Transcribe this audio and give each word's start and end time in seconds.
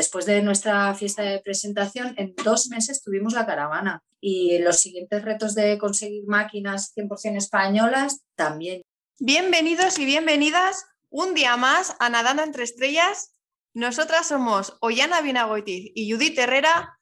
después 0.00 0.24
de 0.24 0.40
nuestra 0.40 0.94
fiesta 0.94 1.22
de 1.22 1.40
presentación, 1.40 2.14
en 2.16 2.34
dos 2.34 2.68
meses 2.68 3.02
tuvimos 3.02 3.34
la 3.34 3.44
caravana 3.44 4.02
y 4.18 4.58
los 4.60 4.78
siguientes 4.78 5.22
retos 5.22 5.54
de 5.54 5.76
conseguir 5.76 6.24
máquinas 6.26 6.94
100% 6.96 7.36
españolas 7.36 8.22
también. 8.34 8.80
Bienvenidos 9.18 9.98
y 9.98 10.06
bienvenidas 10.06 10.86
un 11.10 11.34
día 11.34 11.58
más 11.58 11.96
a 11.98 12.08
Nadando 12.08 12.42
entre 12.42 12.64
Estrellas. 12.64 13.34
Nosotras 13.74 14.26
somos 14.26 14.78
Ollana 14.80 15.20
Vinagoitiz 15.20 15.92
y 15.94 16.10
Judith 16.10 16.38
Herrera, 16.38 16.98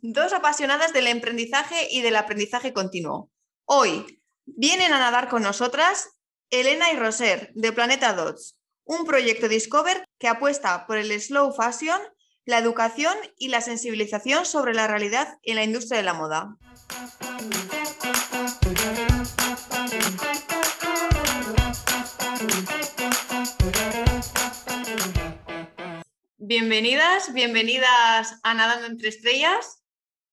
dos 0.00 0.32
apasionadas 0.32 0.94
del 0.94 1.08
emprendizaje 1.08 1.88
y 1.90 2.00
del 2.00 2.16
aprendizaje 2.16 2.72
continuo. 2.72 3.30
Hoy 3.66 4.22
vienen 4.46 4.94
a 4.94 4.98
nadar 4.98 5.28
con 5.28 5.42
nosotras 5.42 6.08
Elena 6.48 6.90
y 6.92 6.96
Roser 6.96 7.52
de 7.54 7.72
Planeta 7.72 8.14
Dots, 8.14 8.56
un 8.84 9.04
proyecto 9.04 9.48
Discover 9.48 10.02
que 10.18 10.28
apuesta 10.28 10.86
por 10.86 10.96
el 10.96 11.12
slow 11.20 11.52
fashion 11.52 12.00
la 12.48 12.56
educación 12.56 13.14
y 13.36 13.48
la 13.48 13.60
sensibilización 13.60 14.46
sobre 14.46 14.72
la 14.72 14.86
realidad 14.86 15.38
en 15.42 15.56
la 15.56 15.64
industria 15.64 15.98
de 15.98 16.02
la 16.02 16.14
moda. 16.14 16.56
Bienvenidas, 26.38 27.34
bienvenidas 27.34 28.40
a 28.42 28.54
Nadando 28.54 28.86
entre 28.86 29.10
Estrellas. 29.10 29.82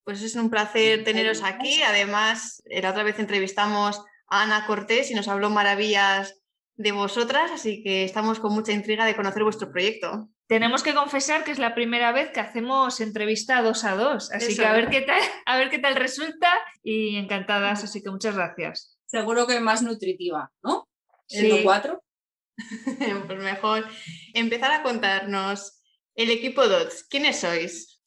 Pues 0.02 0.22
es 0.22 0.36
un 0.36 0.48
placer 0.48 1.04
teneros 1.04 1.42
aquí. 1.42 1.82
Además, 1.82 2.62
la 2.64 2.92
otra 2.92 3.02
vez 3.02 3.18
entrevistamos 3.18 4.02
a 4.28 4.44
Ana 4.44 4.64
Cortés 4.66 5.10
y 5.10 5.14
nos 5.14 5.28
habló 5.28 5.50
maravillas 5.50 6.40
de 6.76 6.92
vosotras, 6.92 7.50
así 7.50 7.82
que 7.82 8.04
estamos 8.04 8.40
con 8.40 8.54
mucha 8.54 8.72
intriga 8.72 9.04
de 9.04 9.14
conocer 9.14 9.44
vuestro 9.44 9.70
proyecto. 9.70 10.30
Tenemos 10.48 10.84
que 10.84 10.94
confesar 10.94 11.42
que 11.42 11.50
es 11.50 11.58
la 11.58 11.74
primera 11.74 12.12
vez 12.12 12.30
que 12.30 12.40
hacemos 12.40 13.00
entrevista 13.00 13.62
dos 13.62 13.84
a 13.84 13.96
dos, 13.96 14.30
así 14.30 14.56
que 14.56 14.64
a 14.64 14.72
ver 14.72 14.88
qué 14.90 15.00
tal, 15.00 15.20
a 15.44 15.56
ver 15.56 15.70
qué 15.70 15.78
tal 15.78 15.96
resulta 15.96 16.48
y 16.84 17.16
encantadas, 17.16 17.82
así 17.82 18.02
que 18.02 18.10
muchas 18.10 18.36
gracias. 18.36 18.96
Seguro 19.06 19.46
que 19.46 19.58
más 19.60 19.82
nutritiva, 19.82 20.52
¿no? 20.62 20.88
Sí. 21.26 21.60
cuatro. 21.64 22.02
pues 23.26 23.38
mejor 23.42 23.86
empezar 24.34 24.70
a 24.72 24.82
contarnos 24.82 25.80
el 26.14 26.30
equipo 26.30 26.66
DOTS. 26.66 27.04
¿Quiénes 27.04 27.40
sois? 27.40 28.00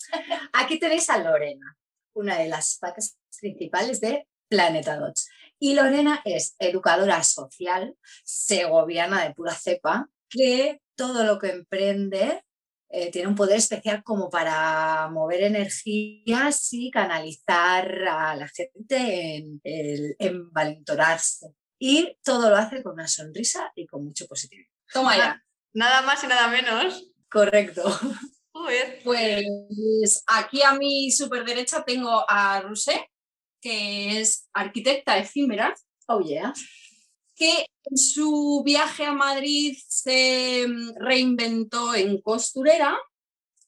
Aquí 0.53 0.79
tenéis 0.79 1.09
a 1.09 1.17
Lorena, 1.17 1.77
una 2.13 2.37
de 2.37 2.47
las 2.47 2.77
patas 2.79 3.17
principales 3.39 3.99
de 4.01 4.27
Planeta 4.47 4.97
DOTS. 4.97 5.29
Y 5.59 5.73
Lorena 5.73 6.21
es 6.25 6.55
educadora 6.57 7.21
social 7.23 7.95
segoviana 8.23 9.23
de 9.23 9.33
pura 9.33 9.53
cepa, 9.53 10.09
que 10.29 10.81
todo 10.99 11.23
lo 11.23 11.39
que 11.39 11.47
emprende 11.47 12.43
eh, 12.89 13.09
tiene 13.09 13.29
un 13.29 13.35
poder 13.35 13.55
especial 13.55 14.03
como 14.03 14.29
para 14.29 15.07
mover 15.09 15.43
energías 15.43 16.73
y 16.73 16.91
canalizar 16.91 18.03
a 18.05 18.35
la 18.35 18.49
gente 18.49 19.37
en, 19.37 19.61
el 19.63 20.17
envalentonarse. 20.19 21.55
Y 21.79 22.17
todo 22.21 22.49
lo 22.49 22.57
hace 22.57 22.83
con 22.83 22.93
una 22.93 23.07
sonrisa 23.07 23.71
y 23.75 23.87
con 23.87 24.03
mucho 24.03 24.27
positivismo. 24.27 24.73
Toma 24.91 25.15
ya. 25.15 25.41
Nada 25.71 26.01
más 26.01 26.21
y 26.25 26.27
nada 26.27 26.49
menos. 26.49 27.09
Correcto. 27.31 27.83
Pues 29.05 30.21
aquí 30.27 30.61
a 30.63 30.73
mi 30.73 31.11
super 31.11 31.45
derecha 31.45 31.85
tengo 31.85 32.25
a 32.27 32.59
Rusé, 32.59 33.09
que 33.61 34.19
es 34.19 34.49
arquitecta 34.51 35.17
efímera. 35.17 35.73
Oh, 36.07 36.19
yeah 36.19 36.53
que 37.39 37.67
en 37.85 37.97
su 37.97 38.61
viaje 38.65 39.05
a 39.05 39.13
Madrid 39.13 39.77
se 39.87 40.67
mm, 40.67 40.95
reinventó 40.99 41.95
en 41.95 42.21
costurera 42.21 42.99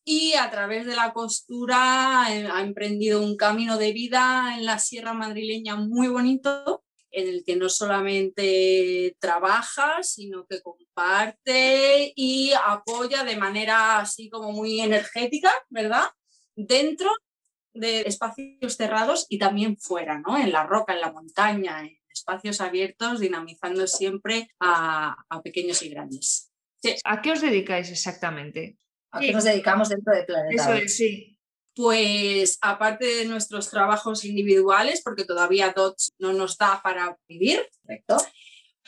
y 0.04 0.34
a 0.34 0.52
través 0.52 0.86
de 0.86 0.96
la 0.96 1.14
costura 1.14 2.26
eh, 2.30 2.48
ha 2.52 2.62
emprendido 2.62 3.22
un 3.22 3.38
camino 3.38 3.78
de 3.78 3.94
vida 3.94 4.56
en 4.58 4.66
la 4.66 4.78
sierra 4.78 5.14
madrileña 5.14 5.78
muy 5.78 6.10
bonito, 6.10 6.84
en 7.12 7.30
el 7.30 7.44
que 7.46 7.56
no 7.56 7.70
solamente 7.70 9.16
trabaja, 9.20 10.04
sino 10.04 10.46
que 10.48 10.62
comparte 10.62 12.12
y 12.16 12.52
apoya 12.54 13.24
de 13.24 13.38
manera 13.38 14.00
así 14.00 14.30
como 14.30 14.52
muy 14.52 14.82
energética, 14.82 15.52
¿verdad? 15.70 16.10
Dentro 16.56 17.10
de 17.74 18.02
espacios 18.02 18.76
cerrados 18.76 19.28
y 19.30 19.40
también 19.40 19.78
fuera, 19.78 20.20
¿no? 20.20 20.38
En 20.38 20.52
la 20.52 20.66
roca, 20.66 20.94
en 20.94 21.02
la 21.02 21.12
montaña, 21.12 21.84
espacios 22.14 22.62
abiertos, 22.62 23.20
dinamizando 23.20 23.88
siempre 23.88 24.50
a, 24.60 25.16
pequeños 25.44 25.82
y 25.84 25.90
grandes. 25.90 26.52
¿A 27.04 27.22
qué 27.22 27.32
os 27.32 27.42
dedicáis 27.42 27.90
exactamente? 27.90 28.78
¿A 29.12 29.20
qué 29.20 29.32
nos 29.32 29.44
dedicamos 29.44 29.90
dentro 29.90 30.16
de 30.16 30.24
Planeta? 30.24 30.78
Eso 30.78 30.88
sí. 30.88 31.38
Pues 31.74 32.58
aparte 32.62 33.06
de 33.06 33.26
nuestros 33.26 33.70
trabajos 33.70 34.26
individuales, 34.26 35.02
porque 35.04 35.24
todavía 35.24 35.74
DOTS 35.76 36.14
no 36.20 36.34
nos 36.34 36.58
da 36.58 36.82
para 36.84 37.18
vivir, 37.28 37.66
¿correcto? 37.82 38.18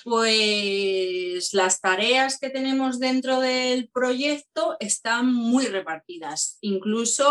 Pues 0.04 1.54
las 1.54 1.80
tareas 1.80 2.38
que 2.40 2.50
tenemos 2.50 3.00
dentro 3.00 3.40
del 3.40 3.90
proyecto 3.90 4.76
están 4.80 5.34
muy 5.34 5.66
repartidas. 5.68 6.58
Incluso 6.62 7.30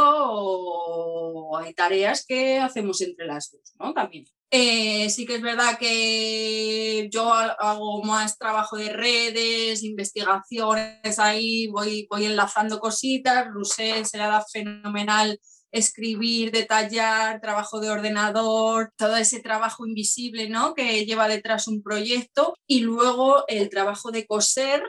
hay 1.58 1.74
tareas 1.74 2.24
que 2.26 2.58
hacemos 2.58 3.00
entre 3.02 3.26
las 3.26 3.50
dos, 3.50 3.74
¿no? 3.78 3.92
También. 3.92 4.24
Eh, 4.54 5.08
sí 5.08 5.24
que 5.24 5.36
es 5.36 5.42
verdad 5.42 5.78
que 5.78 7.08
yo 7.10 7.32
hago 7.32 8.02
más 8.02 8.36
trabajo 8.36 8.76
de 8.76 8.90
redes, 8.90 9.82
investigaciones, 9.82 11.18
ahí 11.18 11.68
voy, 11.68 12.06
voy 12.10 12.26
enlazando 12.26 12.78
cositas, 12.78 13.46
Rusel 13.48 14.04
se 14.04 14.18
fenomenal 14.52 15.40
escribir, 15.72 16.52
detallar, 16.52 17.40
trabajo 17.40 17.80
de 17.80 17.90
ordenador, 17.90 18.92
todo 18.96 19.16
ese 19.16 19.40
trabajo 19.40 19.86
invisible 19.86 20.48
¿no? 20.48 20.74
que 20.74 21.04
lleva 21.04 21.28
detrás 21.28 21.66
un 21.66 21.82
proyecto 21.82 22.54
y 22.66 22.80
luego 22.80 23.44
el 23.48 23.68
trabajo 23.68 24.10
de 24.10 24.26
coser. 24.26 24.82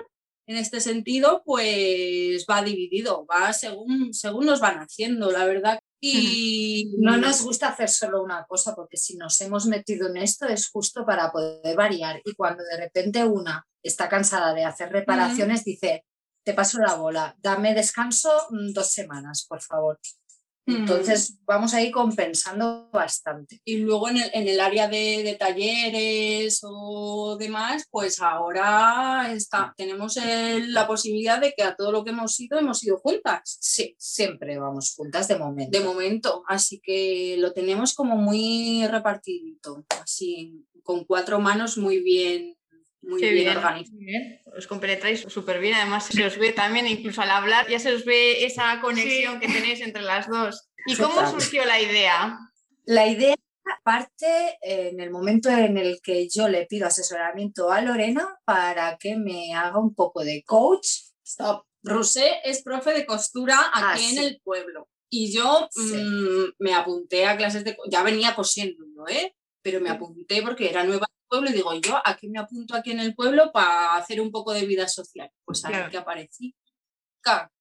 En 0.45 0.57
este 0.57 0.81
sentido, 0.81 1.41
pues 1.45 2.45
va 2.49 2.61
dividido, 2.61 3.25
va 3.25 3.53
según, 3.53 4.13
según 4.13 4.45
nos 4.45 4.59
van 4.59 4.79
haciendo. 4.79 5.31
La 5.31 5.45
verdad 5.45 5.79
y 6.05 6.95
no 6.97 7.15
nos 7.15 7.43
gusta 7.43 7.69
hacer 7.69 7.87
solo 7.87 8.21
una 8.21 8.43
cosa, 8.43 8.75
porque 8.75 8.97
si 8.97 9.15
nos 9.15 9.39
hemos 9.39 9.67
metido 9.67 10.09
en 10.09 10.17
esto 10.17 10.45
es 10.47 10.69
justo 10.69 11.05
para 11.05 11.31
poder 11.31 11.77
variar. 11.77 12.21
Y 12.25 12.33
cuando 12.33 12.61
de 12.61 12.75
repente 12.75 13.23
una 13.23 13.65
está 13.81 14.09
cansada 14.09 14.53
de 14.53 14.65
hacer 14.65 14.91
reparaciones, 14.91 15.63
dice, 15.63 16.03
te 16.43 16.53
paso 16.53 16.79
la 16.79 16.95
bola, 16.95 17.37
dame 17.39 17.73
descanso 17.73 18.29
mm, 18.49 18.73
dos 18.73 18.91
semanas, 18.91 19.45
por 19.47 19.61
favor. 19.61 19.97
Mm. 20.65 20.75
Entonces 20.75 21.39
vamos 21.45 21.73
a 21.73 21.81
ir 21.81 21.91
compensando 21.91 22.89
bastante. 22.91 23.61
Y 23.65 23.77
luego 23.77 24.09
en 24.09 24.17
el, 24.17 24.29
en 24.33 24.47
el 24.47 24.59
área 24.59 24.87
de, 24.87 25.35
talleres 25.37 26.61
o 26.63 27.35
demás, 27.37 27.85
pues 27.89 28.21
ahora 28.21 29.33
está, 29.33 29.73
tenemos 29.75 30.17
la 30.67 30.87
posibilidad 30.87 31.41
de 31.41 31.53
que 31.53 31.63
a 31.63 31.75
todo 31.75 31.91
lo 31.91 32.03
que 32.03 32.11
hemos 32.11 32.39
ido 32.39 32.59
hemos 32.59 32.83
ido 32.83 32.97
juntas. 32.97 33.57
Sí, 33.61 33.95
siempre 33.97 34.57
vamos 34.57 34.93
juntas 34.95 35.27
de 35.27 35.37
momento. 35.37 35.77
De 35.77 35.83
momento, 35.83 36.43
así 36.47 36.79
que 36.79 37.35
lo 37.39 37.51
tenemos 37.51 37.93
como 37.93 38.15
muy 38.15 38.85
repartidito, 38.87 39.85
así 40.01 40.65
con 40.83 41.05
cuatro 41.05 41.39
manos 41.39 41.77
muy 41.77 41.99
bien 41.99 42.57
muy 43.03 43.21
bien, 43.21 43.57
organizado. 43.57 43.97
Os 44.57 44.67
compenetráis 44.67 45.21
súper 45.27 45.59
bien, 45.59 45.75
además 45.75 46.05
se 46.05 46.25
os 46.25 46.37
ve 46.37 46.53
también, 46.53 46.87
incluso 46.87 47.21
al 47.21 47.31
hablar, 47.31 47.67
ya 47.67 47.79
se 47.79 47.93
os 47.93 48.05
ve 48.05 48.45
esa 48.45 48.79
conexión 48.81 49.39
que 49.39 49.47
tenéis 49.47 49.81
entre 49.81 50.01
las 50.01 50.27
dos. 50.27 50.69
¿Y 50.85 50.95
cómo 50.95 51.29
surgió 51.29 51.65
la 51.65 51.79
idea? 51.81 52.37
La 52.85 53.07
idea 53.07 53.35
parte 53.83 54.57
en 54.61 54.99
el 54.99 55.11
momento 55.11 55.49
en 55.49 55.77
el 55.77 55.99
que 56.01 56.27
yo 56.29 56.47
le 56.47 56.65
pido 56.65 56.87
asesoramiento 56.87 57.71
a 57.71 57.81
Lorena 57.81 58.37
para 58.45 58.97
que 58.97 59.15
me 59.15 59.53
haga 59.53 59.79
un 59.79 59.93
poco 59.93 60.23
de 60.23 60.43
coach. 60.43 60.87
Stop. 61.25 61.65
Rosé 61.83 62.39
es 62.45 62.63
profe 62.63 62.93
de 62.93 63.05
costura 63.05 63.59
aquí 63.73 64.05
ah, 64.05 64.11
en 64.11 64.17
el 64.19 64.41
pueblo. 64.41 64.89
Y 65.09 65.33
yo 65.33 65.67
mm, 65.75 66.53
me 66.59 66.73
apunté 66.73 67.25
a 67.25 67.37
clases 67.37 67.63
de... 67.63 67.77
Ya 67.89 68.03
venía 68.03 68.35
cosiendo 68.35 68.83
¿eh? 69.09 69.35
Pero 69.61 69.81
me 69.81 69.89
apunté 69.89 70.41
porque 70.41 70.69
era 70.69 70.83
nueva 70.83 71.07
pueblo 71.33 71.49
y 71.49 71.53
digo, 71.53 71.73
yo 71.73 71.99
aquí 72.05 72.29
me 72.29 72.39
apunto 72.39 72.75
aquí 72.75 72.91
en 72.91 72.99
el 72.99 73.15
pueblo 73.15 73.51
para 73.51 73.95
hacer 73.95 74.21
un 74.21 74.29
poco 74.29 74.53
de 74.53 74.67
vida 74.67 74.87
social. 74.87 75.31
Pues 75.43 75.65
ahí 75.65 75.73
que 75.89 75.97
aparecí. 75.97 76.55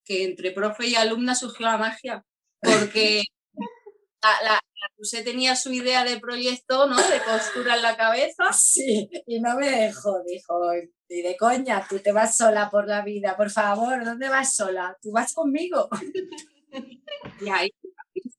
Que 0.04 0.24
entre 0.24 0.50
profe 0.50 0.88
y 0.88 0.94
alumna 0.94 1.34
surgió 1.34 1.66
la 1.66 1.78
magia, 1.78 2.22
porque 2.60 3.22
la, 4.22 4.42
la, 4.42 5.24
tenía 5.24 5.56
su 5.56 5.72
idea 5.72 6.04
de 6.04 6.20
proyecto, 6.20 6.86
¿no? 6.86 6.96
De 6.96 7.20
costura 7.20 7.76
en 7.76 7.82
la 7.82 7.96
cabeza. 7.96 8.52
Sí, 8.52 9.08
y 9.26 9.40
no 9.40 9.56
me 9.56 9.70
dejó, 9.70 10.22
dijo, 10.26 10.60
y 11.08 11.22
de 11.22 11.36
coña, 11.36 11.86
tú 11.88 12.00
te 12.00 12.12
vas 12.12 12.36
sola 12.36 12.68
por 12.68 12.88
la 12.88 13.02
vida, 13.02 13.36
por 13.36 13.50
favor, 13.50 14.04
¿dónde 14.04 14.28
vas 14.28 14.54
sola? 14.54 14.98
Tú 15.00 15.12
vas 15.12 15.32
conmigo. 15.32 15.88
y 17.40 17.48
ahí 17.48 17.70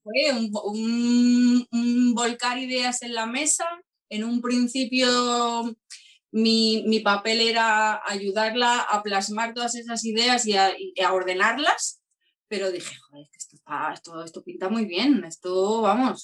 fue 0.03 0.31
un, 0.33 0.51
un, 0.65 1.68
un 1.71 2.13
volcar 2.13 2.57
ideas 2.59 3.01
en 3.01 3.13
la 3.13 3.25
mesa, 3.25 3.65
en 4.13 4.24
un 4.24 4.42
principio 4.42 5.75
mi, 6.31 7.00
papel 7.04 7.42
era 7.42 8.01
ayudarla 8.06 8.81
a 8.81 9.01
plasmar 9.04 9.54
todas 9.54 9.75
esas 9.75 10.06
ideas 10.06 10.45
y 10.45 10.56
a, 10.56 11.13
ordenarlas, 11.13 12.01
pero 12.48 12.71
dije, 12.71 12.95
joder, 13.07 13.27
esto, 13.33 13.57
esto, 13.94 14.24
esto 14.24 14.44
pinta 14.44 14.69
muy 14.69 14.86
bien, 14.86 15.24
esto, 15.24 15.81
vamos, 15.81 16.21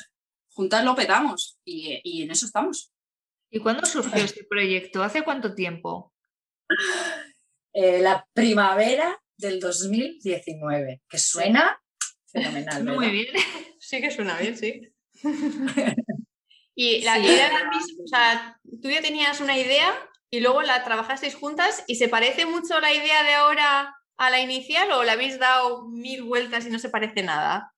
juntas 0.50 0.83
lo 0.83 0.95
petamos 0.95 1.59
y, 1.65 2.00
y 2.03 2.24
en 2.24 2.31
eso 2.31 2.45
estamos. 2.45 2.91
¿Y 3.51 3.59
cuándo 3.59 3.86
surgió 3.86 4.24
este 4.24 4.44
proyecto? 4.44 5.03
¿Hace 5.03 5.24
cuánto 5.24 5.53
tiempo? 5.56 6.13
Eh, 7.71 8.01
la 8.01 8.27
primavera 8.33 9.21
del 9.38 9.59
2019, 9.59 11.03
que 11.07 11.18
suena 11.19 11.80
fenomenal. 12.25 12.83
Muy 12.83 13.12
bien. 13.12 13.27
Sí 13.80 14.01
que 14.01 14.09
suena 14.09 14.39
bien, 14.39 14.57
sí. 14.57 14.81
y 16.81 17.01
la 17.01 17.19
idea 17.19 17.47
era 17.47 17.69
o 18.01 18.07
sea, 18.07 18.57
tú 18.81 18.89
ya 18.89 19.01
tenías 19.01 19.41
una 19.41 19.57
idea 19.57 19.93
y 20.29 20.39
luego 20.39 20.61
la 20.61 20.81
trabajasteis 20.85 21.35
juntas 21.35 21.83
y 21.87 21.95
se 21.95 22.07
parece 22.07 22.45
mucho 22.45 22.79
la 22.79 22.93
idea 22.93 23.21
de 23.23 23.33
ahora 23.33 23.97
a 24.15 24.29
la 24.29 24.39
inicial 24.39 24.89
o 24.93 25.03
la 25.03 25.11
habéis 25.11 25.39
dado 25.39 25.89
mil 25.89 26.23
vueltas 26.23 26.65
y 26.65 26.69
no 26.69 26.79
se 26.79 26.87
parece 26.87 27.21
nada? 27.21 27.73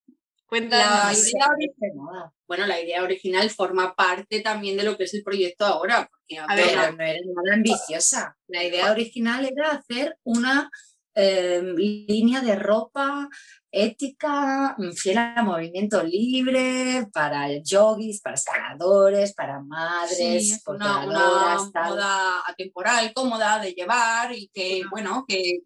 La 0.51 1.13
idea 1.13 1.47
original, 1.55 2.31
bueno, 2.45 2.67
la 2.67 2.79
idea 2.79 3.01
original 3.01 3.49
forma 3.49 3.95
parte 3.95 4.41
también 4.41 4.77
de 4.77 4.83
lo 4.83 4.95
que 4.95 5.05
es 5.05 5.13
el 5.15 5.23
proyecto 5.23 5.65
ahora. 5.65 6.07
Porque 6.07 6.37
a 6.37 6.55
ver, 6.55 6.93
no 6.93 7.03
era 7.03 7.19
nada 7.25 7.55
ambiciosa. 7.55 8.37
La 8.47 8.63
idea 8.63 8.91
original 8.91 9.45
era 9.45 9.71
hacer 9.71 10.15
una 10.23 10.69
em, 11.13 11.75
línea 11.75 12.41
de 12.41 12.55
ropa 12.55 13.29
ética, 13.71 14.75
mm, 14.77 14.91
fiel 14.93 15.17
a 15.17 15.43
movimiento 15.43 16.03
libre, 16.03 17.07
para 17.13 17.47
yogis, 17.61 18.21
para 18.21 18.35
escaladores, 18.35 19.33
para 19.33 19.61
madres, 19.61 20.61
una, 20.67 21.05
una 21.05 21.57
moda 21.73 22.43
atemporal, 22.47 23.13
cómoda 23.13 23.59
de 23.59 23.73
llevar 23.73 24.33
y 24.33 24.49
que, 24.53 24.83
bueno, 24.89 25.25
que 25.27 25.61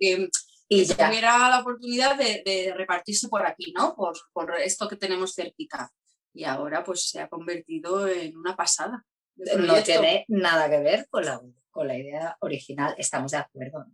y 0.68 0.88
tuviera 0.88 1.50
la 1.50 1.60
oportunidad 1.60 2.18
de, 2.18 2.74
repartirse 2.76 3.28
por 3.28 3.46
aquí, 3.46 3.72
¿no? 3.76 3.96
Por, 3.96 4.16
esto 4.60 4.88
que 4.88 4.96
tenemos 4.96 5.34
cerquita. 5.36 5.92
Y 6.34 6.44
ahora 6.44 6.84
pues 6.84 7.10
se 7.10 7.22
ha 7.22 7.30
convertido 7.30 8.08
en 8.08 8.36
una 8.36 8.56
pasada. 8.56 9.06
No 9.36 9.82
tiene 9.84 10.26
nada 10.28 10.70
que 10.70 10.80
ver 10.80 11.08
con 11.10 11.26
la, 11.26 11.40
con 11.70 11.88
la 11.88 11.98
idea 11.98 12.38
original, 12.40 12.96
estamos 12.98 13.32
de 13.32 13.38
acuerdo. 13.38 13.86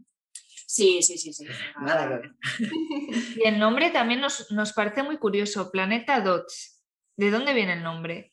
Sí, 0.71 1.01
sí, 1.01 1.17
sí, 1.17 1.33
sí. 1.33 1.45
Nada 1.81 2.07
que 2.07 2.13
ver. 2.15 2.31
Y 3.37 3.47
el 3.47 3.59
nombre 3.59 3.89
también 3.89 4.21
nos, 4.21 4.49
nos 4.51 4.71
parece 4.71 5.03
muy 5.03 5.17
curioso, 5.17 5.69
Planeta 5.69 6.21
Dots. 6.21 6.81
¿De 7.17 7.29
dónde 7.29 7.53
viene 7.53 7.73
el 7.73 7.83
nombre? 7.83 8.31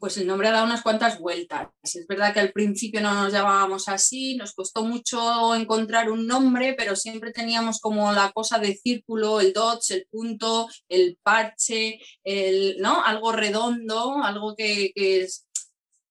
pues 0.00 0.16
el 0.16 0.26
nombre 0.26 0.48
ha 0.48 0.52
dado 0.52 0.64
unas 0.64 0.82
cuantas 0.82 1.18
vueltas. 1.18 1.68
Es 1.82 2.06
verdad 2.08 2.32
que 2.32 2.40
al 2.40 2.52
principio 2.52 3.02
no 3.02 3.12
nos 3.12 3.34
llamábamos 3.34 3.86
así, 3.86 4.34
nos 4.34 4.54
costó 4.54 4.82
mucho 4.82 5.54
encontrar 5.54 6.10
un 6.10 6.26
nombre, 6.26 6.72
pero 6.72 6.96
siempre 6.96 7.32
teníamos 7.32 7.80
como 7.80 8.10
la 8.10 8.32
cosa 8.32 8.58
de 8.58 8.74
círculo, 8.74 9.42
el 9.42 9.52
dots, 9.52 9.90
el 9.90 10.06
punto, 10.10 10.68
el 10.88 11.18
parche, 11.22 12.00
el, 12.24 12.78
¿no? 12.78 13.04
Algo 13.04 13.30
redondo, 13.32 14.22
algo 14.24 14.56
que, 14.56 14.90
es... 14.94 15.46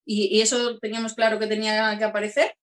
Y, 0.06 0.39
eso 0.39 0.77
teníamos 0.77 1.15
claro 1.15 1.39
que 1.39 1.48
tenía 1.48 1.98
que 1.98 2.04
aparecer, 2.04 2.56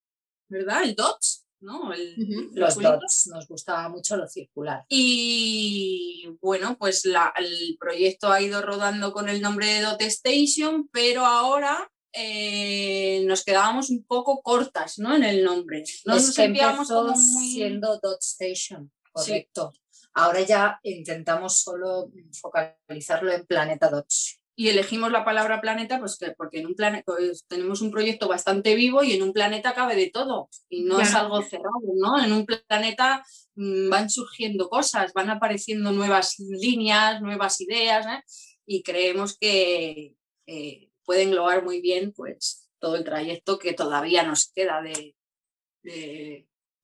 ¿verdad? 0.49 0.85
El 0.85 0.95
dots. 0.95 1.46
Los 1.61 2.77
dots, 2.77 3.29
nos 3.33 3.49
gustaba 3.49 3.89
mucho 3.89 4.17
lo 4.17 4.29
circular. 4.29 4.85
Y 4.89 6.29
bueno, 6.41 6.77
pues 6.79 7.05
el 7.05 7.77
proyecto 7.79 8.31
ha 8.31 8.41
ido 8.41 8.63
rodando 8.63 9.13
con 9.13 9.29
el 9.29 9.41
nombre 9.41 9.67
de 9.67 9.81
Dot 9.81 10.01
Station, 10.03 10.89
pero 10.93 11.25
ahora 11.25 11.91
eh, 12.13 13.23
nos 13.27 13.45
quedábamos 13.45 13.91
un 13.91 14.05
poco 14.05 14.43
cortas 14.43 14.99
¿no? 14.99 15.15
en 15.15 15.25
el 15.25 15.45
nombre. 15.45 15.85
Nos 16.05 16.35
sentíamos 16.35 16.89
como 16.89 17.15
siendo 17.17 17.99
Dot 17.99 18.23
Station, 18.23 18.93
correcto. 19.13 19.73
Ahora 20.15 20.41
ya 20.41 20.81
intentamos 20.83 21.61
solo 21.61 22.11
focalizarlo 22.33 23.33
en 23.33 23.45
Planeta 23.45 23.91
Dots 23.91 24.41
y 24.59 24.71
elegimos 24.71 25.13
la 25.13 25.25
palabra 25.25 25.61
planeta 25.61 26.01
pues 26.01 26.19
porque 26.37 26.61
en 26.61 26.67
un 26.67 26.75
planeta 26.75 27.05
pues, 27.05 27.45
tenemos 27.47 27.83
un 27.83 27.91
proyecto 27.91 28.27
bastante 28.27 28.75
vivo 28.75 29.05
y 29.05 29.13
en 29.13 29.23
un 29.23 29.35
planeta 29.35 29.75
cabe 29.75 29.95
de 29.95 30.11
todo 30.11 30.49
y 30.71 30.85
no 30.85 30.99
es 30.99 31.15
algo 31.15 31.43
cerrado, 31.43 31.83
¿no? 31.95 32.25
En 32.25 32.33
un 32.33 32.47
planeta 32.47 33.23
mm, 33.55 33.91
van 33.91 34.09
surgiendo 34.09 34.71
cosas, 34.71 35.13
van 35.13 35.29
apareciendo 35.29 35.93
nuevas 35.93 36.37
líneas, 36.39 37.21
nuevas 37.21 37.61
ideas 37.61 38.07
¿eh? 38.07 38.23
y 38.65 38.83
creemos 38.83 39.37
que 39.39 40.17
eh, 40.47 40.91
puede 41.05 41.25
englobar 41.25 41.63
muy 41.63 41.83
bien 41.83 42.15
pues 42.17 42.71
todo 42.79 42.97
el 42.97 43.05
trayecto 43.05 43.59
que 43.59 43.75
todavía 43.75 44.23
nos 44.23 44.51
queda 44.53 44.81
de, 44.81 45.15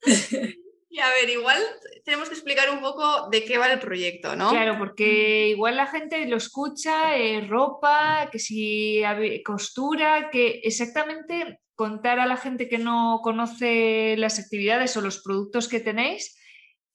Y 0.89 0.99
a 0.99 1.09
ver, 1.09 1.29
igual 1.29 1.61
tenemos 2.05 2.29
que 2.29 2.35
explicar 2.35 2.69
un 2.71 2.79
poco 2.79 3.29
de 3.29 3.43
qué 3.43 3.57
va 3.57 3.71
el 3.71 3.79
proyecto, 3.79 4.35
¿no? 4.35 4.51
Claro, 4.51 4.77
porque 4.77 5.49
igual 5.49 5.75
la 5.75 5.87
gente 5.87 6.25
lo 6.27 6.37
escucha, 6.37 7.17
eh, 7.17 7.45
ropa, 7.45 8.29
que 8.31 8.39
si 8.39 9.01
costura, 9.45 10.29
que 10.31 10.61
exactamente 10.63 11.59
contar 11.75 12.19
a 12.19 12.25
la 12.25 12.37
gente 12.37 12.69
que 12.69 12.77
no 12.77 13.19
conoce 13.21 14.15
las 14.17 14.39
actividades 14.39 14.95
o 14.95 15.01
los 15.01 15.21
productos 15.21 15.67
que 15.67 15.79
tenéis, 15.79 16.37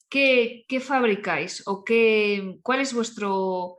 qué, 0.09 0.65
qué 0.67 0.79
fabricáis 0.79 1.63
o 1.65 1.83
qué, 1.83 2.57
cuál 2.63 2.81
es 2.81 2.93
vuestro, 2.93 3.77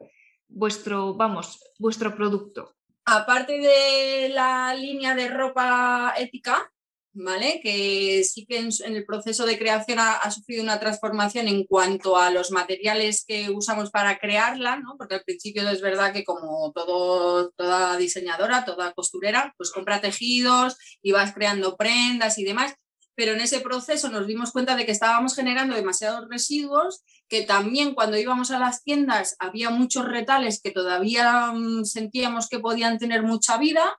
vuestro, 0.49 1.15
vamos, 1.15 1.61
vuestro 1.79 2.15
producto. 2.15 2.75
Aparte 3.05 3.59
de 3.59 4.31
la 4.31 4.75
línea 4.75 5.15
de 5.15 5.29
ropa 5.29 6.15
ética, 6.17 6.73
¿vale? 7.15 7.61
Que 7.63 8.25
sí 8.25 8.45
que 8.47 8.59
en, 8.59 8.71
el 8.95 9.05
proceso 9.07 9.47
de 9.47 9.59
creación 9.59 9.99
ha, 10.01 10.31
sufrido 10.31 10.63
una 10.63 10.81
transformación 10.81 11.49
en 11.49 11.65
cuanto 11.65 12.17
a 12.17 12.31
los 12.31 12.51
materiales 12.51 13.25
que 13.27 13.51
usamos 13.51 13.91
para 13.91 14.19
crearla, 14.19 14.77
¿no? 14.77 14.97
Porque 14.99 15.15
al 15.15 15.23
principio 15.23 15.69
es 15.69 15.81
verdad 15.81 16.13
que 16.13 16.25
como 16.25 16.73
todo, 16.73 17.51
toda 17.57 17.97
diseñadora, 17.97 18.65
toda 18.65 18.93
costurera, 18.93 19.55
pues 19.57 19.71
compra 19.71 20.01
tejidos 20.01 20.77
y 21.03 21.13
vas 21.13 21.33
creando 21.33 21.77
prendas 21.77 22.39
y 22.39 22.45
demás. 22.45 22.75
pero 23.17 23.33
en 23.33 23.41
ese 23.41 23.61
proceso 23.61 24.09
nos 24.11 24.27
dimos 24.27 24.51
cuenta 24.51 24.75
de 24.75 24.85
que 24.87 24.93
estábamos 24.93 25.37
generando 25.37 25.77
demasiados 25.77 26.29
residuos, 26.29 27.05
que 27.29 27.43
también 27.43 27.95
cuando 27.95 28.17
íbamos 28.19 28.51
a 28.51 28.59
las 28.59 28.83
tiendas 28.83 29.37
había 29.39 29.71
muchos 29.71 30.05
retales 30.07 30.61
que 30.61 30.73
todavía 30.73 31.53
mm, 31.53 31.85
sentíamos 31.85 32.49
que 32.49 32.59
podían 32.59 32.99
tener 32.99 33.23
mucha 33.23 33.57
vida 33.57 33.97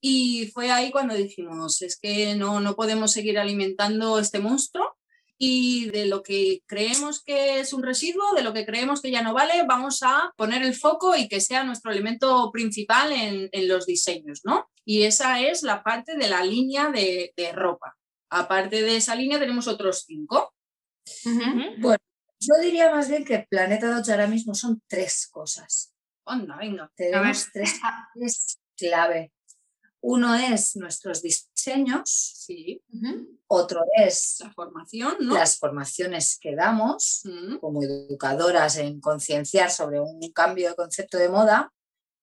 y 0.00 0.50
fue 0.52 0.70
ahí 0.70 0.90
cuando 0.90 1.14
dijimos, 1.14 1.82
es 1.82 1.98
que 1.98 2.34
no, 2.34 2.60
no 2.60 2.76
podemos 2.76 3.12
seguir 3.12 3.38
alimentando 3.38 4.18
este 4.18 4.38
monstruo 4.38 4.96
y 5.38 5.88
de 5.90 6.06
lo 6.06 6.22
que 6.22 6.62
creemos 6.66 7.22
que 7.22 7.60
es 7.60 7.72
un 7.72 7.84
residuo, 7.84 8.34
de 8.34 8.42
lo 8.42 8.52
que 8.52 8.66
creemos 8.66 9.00
que 9.00 9.12
ya 9.12 9.22
no 9.22 9.32
vale, 9.32 9.62
vamos 9.66 10.02
a 10.02 10.32
poner 10.36 10.62
el 10.62 10.74
foco 10.74 11.16
y 11.16 11.28
que 11.28 11.40
sea 11.40 11.62
nuestro 11.62 11.92
elemento 11.92 12.50
principal 12.52 13.12
en, 13.12 13.68
los 13.68 13.86
diseños, 13.86 14.40
¿no? 14.44 14.68
Y 14.84 15.04
esa 15.04 15.40
es 15.40 15.62
la 15.62 15.84
parte 15.84 16.16
de 16.16 16.28
la 16.28 16.42
línea 16.42 16.90
de, 16.90 17.32
ropa. 17.54 17.96
Aparte 18.30 18.82
de 18.82 18.96
esa 18.96 19.14
línea 19.14 19.38
tenemos 19.38 19.68
otros 19.68 20.04
cinco. 20.06 20.54
Bueno, 21.78 21.98
yo 22.40 22.54
diría 22.60 22.90
más 22.90 23.08
bien 23.08 23.24
que 23.24 23.46
Planeta 23.48 23.94
Dodge 23.94 24.10
ahora 24.10 24.26
mismo 24.26 24.54
son 24.54 24.82
tres 24.88 25.28
cosas. 25.30 25.94
Onda, 26.24 26.56
venga. 26.56 26.90
Tenemos 26.96 27.48
tres, 27.52 27.80
tres 28.14 28.58
clave. 28.76 29.32
Uno 30.00 30.34
es 30.34 30.76
nuestros 30.76 31.22
diseños, 31.22 32.08
sí. 32.08 32.82
otro 33.48 33.82
es 33.96 34.36
la 34.40 34.52
formación, 34.52 35.16
las 35.20 35.58
formaciones 35.58 36.38
que 36.40 36.54
damos 36.54 37.22
como 37.60 37.82
educadoras 37.82 38.76
en 38.78 39.00
concienciar 39.00 39.70
sobre 39.70 40.00
un 40.00 40.20
cambio 40.32 40.68
de 40.68 40.76
concepto 40.76 41.18
de 41.18 41.28
moda 41.28 41.72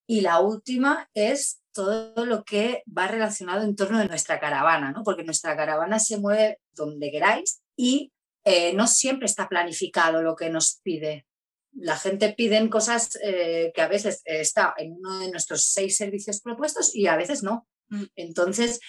y 0.07 0.21
la 0.21 0.39
última 0.39 1.09
es 1.13 1.61
todo 1.73 2.25
lo 2.25 2.45
que 2.45 2.83
va 2.87 3.07
relacionado 3.07 3.63
en 3.63 3.75
torno 3.75 3.99
de 3.99 4.07
nuestra 4.07 4.39
caravana, 4.39 4.91
¿no? 4.91 5.03
porque 5.03 5.25
nuestra 5.25 5.57
caravana 5.57 5.99
se 5.99 6.17
mueve 6.17 6.61
donde 6.73 7.11
queráis 7.11 7.61
y 7.75 8.13
eh, 8.45 8.73
no 8.73 8.87
siempre 8.87 9.25
está 9.25 9.49
planificado 9.49 10.21
lo 10.21 10.35
que 10.35 10.49
nos 10.49 10.79
pide 10.81 11.25
la 11.75 11.97
gente 11.97 12.33
pide 12.33 12.69
cosas 12.69 13.17
eh, 13.21 13.71
que 13.75 13.81
a 13.81 13.87
veces 13.87 14.21
está 14.25 14.73
en 14.77 14.93
uno 14.93 15.19
de 15.19 15.29
nuestros 15.29 15.65
seis 15.65 15.97
servicios 15.97 16.41
propuestos 16.41 16.95
y 16.95 17.07
a 17.07 17.17
veces 17.17 17.43
no. 17.43 17.67
Mm. 17.89 18.03
Entonces, 18.15 18.79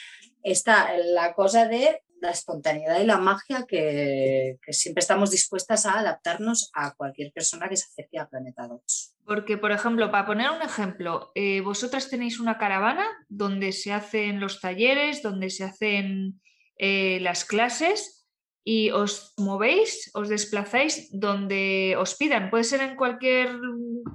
está 0.43 0.97
la 0.97 1.35
cosa 1.35 1.66
de 1.66 2.02
la 2.21 2.31
espontaneidad 2.31 3.00
y 3.00 3.07
la 3.07 3.19
magia 3.19 3.66
que, 3.69 4.59
siempre 4.69 5.00
estamos 5.00 5.31
dispuestas 5.31 5.87
a 5.87 5.99
adaptarnos 5.99 6.71
a 6.73 6.95
cualquier 6.95 7.33
persona 7.33 7.69
que 7.69 7.76
se 7.76 7.87
acerque 7.87 8.19
a 8.19 8.28
Planeta 8.28 8.66
2. 8.66 9.14
Porque, 9.25 9.59
por 9.59 9.73
ejemplo, 9.73 10.11
para 10.11 10.26
poner 10.26 10.50
un 10.50 10.62
ejemplo, 10.62 11.33
eh, 11.35 11.61
vosotras 11.61 12.09
tenéis 12.09 12.40
una 12.40 12.59
caravana 12.59 13.07
donde 13.28 13.73
se 13.73 13.93
hacen 13.93 14.40
los 14.40 14.61
talleres, 14.61 15.23
donde 15.23 15.50
se 15.50 15.64
hacen 15.64 16.40
eh, 16.78 17.19
las 17.21 17.45
clases 17.45 18.15
y 18.68 18.90
os 18.90 19.32
movéis, 19.38 20.11
os 20.12 20.28
desplazáis 20.28 21.06
donde 21.14 21.94
os 22.02 22.18
pidan. 22.18 22.50
Puede 22.50 22.64
ser 22.64 22.82
en 22.82 22.96
cualquier 22.96 23.54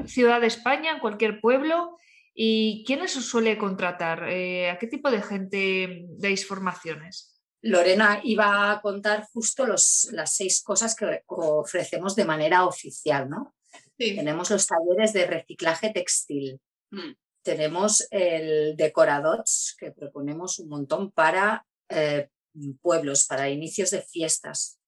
ciudad 0.06 0.42
de 0.42 0.48
España, 0.48 0.92
en 0.92 1.00
cualquier 1.00 1.40
pueblo. 1.40 1.96
¿Y 2.36 2.84
quiénes 2.86 3.16
os 3.16 3.30
suele 3.32 3.58
contratar? 3.58 4.28
Eh, 4.28 4.70
¿A 4.70 4.78
qué 4.78 4.88
tipo 4.88 5.10
de 5.10 5.22
gente 5.22 6.04
dais 6.20 6.44
formaciones? 6.46 7.40
Lorena 7.62 8.20
iba 8.26 8.72
a 8.72 8.82
contar 8.82 9.24
justo 9.32 9.66
los, 9.66 10.10
las 10.12 10.36
seis 10.36 10.62
cosas 10.62 10.96
que 10.96 11.24
ofrecemos 11.28 12.18
de 12.18 12.26
manera 12.26 12.66
oficial, 12.66 13.30
¿no? 13.30 13.56
Tenemos 13.98 14.52
los 14.52 14.68
talleres 14.68 15.14
de 15.14 15.28
reciclaje 15.28 15.92
textil. 15.92 16.60
Mm. 16.92 17.14
Tenemos 17.42 18.06
el 18.12 18.76
Decoradots, 18.76 19.78
que 19.80 19.92
proponemos 19.92 20.60
un 20.60 20.68
montón 20.68 21.12
para 21.12 21.66
eh, 21.88 22.28
pueblos 22.82 23.26
para 23.26 23.50
inicios 23.50 23.92
de 23.92 24.02
fiestas. 24.02 24.80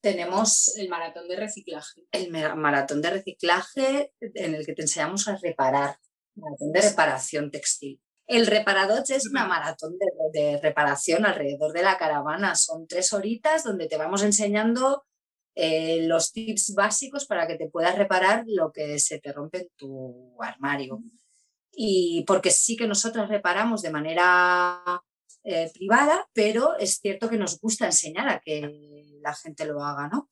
Tenemos 0.00 0.76
el 0.76 0.88
maratón 0.88 1.28
de 1.28 1.36
reciclaje. 1.36 2.02
El 2.12 2.30
maratón 2.30 3.00
de 3.00 3.10
reciclaje 3.10 4.12
en 4.20 4.54
el 4.54 4.66
que 4.66 4.74
te 4.74 4.82
enseñamos 4.82 5.28
a 5.28 5.36
reparar, 5.36 5.96
maratón 6.34 6.72
de 6.72 6.80
reparación 6.82 7.50
textil. 7.50 8.00
El 8.26 8.46
reparador 8.46 9.02
es 9.08 9.26
una 9.26 9.46
maratón 9.46 9.96
de, 10.32 10.58
reparación 10.62 11.26
alrededor 11.26 11.72
de 11.72 11.82
la 11.82 11.98
caravana. 11.98 12.54
Son 12.54 12.86
tres 12.86 13.12
horitas 13.12 13.64
donde 13.64 13.86
te 13.86 13.96
vamos 13.96 14.22
enseñando 14.22 15.04
eh, 15.54 16.06
los 16.06 16.32
tips 16.32 16.74
básicos 16.74 17.26
para 17.26 17.46
que 17.46 17.56
te 17.56 17.68
puedas 17.68 17.96
reparar 17.96 18.44
lo 18.46 18.72
que 18.72 18.98
se 18.98 19.20
te 19.20 19.32
rompe 19.32 19.58
en 19.58 19.68
tu 19.76 20.36
armario. 20.42 21.02
Y 21.72 22.24
porque 22.26 22.50
sí 22.50 22.76
que 22.76 22.86
nosotros 22.86 23.28
reparamos 23.28 23.82
de 23.82 23.90
manera 23.90 25.02
eh, 25.44 25.70
privada, 25.74 26.26
pero 26.32 26.76
es 26.78 26.98
cierto 27.00 27.28
que 27.28 27.36
nos 27.36 27.60
gusta 27.60 27.86
enseñar 27.86 28.28
a 28.28 28.40
que 28.40 29.14
la 29.20 29.34
gente 29.34 29.66
lo 29.66 29.84
haga, 29.84 30.08
¿no? 30.08 30.30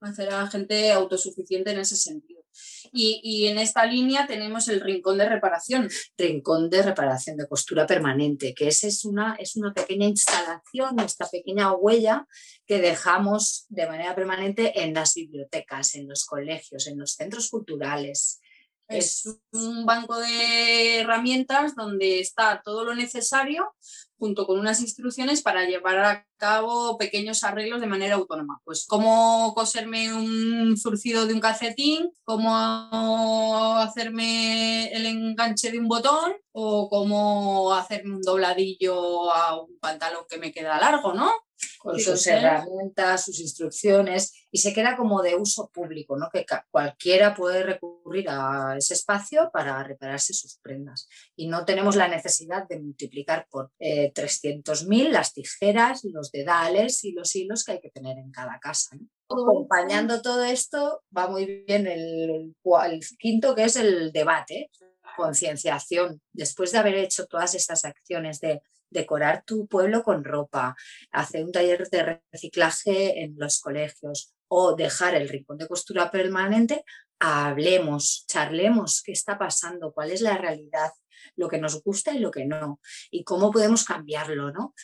Hacer 0.00 0.30
a 0.30 0.42
la 0.42 0.50
gente 0.50 0.90
autosuficiente 0.92 1.70
en 1.70 1.80
ese 1.80 1.96
sentido. 1.96 2.44
Y, 2.92 3.46
en 3.48 3.58
esta 3.58 3.84
línea 3.84 4.26
tenemos 4.26 4.68
el 4.68 4.80
rincón 4.80 5.18
de 5.18 5.28
reparación. 5.28 5.88
Rincón 6.16 6.70
de 6.70 6.82
reparación 6.82 7.36
de 7.36 7.48
costura 7.48 7.86
permanente, 7.86 8.54
que 8.54 8.68
esa 8.68 8.86
es 8.86 9.04
una, 9.04 9.34
es 9.38 9.56
una 9.56 9.74
pequeña 9.74 10.06
instalación, 10.06 10.98
esta 11.00 11.28
pequeña 11.28 11.72
huella 11.72 12.26
que 12.66 12.80
dejamos 12.80 13.66
de 13.68 13.86
manera 13.86 14.14
permanente 14.14 14.82
en 14.82 14.94
las 14.94 15.14
bibliotecas, 15.14 15.94
en 15.96 16.08
los 16.08 16.24
colegios, 16.24 16.86
en 16.86 16.98
los 16.98 17.12
centros 17.14 17.50
culturales, 17.50 18.40
es 18.88 19.28
un 19.52 19.86
banco 19.86 20.18
de 20.18 21.00
herramientas 21.00 21.74
donde 21.74 22.20
está 22.20 22.62
todo 22.64 22.84
lo 22.84 22.94
necesario 22.94 23.74
junto 24.18 24.46
con 24.46 24.58
unas 24.58 24.80
instrucciones 24.80 25.42
para 25.42 25.64
llevar 25.64 25.98
a 25.98 26.26
cabo 26.38 26.96
pequeños 26.96 27.44
arreglos 27.44 27.80
de 27.80 27.86
manera 27.86 28.14
autónoma. 28.14 28.60
Pues 28.64 28.86
cómo 28.86 29.52
coserme 29.54 30.14
un 30.14 30.76
zurcido 30.76 31.26
de 31.26 31.34
un 31.34 31.40
calcetín, 31.40 32.10
cómo 32.24 33.76
hacerme 33.76 34.88
el 34.94 35.06
enganche 35.06 35.70
de 35.70 35.78
un 35.78 35.88
botón 35.88 36.32
o 36.52 36.88
cómo 36.88 37.74
hacerme 37.74 38.14
un 38.14 38.22
dobladillo 38.22 39.32
a 39.32 39.60
un 39.60 39.78
pantalón 39.78 40.24
que 40.28 40.38
me 40.38 40.52
queda 40.52 40.78
largo, 40.78 41.12
¿no? 41.12 41.30
Con 41.78 41.98
sus 41.98 42.26
herramientas, 42.26 43.24
sus 43.24 43.40
instrucciones, 43.40 44.46
y 44.50 44.58
se 44.58 44.72
queda 44.72 44.96
como 44.96 45.22
de 45.22 45.34
uso 45.34 45.70
público, 45.72 46.16
¿no? 46.16 46.28
que 46.32 46.46
cualquiera 46.70 47.34
puede 47.34 47.62
recurrir 47.62 48.26
a 48.28 48.76
ese 48.78 48.94
espacio 48.94 49.50
para 49.52 49.82
repararse 49.82 50.32
sus 50.32 50.58
prendas. 50.58 51.08
Y 51.36 51.48
no 51.48 51.64
tenemos 51.64 51.96
la 51.96 52.08
necesidad 52.08 52.66
de 52.68 52.80
multiplicar 52.80 53.46
por 53.50 53.72
eh, 53.78 54.12
300.000 54.14 55.10
las 55.10 55.32
tijeras, 55.32 56.04
los 56.04 56.30
dedales 56.30 57.04
y 57.04 57.12
los 57.12 57.34
hilos 57.34 57.64
que 57.64 57.72
hay 57.72 57.80
que 57.80 57.90
tener 57.90 58.18
en 58.18 58.30
cada 58.30 58.58
casa. 58.60 58.96
Acompañando 59.28 60.22
todo 60.22 60.44
esto 60.44 61.02
va 61.16 61.28
muy 61.28 61.64
bien 61.66 61.86
el, 61.86 62.54
el 62.84 63.00
quinto, 63.18 63.54
que 63.54 63.64
es 63.64 63.76
el 63.76 64.12
debate, 64.12 64.70
concienciación. 65.16 66.20
Después 66.32 66.72
de 66.72 66.78
haber 66.78 66.94
hecho 66.96 67.26
todas 67.26 67.54
estas 67.54 67.84
acciones 67.84 68.40
de 68.40 68.62
decorar 68.90 69.44
tu 69.44 69.66
pueblo 69.66 70.02
con 70.02 70.24
ropa, 70.24 70.76
hacer 71.10 71.44
un 71.44 71.52
taller 71.52 71.88
de 71.88 72.20
reciclaje 72.32 73.22
en 73.22 73.34
los 73.38 73.60
colegios 73.60 74.34
o 74.48 74.74
dejar 74.76 75.14
el 75.14 75.28
rincón 75.28 75.58
de 75.58 75.66
costura 75.66 76.10
permanente, 76.10 76.84
hablemos, 77.18 78.24
charlemos 78.28 79.02
qué 79.02 79.12
está 79.12 79.38
pasando, 79.38 79.92
cuál 79.92 80.10
es 80.10 80.20
la 80.20 80.36
realidad, 80.36 80.90
lo 81.36 81.48
que 81.48 81.58
nos 81.58 81.82
gusta 81.82 82.12
y 82.14 82.18
lo 82.18 82.30
que 82.30 82.44
no, 82.44 82.80
y 83.10 83.24
cómo 83.24 83.50
podemos 83.50 83.84
cambiarlo, 83.84 84.52
¿no? 84.52 84.74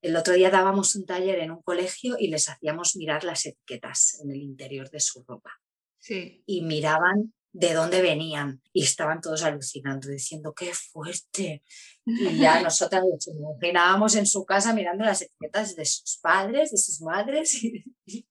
El 0.00 0.14
otro 0.14 0.34
día 0.34 0.50
dábamos 0.50 0.94
un 0.94 1.06
taller 1.06 1.40
en 1.40 1.50
un 1.50 1.62
colegio 1.62 2.16
y 2.18 2.28
les 2.28 2.48
hacíamos 2.48 2.94
mirar 2.94 3.24
las 3.24 3.46
etiquetas 3.46 4.20
en 4.22 4.30
el 4.30 4.42
interior 4.42 4.88
de 4.90 5.00
su 5.00 5.24
ropa. 5.26 5.50
Sí. 5.98 6.44
Y 6.46 6.62
miraban 6.62 7.34
de 7.52 7.74
dónde 7.74 8.02
venían 8.02 8.62
y 8.72 8.82
estaban 8.82 9.20
todos 9.20 9.42
alucinando, 9.42 10.08
diciendo, 10.08 10.54
qué 10.54 10.72
fuerte. 10.74 11.62
Y 12.04 12.38
ya 12.38 12.60
nosotras 12.62 13.02
nos 13.10 13.26
imaginábamos 13.28 14.14
en 14.16 14.26
su 14.26 14.44
casa 14.44 14.72
mirando 14.72 15.04
las 15.04 15.22
etiquetas 15.22 15.74
de 15.74 15.84
sus 15.84 16.18
padres, 16.22 16.70
de 16.70 16.78
sus 16.78 17.00
madres 17.00 17.54
y, 17.64 17.84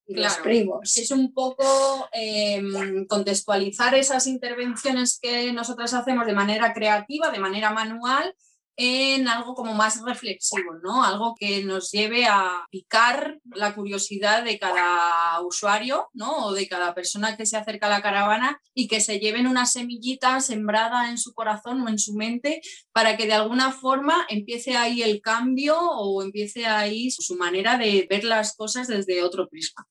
los 0.07 0.37
primos. 0.37 0.97
Es 0.97 1.11
un 1.11 1.33
poco 1.33 2.07
em, 2.13 3.05
contextualizar 3.07 3.95
esas 3.95 4.27
intervenciones 4.27 5.19
que 5.21 5.51
nosotras 5.51 5.93
hacemos 5.93 6.25
de 6.25 6.33
manera 6.33 6.73
creativa, 6.73 7.31
de 7.31 7.39
manera 7.39 7.71
manual, 7.71 8.33
en 8.77 9.27
algo 9.27 9.55
como 9.55 9.73
más 9.73 10.01
reflexivo, 10.03 10.75
¿no? 10.83 11.03
Algo 11.03 11.35
que 11.37 11.63
nos 11.63 11.91
lleve 11.91 12.27
a 12.27 12.65
picar 12.69 13.39
la 13.43 13.73
curiosidad 13.73 14.43
de 14.43 14.59
cada 14.59 15.41
usuario, 15.41 16.09
¿no? 16.13 16.45
O 16.45 16.53
de 16.53 16.67
cada 16.67 16.93
persona 16.93 17.35
que 17.35 17.47
se 17.47 17.57
acerca 17.57 17.87
a 17.87 17.89
la 17.89 18.03
caravana 18.03 18.61
y 18.75 18.87
que 18.87 19.01
se 19.01 19.19
lleven 19.19 19.47
una 19.47 19.65
semillita 19.65 20.39
sembrada 20.41 21.09
en 21.09 21.17
su 21.17 21.33
corazón 21.33 21.81
o 21.81 21.89
en 21.89 21.97
su 21.97 22.13
mente 22.13 22.61
para 22.91 23.17
que 23.17 23.25
de 23.25 23.33
alguna 23.33 23.71
forma 23.71 24.25
empiece 24.29 24.77
ahí 24.77 25.01
el 25.01 25.21
cambio 25.21 25.79
o 25.79 26.21
empiece 26.21 26.67
ahí 26.67 27.09
su 27.09 27.35
manera 27.35 27.77
de 27.77 28.05
ver 28.07 28.23
las 28.23 28.55
cosas 28.55 28.87
desde 28.87 29.23
otro 29.23 29.47
prisma. 29.49 29.87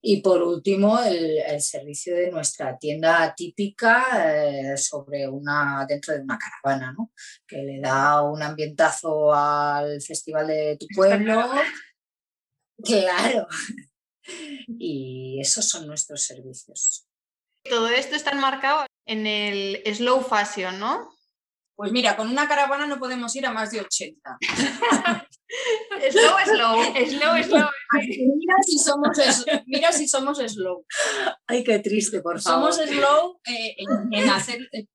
Y 0.00 0.22
por 0.22 0.42
último, 0.42 1.00
el, 1.00 1.60
servicio 1.60 2.14
de 2.14 2.30
nuestra 2.30 2.78
tienda 2.78 3.34
típica 3.36 4.06
eh, 4.14 4.76
sobre 4.76 5.26
una, 5.26 5.84
dentro 5.88 6.14
de 6.14 6.20
una 6.20 6.38
caravana, 6.38 6.94
¿no? 6.96 7.12
que 7.46 7.56
le 7.56 7.80
da 7.80 8.22
un 8.22 8.40
ambientazo 8.40 9.34
al 9.34 10.00
festival 10.00 10.46
de 10.46 10.76
tu 10.78 10.86
pueblo 10.94 11.50
Claro. 12.84 13.48
Y 14.78 15.40
esos 15.40 15.68
son 15.68 15.86
nuestros 15.86 16.22
servicios. 16.22 17.06
Todo 17.64 17.88
esto 17.88 18.14
está 18.14 18.30
enmarcado 18.30 18.86
en 19.06 19.26
el 19.26 19.82
slow 19.94 20.20
fashion, 20.22 20.78
¿no? 20.78 21.10
Pues 21.78 21.92
mira, 21.92 22.16
con 22.16 22.28
una 22.28 22.48
caravana 22.48 22.88
no 22.88 22.98
podemos 22.98 23.36
ir 23.36 23.46
a 23.46 23.52
más 23.52 23.70
de 23.70 23.80
80. 23.82 24.36
slow, 26.10 26.36
slow. 26.44 26.76
Slow, 27.06 27.42
slow. 27.44 27.68
Mira 27.94 28.54
si 28.66 28.78
somos, 28.80 29.16
es- 29.18 29.46
mira 29.66 29.92
si 29.92 30.08
somos 30.08 30.38
slow. 30.38 30.84
Ay, 31.46 31.62
qué 31.62 31.78
triste, 31.78 32.20
por 32.20 32.40
favor. 32.40 32.72
Somos 32.74 32.90
slow 32.90 33.38
eh, 33.46 33.76
en, 33.78 34.12
en 34.12 34.28
hacer. 34.30 34.58
eh, 34.72 34.86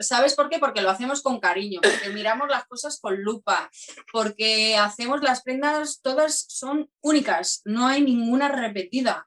¿Sabes 0.00 0.34
por 0.34 0.50
qué? 0.50 0.58
Porque 0.58 0.82
lo 0.82 0.90
hacemos 0.90 1.22
con 1.22 1.40
cariño, 1.40 1.80
porque 1.82 2.10
miramos 2.10 2.46
las 2.50 2.66
cosas 2.66 2.98
con 3.00 3.22
lupa, 3.22 3.70
porque 4.12 4.76
hacemos 4.76 5.22
las 5.22 5.42
prendas, 5.42 6.00
todas 6.02 6.44
son 6.48 6.90
únicas, 7.00 7.62
no 7.64 7.86
hay 7.86 8.02
ninguna 8.02 8.48
repetida. 8.50 9.26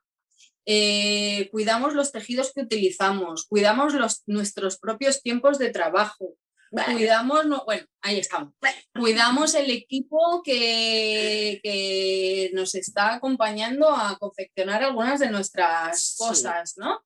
Eh, 0.67 1.49
cuidamos 1.51 1.95
los 1.95 2.11
tejidos 2.11 2.53
que 2.53 2.61
utilizamos, 2.61 3.47
cuidamos 3.47 3.95
los, 3.95 4.21
nuestros 4.27 4.77
propios 4.77 5.23
tiempos 5.23 5.57
de 5.57 5.71
trabajo, 5.71 6.35
cuidamos, 6.71 7.45
no, 7.45 7.63
bueno, 7.65 7.85
ahí 8.01 8.19
estamos. 8.19 8.53
Cuidamos 8.93 9.53
el 9.55 9.69
equipo 9.71 10.41
que, 10.43 11.59
que 11.63 12.51
nos 12.53 12.75
está 12.75 13.15
acompañando 13.15 13.89
a 13.89 14.17
confeccionar 14.17 14.83
algunas 14.83 15.19
de 15.19 15.29
nuestras 15.29 16.01
Sí. 16.01 16.15
cosas, 16.17 16.73
¿no? 16.77 16.99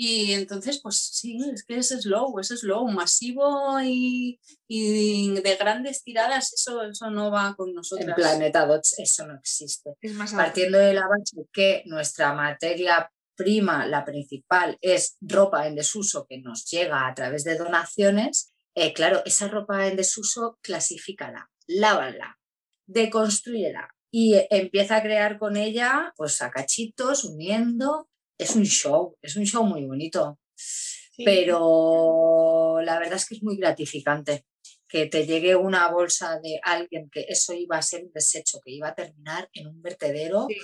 Y 0.00 0.32
entonces, 0.34 0.80
pues 0.80 0.96
sí, 0.96 1.38
es 1.52 1.64
que 1.64 1.76
es 1.78 1.88
slow, 1.88 2.38
es 2.38 2.48
slow, 2.48 2.86
masivo 2.86 3.80
y, 3.82 4.38
y 4.68 5.30
de 5.40 5.56
grandes 5.56 6.04
tiradas, 6.04 6.52
eso, 6.52 6.84
eso 6.84 7.10
no 7.10 7.32
va 7.32 7.56
con 7.56 7.70
En 7.70 7.74
nosotras. 7.74 8.14
Planeta 8.14 8.64
Dots 8.64 8.96
eso 9.00 9.26
no 9.26 9.34
existe. 9.34 9.94
Es 10.00 10.12
más 10.14 10.32
Partiendo 10.32 10.78
de 10.78 10.94
la 10.94 11.08
base 11.08 11.44
que 11.52 11.82
nuestra 11.86 12.32
materia 12.32 13.10
prima, 13.34 13.86
la 13.86 14.04
principal, 14.04 14.78
es 14.80 15.16
ropa 15.20 15.66
en 15.66 15.74
desuso 15.74 16.26
que 16.28 16.38
nos 16.38 16.64
llega 16.70 17.08
a 17.08 17.14
través 17.14 17.42
de 17.42 17.56
donaciones, 17.56 18.52
eh, 18.80 18.92
claro, 18.92 19.22
esa 19.24 19.48
ropa 19.48 19.86
en 19.86 19.96
desuso, 19.96 20.58
clasifícala, 20.62 21.50
lávala, 21.66 22.38
deconstrúyela 22.86 23.88
y 24.10 24.34
empieza 24.50 24.96
a 24.96 25.02
crear 25.02 25.38
con 25.38 25.56
ella, 25.56 26.12
pues 26.16 26.40
a 26.42 26.50
cachitos, 26.50 27.24
uniendo. 27.24 28.08
Es 28.38 28.54
un 28.56 28.64
show, 28.64 29.16
es 29.22 29.36
un 29.36 29.44
show 29.44 29.64
muy 29.64 29.84
bonito, 29.86 30.38
Sí. 30.54 31.24
pero 31.24 32.80
la 32.82 32.98
verdad 32.98 33.14
es 33.16 33.26
que 33.26 33.34
es 33.34 33.42
muy 33.42 33.56
gratificante 33.56 34.44
que 34.88 35.06
te 35.06 35.26
llegue 35.26 35.54
una 35.56 35.90
bolsa 35.90 36.38
de 36.40 36.60
alguien 36.62 37.10
que 37.10 37.26
eso 37.28 37.52
iba 37.52 37.76
a 37.76 37.82
ser 37.82 38.04
un 38.04 38.12
desecho, 38.12 38.60
que 38.64 38.72
iba 38.72 38.88
a 38.88 38.94
terminar 38.94 39.48
en 39.52 39.66
un 39.66 39.82
vertedero 39.82 40.46
Sí. 40.48 40.56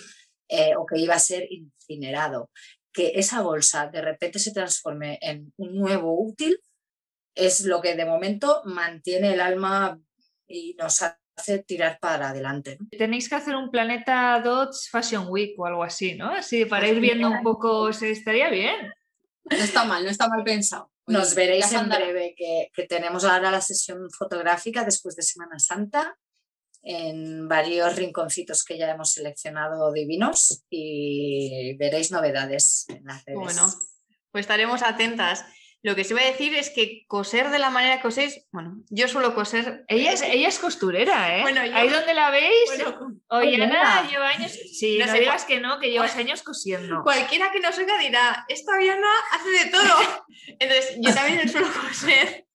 eh, 0.49 0.77
o 0.77 0.87
que 0.87 0.99
iba 0.99 1.15
a 1.15 1.19
ser 1.19 1.47
incinerado, 1.51 2.51
que 2.93 3.13
esa 3.17 3.43
bolsa 3.43 3.89
de 3.93 4.01
repente 4.01 4.39
se 4.39 4.53
transforme 4.53 5.19
en 5.21 5.53
un 5.57 5.75
nuevo 5.75 6.17
útil, 6.19 6.59
es 7.35 7.65
lo 7.65 7.81
que 7.81 7.95
de 7.95 8.05
momento 8.05 8.63
mantiene 8.65 9.35
el 9.35 9.41
alma 9.41 9.99
y 10.47 10.75
nos 10.79 11.03
hace 11.03 11.59
tirar 11.61 11.99
para 12.01 12.31
adelante. 12.31 12.79
Tenéis 12.97 13.29
que 13.29 13.35
hacer 13.35 13.57
un 13.57 13.71
Planeta 13.71 14.41
Dots 14.41 14.89
Fashion 14.91 15.27
Week 15.29 15.59
o 15.59 15.67
algo 15.67 15.83
así, 15.83 16.15
¿no? 16.15 16.31
Así 16.31 16.65
para 16.65 16.89
ir 16.89 17.01
viendo 17.01 17.29
un 17.29 17.43
poco, 17.43 17.93
se 17.93 18.11
estaría 18.11 18.51
bien. 18.51 18.93
No 19.45 19.57
está 19.57 19.85
mal, 19.85 20.05
no 20.05 20.11
está 20.11 20.29
mal 20.29 20.43
pensado. 20.45 20.91
Nos 21.07 21.35
veréis 21.35 21.71
en 21.73 21.89
breve 21.89 22.35
que, 22.37 22.71
que 22.73 22.87
tenemos 22.87 23.25
ahora 23.25 23.51
la 23.51 23.61
sesión 23.61 24.09
fotográfica 24.11 24.85
después 24.85 25.17
de 25.17 25.23
Semana 25.23 25.59
Santa 25.59 26.17
en 26.85 27.49
varios 27.49 27.97
rinconcitos 27.97 28.63
que 28.63 28.79
ya 28.79 28.91
hemos 28.91 29.13
seleccionado 29.13 29.93
divinos 29.93 30.65
y 30.69 31.75
veréis 31.77 32.11
novedades 32.11 32.85
en 32.89 33.05
las 33.05 33.25
redes. 33.25 33.41
Bueno, 33.41 33.73
pues 34.31 34.43
estaremos 34.43 34.83
atentas. 34.83 35.45
Lo 35.85 35.95
que 35.95 36.03
sí 36.03 36.15
iba 36.15 36.23
a 36.23 36.25
decir 36.25 36.55
es 36.55 36.71
que 36.71 37.05
coser 37.09 37.51
de 37.51 37.59
la 37.59 37.69
manera 37.69 37.97
que 37.97 38.03
coséis, 38.03 38.47
bueno, 38.53 38.83
yo 38.89 39.07
suelo 39.07 39.35
coser. 39.35 39.85
Ella 39.87 40.13
es, 40.13 40.23
ella 40.23 40.49
es 40.49 40.59
costurera, 40.59 41.37
¿eh? 41.39 41.43
Bueno, 41.43 41.65
yo- 41.65 41.77
Ahí 41.77 41.91
donde 41.91 42.15
la 42.15 42.31
veis, 42.31 42.55
Bueno, 42.69 43.19
oye, 43.29 43.63
Ana 43.63 44.09
lleva 44.11 44.29
años. 44.31 44.51
Sí, 44.51 44.97
No 44.99 45.05
no, 45.07 45.13
sé 45.13 45.21
digas 45.21 45.45
que 45.45 45.61
no, 45.61 45.79
que 45.79 45.91
llevas 45.91 46.17
años 46.17 46.43
cosiendo. 46.43 47.03
cualquiera 47.03 47.53
que 47.53 47.61
nos 47.61 47.77
oiga 47.77 47.99
dirá, 47.99 48.47
esta 48.49 48.79
Viana 48.79 49.07
hace 49.33 49.51
de 49.51 49.71
todo. 49.71 50.25
Entonces, 50.59 50.97
yo 51.01 51.15
también 51.15 51.49
suelo 51.49 51.69
coser. 51.71 52.47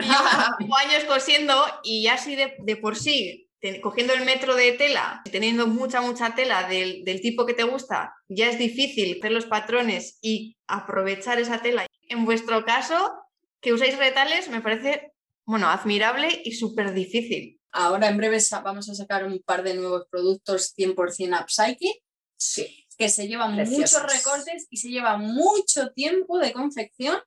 Y 0.00 0.06
yo 0.08 0.14
llevo 0.58 0.76
años 0.78 1.04
cosiendo 1.04 1.64
y 1.84 2.02
ya 2.02 2.14
así 2.14 2.34
de, 2.34 2.56
de 2.58 2.76
por 2.76 2.96
sí, 2.96 3.43
cogiendo 3.80 4.12
el 4.12 4.24
metro 4.24 4.54
de 4.54 4.72
tela, 4.72 5.22
teniendo 5.30 5.66
mucha, 5.66 6.00
mucha 6.00 6.34
tela 6.34 6.68
del, 6.68 7.04
del 7.04 7.20
tipo 7.20 7.46
que 7.46 7.54
te 7.54 7.62
gusta, 7.64 8.14
ya 8.28 8.48
es 8.48 8.58
difícil 8.58 9.18
hacer 9.18 9.32
los 9.32 9.46
patrones 9.46 10.18
y 10.20 10.56
aprovechar 10.66 11.40
esa 11.40 11.62
tela. 11.62 11.86
En 12.08 12.24
vuestro 12.24 12.64
caso, 12.64 13.12
que 13.60 13.72
usáis 13.72 13.96
retales, 13.96 14.48
me 14.48 14.60
parece, 14.60 15.12
bueno, 15.46 15.68
admirable 15.68 16.42
y 16.44 16.52
súper 16.52 16.92
difícil. 16.92 17.60
Ahora 17.72 18.08
en 18.08 18.16
breve 18.16 18.38
vamos 18.62 18.88
a 18.88 18.94
sacar 18.94 19.24
un 19.24 19.40
par 19.40 19.62
de 19.64 19.74
nuevos 19.74 20.06
productos 20.08 20.74
100% 20.76 21.42
upcycle 21.42 22.04
Sí, 22.36 22.86
que 22.98 23.08
se 23.08 23.26
llevan 23.26 23.56
Preciosos. 23.56 24.02
muchos 24.02 24.16
recortes 24.16 24.66
y 24.70 24.76
se 24.76 24.88
lleva 24.88 25.16
mucho 25.16 25.90
tiempo 25.92 26.38
de 26.38 26.52
confección 26.52 27.18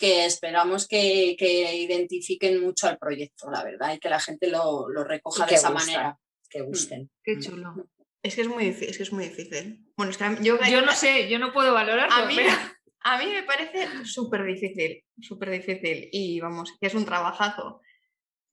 que 0.00 0.24
esperamos 0.24 0.88
que, 0.88 1.36
que 1.38 1.76
identifiquen 1.76 2.60
mucho 2.60 2.88
al 2.88 2.98
proyecto, 2.98 3.50
la 3.50 3.62
verdad, 3.62 3.94
y 3.94 3.98
que 4.00 4.08
la 4.08 4.18
gente 4.18 4.48
lo, 4.48 4.88
lo 4.88 5.04
recoja 5.04 5.44
Y 5.46 5.50
de 5.50 5.54
esa 5.54 5.70
gusta. 5.70 5.86
manera. 5.92 6.18
que 6.48 6.62
gusten. 6.62 7.10
Qué 7.22 7.38
chulo. 7.38 7.74
Es 8.22 8.34
que 8.34 8.40
es 8.40 8.48
muy 8.48 8.64
difícil, 8.64 8.88
es 8.90 8.96
que 8.96 9.02
es 9.04 9.12
muy 9.12 9.24
difícil. 9.28 9.86
Bueno, 9.96 10.10
es 10.10 10.18
que 10.18 10.24
a 10.24 10.30
mí- 10.30 10.38
yo, 10.42 10.58
Yo 10.68 10.82
no 10.82 10.92
sé, 10.92 11.28
yo 11.28 11.38
no 11.38 11.52
puedo 11.52 11.72
valorarlo. 11.72 12.14
a 12.14 12.26
mí, 12.26 12.34
pero- 12.36 12.50
a 13.02 13.18
mí 13.18 13.26
me 13.30 13.42
parece 13.44 13.86
súper 14.04 14.44
difícil, 14.44 15.04
súper 15.20 15.50
difícil. 15.50 16.08
Y 16.10 16.40
vamos, 16.40 16.72
que 16.80 16.86
es 16.88 16.94
un 16.94 17.04
trabajazo. 17.04 17.80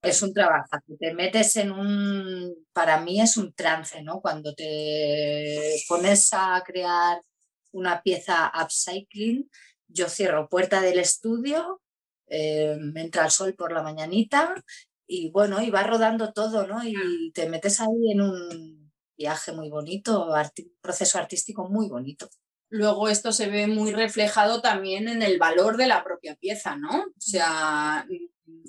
Es 0.04 0.22
un 0.22 0.32
trabajo, 0.32 0.68
te 1.00 1.14
metes 1.16 1.56
en 1.56 1.72
un, 1.72 2.54
para 2.72 3.02
mí 3.02 3.20
es 3.20 3.36
un 3.36 3.52
trance, 3.54 4.04
¿no? 4.04 4.22
Cuando 4.22 4.54
te 4.54 5.76
pones 5.90 6.30
a 6.34 6.64
crear 6.66 7.20
una 7.72 8.02
pieza 8.04 8.52
upcycling, 8.64 9.50
yo 9.88 10.10
cierro 10.10 10.50
puerta 10.50 10.82
del 10.82 11.00
estudio, 11.00 11.82
eh, 12.28 12.78
entra 12.96 13.26
el 13.26 13.32
sol 13.32 13.54
por 13.56 13.72
la 13.72 13.84
mañanita 13.84 14.56
y 15.08 15.32
bueno, 15.32 15.62
y 15.62 15.70
va 15.70 15.84
rodando 15.84 16.34
todo, 16.34 16.68
¿no? 16.68 16.84
Y 16.84 17.32
te 17.34 17.48
metes 17.50 17.80
ahí 17.80 18.12
en 18.12 18.22
un 18.22 18.92
viaje 19.18 19.52
muy 19.54 19.70
bonito, 19.70 20.28
arti- 20.36 20.72
proceso 20.82 21.18
artístico 21.18 21.70
muy 21.70 21.88
bonito. 21.88 22.30
Luego 22.70 23.08
esto 23.08 23.32
se 23.32 23.48
ve 23.50 23.66
muy 23.68 23.94
reflejado 23.94 24.62
también 24.62 25.08
en 25.08 25.22
el 25.22 25.38
valor 25.40 25.78
de 25.78 25.88
la 25.88 26.04
propia 26.04 26.36
pieza, 26.36 26.76
¿no? 26.76 27.00
O 27.00 27.14
sea, 27.22 28.06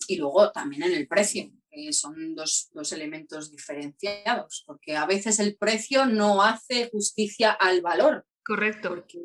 y 0.07 0.16
luego 0.16 0.52
también 0.52 0.85
en 0.85 0.92
el 0.92 1.09
precio, 1.09 1.50
que 1.68 1.92
son 1.92 2.37
dos, 2.37 2.68
dos 2.72 2.92
elementos 2.92 3.50
diferenciados, 3.50 4.62
porque 4.66 4.96
a 4.96 5.04
veces 5.04 5.40
el 5.40 5.57
precio 5.57 6.07
no 6.07 6.42
hace 6.42 6.88
justicia 6.90 7.50
al 7.50 7.83
valor, 7.83 8.24
Correcto. 8.48 8.88
porque 8.88 9.18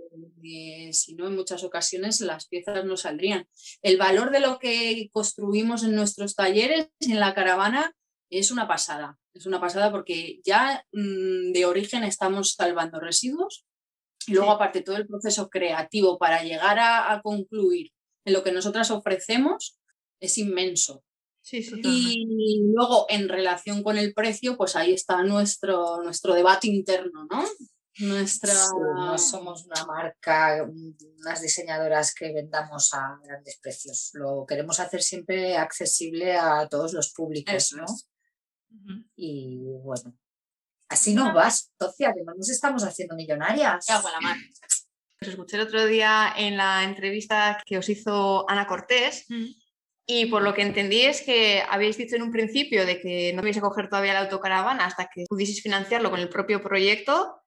eh, 0.43 0.91
si 0.93 1.15
no, 1.15 1.27
en 1.27 1.35
muchas 1.35 1.63
ocasiones 1.63 2.19
las 2.21 2.47
piezas 2.49 2.83
no 2.83 2.97
saldrían. 2.97 3.47
El 3.81 3.97
valor 3.97 4.31
de 4.31 4.41
lo 4.41 4.59
que 4.59 5.09
construimos 5.13 5.83
en 5.83 5.95
nuestros 5.95 6.35
talleres, 6.35 6.89
en 6.99 7.19
la 7.21 7.33
caravana, 7.33 7.95
es 8.29 8.51
una 8.51 8.67
pasada. 8.67 9.17
Es 9.33 9.45
una 9.45 9.61
pasada 9.61 9.91
porque 9.91 10.41
ya 10.43 10.85
mm, 10.91 11.53
de 11.53 11.65
origen 11.65 12.03
estamos 12.03 12.53
salvando 12.55 12.99
residuos 12.99 13.65
y 14.27 14.33
luego 14.33 14.51
Sí. 14.51 14.55
aparte 14.55 14.81
todo 14.81 14.97
el 14.97 15.07
proceso 15.07 15.49
creativo 15.49 16.17
para 16.17 16.43
llegar 16.43 16.77
a, 16.79 17.13
a 17.13 17.21
concluir 17.21 17.91
en 18.25 18.33
lo 18.33 18.43
que 18.43 18.51
nosotras 18.51 18.91
ofrecemos 18.91 19.79
es 20.19 20.37
inmenso. 20.37 21.03
Sí, 21.41 21.61
sí. 21.63 21.81
Y 21.83 22.61
luego 22.73 23.05
en 23.09 23.27
relación 23.27 23.83
con 23.83 23.97
el 23.97 24.13
precio, 24.13 24.55
pues 24.55 24.75
ahí 24.77 24.93
está 24.93 25.23
nuestro, 25.23 26.01
nuestro 26.01 26.33
debate 26.33 26.67
interno, 26.67 27.27
¿no? 27.29 27.43
Nuestra... 27.99 28.53
Sí, 28.53 28.71
no 28.95 29.17
somos 29.17 29.65
una 29.65 29.85
marca, 29.85 30.63
un- 30.63 30.97
unas 31.19 31.41
diseñadoras 31.41 32.13
que 32.13 32.33
vendamos 32.33 32.93
a 32.93 33.19
grandes 33.23 33.59
precios. 33.61 34.09
Lo 34.13 34.45
queremos 34.47 34.79
hacer 34.79 35.01
siempre 35.03 35.55
accesible 35.57 36.35
a 36.35 36.67
todos 36.67 36.93
los 36.93 37.13
públicos, 37.13 37.53
Eso 37.53 37.77
¿no? 37.77 37.85
es. 37.85 38.09
Y 39.15 39.59
bueno, 39.83 40.17
así 40.89 41.13
no 41.13 41.33
va, 41.33 41.51
socia, 41.51 42.13
que 42.13 42.23
no 42.23 42.33
nos 42.33 42.49
estamos 42.49 42.83
haciendo 42.83 43.15
millonarias. 43.15 43.85
¿Qué 43.85 43.93
hago 43.93 44.07
a 44.07 44.11
la 44.11 44.21
mar? 44.21 44.37
Os 45.21 45.27
escuché 45.27 45.55
el 45.57 45.61
otro 45.63 45.85
día 45.85 46.33
en 46.35 46.57
la 46.57 46.83
entrevista 46.83 47.61
que 47.65 47.77
os 47.77 47.87
hizo 47.87 48.49
Ana 48.49 48.65
Cortés 48.67 49.25
y 50.05 50.25
por 50.25 50.41
lo 50.41 50.53
que 50.53 50.63
entendí 50.63 51.01
es 51.03 51.21
que 51.21 51.61
habéis 51.69 51.95
dicho 51.97 52.15
en 52.17 52.23
un 52.23 52.31
principio 52.31 52.85
de 52.85 52.99
que 52.99 53.31
no 53.33 53.41
ibais 53.41 53.57
a 53.57 53.61
coger 53.61 53.87
todavía 53.87 54.13
la 54.13 54.21
autocaravana 54.21 54.85
hasta 54.85 55.07
que 55.13 55.23
pudieseis 55.29 55.61
financiarlo 55.61 56.09
con 56.09 56.19
el 56.19 56.27
propio 56.27 56.61
proyecto 56.61 57.39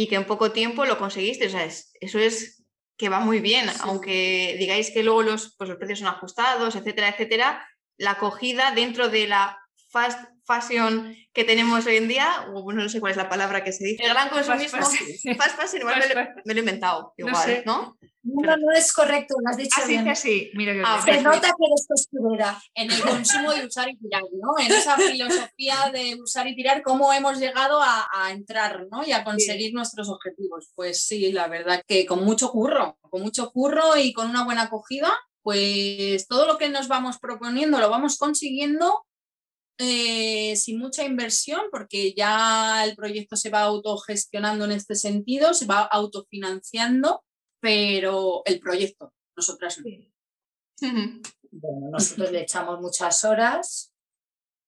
y 0.00 0.06
que 0.06 0.14
en 0.14 0.26
poco 0.26 0.52
tiempo 0.52 0.84
lo 0.84 0.96
conseguisteis. 0.96 1.52
O 1.52 1.56
sea, 1.56 1.64
es- 1.64 1.90
eso 2.00 2.18
es 2.20 2.64
que 2.96 3.08
va 3.08 3.18
muy 3.18 3.40
bien, 3.40 3.68
Sí. 3.68 3.76
aunque 3.82 4.54
digáis 4.58 4.90
que 4.92 5.02
luego 5.02 5.22
los, 5.22 5.56
pues, 5.56 5.68
los 5.70 5.76
precios 5.78 5.98
son 6.00 6.08
ajustados, 6.08 6.76
etcétera, 6.76 7.08
etcétera, 7.08 7.48
la 7.96 8.12
acogida 8.12 8.70
dentro 8.72 9.08
de 9.08 9.26
la 9.26 9.58
fast 9.98 10.18
fashion 10.46 11.14
que 11.32 11.44
tenemos 11.44 11.84
hoy 11.86 11.96
en 11.96 12.08
día, 12.08 12.46
o 12.54 12.72
no 12.72 12.88
sé 12.88 13.00
cuál 13.00 13.10
es 13.12 13.16
la 13.16 13.28
palabra 13.28 13.62
que 13.62 13.72
se 13.72 13.84
dice, 13.84 14.02
el 14.04 14.10
gran 14.10 14.28
consumismo, 14.30 14.78
Fast 14.80 14.96
fast 15.36 15.56
fashion, 15.60 15.80
igual 15.82 15.98
me, 16.00 16.14
lo- 16.14 16.30
me 16.44 16.54
lo 16.54 16.58
he 16.58 16.58
inventado, 16.60 17.12
No 17.18 17.28
igual, 17.28 17.44
sé. 17.44 17.62
¿no? 17.66 17.96
No, 18.22 18.56
no 18.56 18.72
es 18.76 18.92
correcto, 18.92 19.34
lo 19.42 19.48
has 19.50 19.56
dicho 19.56 19.76
Así 19.80 19.92
bien. 19.92 20.04
que 20.04 20.14
sí, 20.16 20.50
mira 20.54 20.72
que 20.72 20.82
Ah. 20.84 21.00
Se 21.04 21.20
nota 21.22 21.40
que 21.40 21.64
eres 21.66 21.86
costurera. 21.88 22.60
En 22.74 22.90
el 22.90 23.00
consumo 23.00 23.52
de 23.52 23.66
usar 23.66 23.88
y 23.88 23.96
tirar, 23.96 24.22
¿no? 24.42 24.58
En 24.62 24.72
esa 24.72 24.96
filosofía 25.52 25.76
de 25.92 26.16
usar 26.20 26.46
y 26.46 26.54
tirar, 26.56 26.82
cómo 26.82 27.12
hemos 27.12 27.38
llegado 27.38 27.80
a, 27.82 28.06
a 28.14 28.30
entrar, 28.32 28.86
¿no? 28.90 29.04
Y 29.06 29.12
a 29.12 29.24
conseguir 29.24 29.72
nuestros 29.72 30.08
objetivos. 30.10 30.70
Pues 30.74 31.04
sí, 31.06 31.32
la 31.32 31.48
verdad 31.48 31.82
que 31.86 32.04
con 32.06 32.24
mucho 32.24 32.50
curro, 32.50 32.98
con 33.00 33.22
mucho 33.22 33.50
curro 33.50 33.96
y 33.96 34.12
con 34.12 34.28
una 34.28 34.44
buena 34.44 34.62
acogida, 34.62 35.10
pues 35.42 36.26
todo 36.26 36.46
lo 36.46 36.58
que 36.58 36.68
nos 36.68 36.88
vamos 36.88 37.18
proponiendo 37.18 37.78
lo 37.78 37.88
vamos 37.88 38.18
consiguiendo 38.18 39.06
eh, 39.78 40.56
sin 40.56 40.78
mucha 40.78 41.04
inversión, 41.04 41.62
porque 41.70 42.12
ya 42.14 42.84
el 42.84 42.96
proyecto 42.96 43.36
se 43.36 43.50
va 43.50 43.60
autogestionando 43.62 44.64
en 44.64 44.72
este 44.72 44.94
sentido, 44.96 45.54
se 45.54 45.66
va 45.66 45.82
autofinanciando, 45.82 47.24
pero 47.60 48.42
el 48.44 48.60
proyecto, 48.60 49.12
nosotras 49.36 49.78
no. 49.78 49.84
Bueno, 51.50 51.88
nosotros 51.92 52.30
le 52.30 52.42
echamos 52.42 52.78
muchas 52.78 53.24
horas, 53.24 53.90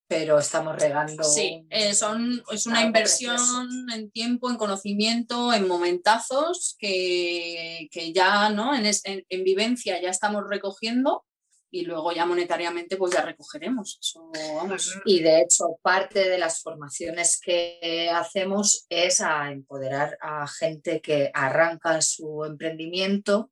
pero 0.09 0.39
estamos 0.39 0.75
regando. 0.81 1.23
Sí, 1.23 1.67
eh, 1.69 1.93
son, 1.95 2.43
es 2.51 2.67
una 2.67 2.83
inversión 2.83 3.37
precioso. 3.37 3.95
en 3.95 4.11
tiempo, 4.11 4.51
en 4.51 4.57
conocimiento, 4.57 5.53
en 5.53 5.69
momentazos 5.69 6.77
que, 6.79 7.87
que 7.93 8.13
ya 8.15 8.49
¿no? 8.49 8.75
en, 8.75 8.87
es- 8.87 9.05
en- 9.05 9.25
en 9.29 9.45
vivencia 9.45 10.01
ya 10.01 10.09
estamos 10.09 10.45
recogiendo 10.49 11.25
y 11.71 11.83
luego 11.83 12.13
ya 12.13 12.27
monetariamente 12.27 12.97
pues 12.97 13.13
ya 13.13 13.25
recogeremos. 13.25 13.99
Eso, 14.01 14.31
vamos. 14.55 14.99
Y 15.05 15.21
de 15.21 15.41
hecho, 15.41 15.79
parte 15.83 16.29
de 16.29 16.39
las 16.39 16.63
formaciones 16.63 17.41
que 17.43 18.11
hacemos 18.13 18.87
es 18.89 19.21
a 19.21 19.51
empoderar 19.53 20.19
a 20.21 20.47
gente 20.47 21.01
que 21.01 21.31
arranca 21.33 22.03
su 22.03 22.45
emprendimiento, 22.45 23.51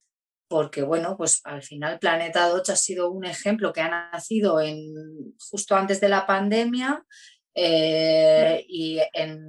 porque 0.49 0.83
bueno, 0.83 1.17
pues 1.17 1.41
al 1.45 1.63
final 1.63 1.99
Planeta 1.99 2.49
Dodge 2.49 2.71
ha 2.73 2.77
sido 2.77 3.11
un 3.11 3.25
ejemplo 3.25 3.73
que 3.73 3.83
ha 3.83 4.11
nacido 4.13 4.61
en, 4.61 4.95
justo 5.39 5.77
antes 5.77 6.01
de 6.01 6.09
la 6.09 6.27
pandemia 6.27 7.05
eh, 7.55 8.65
y 8.69 8.99
en, 9.13 9.41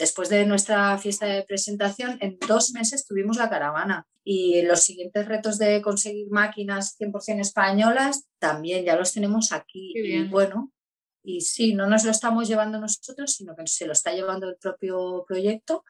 después 0.00 0.28
de 0.30 0.44
nuestra 0.46 0.98
fiesta 0.98 1.26
de 1.26 1.44
presentación, 1.44 2.18
en 2.20 2.36
dos 2.48 2.72
meses 2.72 3.06
tuvimos 3.06 3.36
la 3.36 3.48
caravana. 3.48 4.06
Y 4.24 4.62
los 4.62 4.80
siguientes 4.82 5.26
retos 5.28 5.58
de 5.58 5.80
conseguir 5.80 6.26
máquinas 6.30 6.96
100% 6.98 7.40
españolas 7.40 8.26
también 8.40 8.84
ya 8.84 8.96
los 8.96 9.12
tenemos 9.12 9.52
aquí. 9.52 9.92
Y 9.94 10.24
bueno, 10.24 10.72
y 11.22 11.40
sí, 11.42 11.74
no 11.74 11.86
nos 11.86 12.04
lo 12.04 12.10
estamos 12.10 12.48
llevando 12.48 12.80
nosotros, 12.80 13.32
sino 13.34 13.54
que 13.54 13.66
se 13.66 13.86
lo 13.86 13.92
está 13.92 14.12
llevando 14.12 14.48
el 14.48 14.56
propio 14.56 15.24
proyecto, 15.28 15.84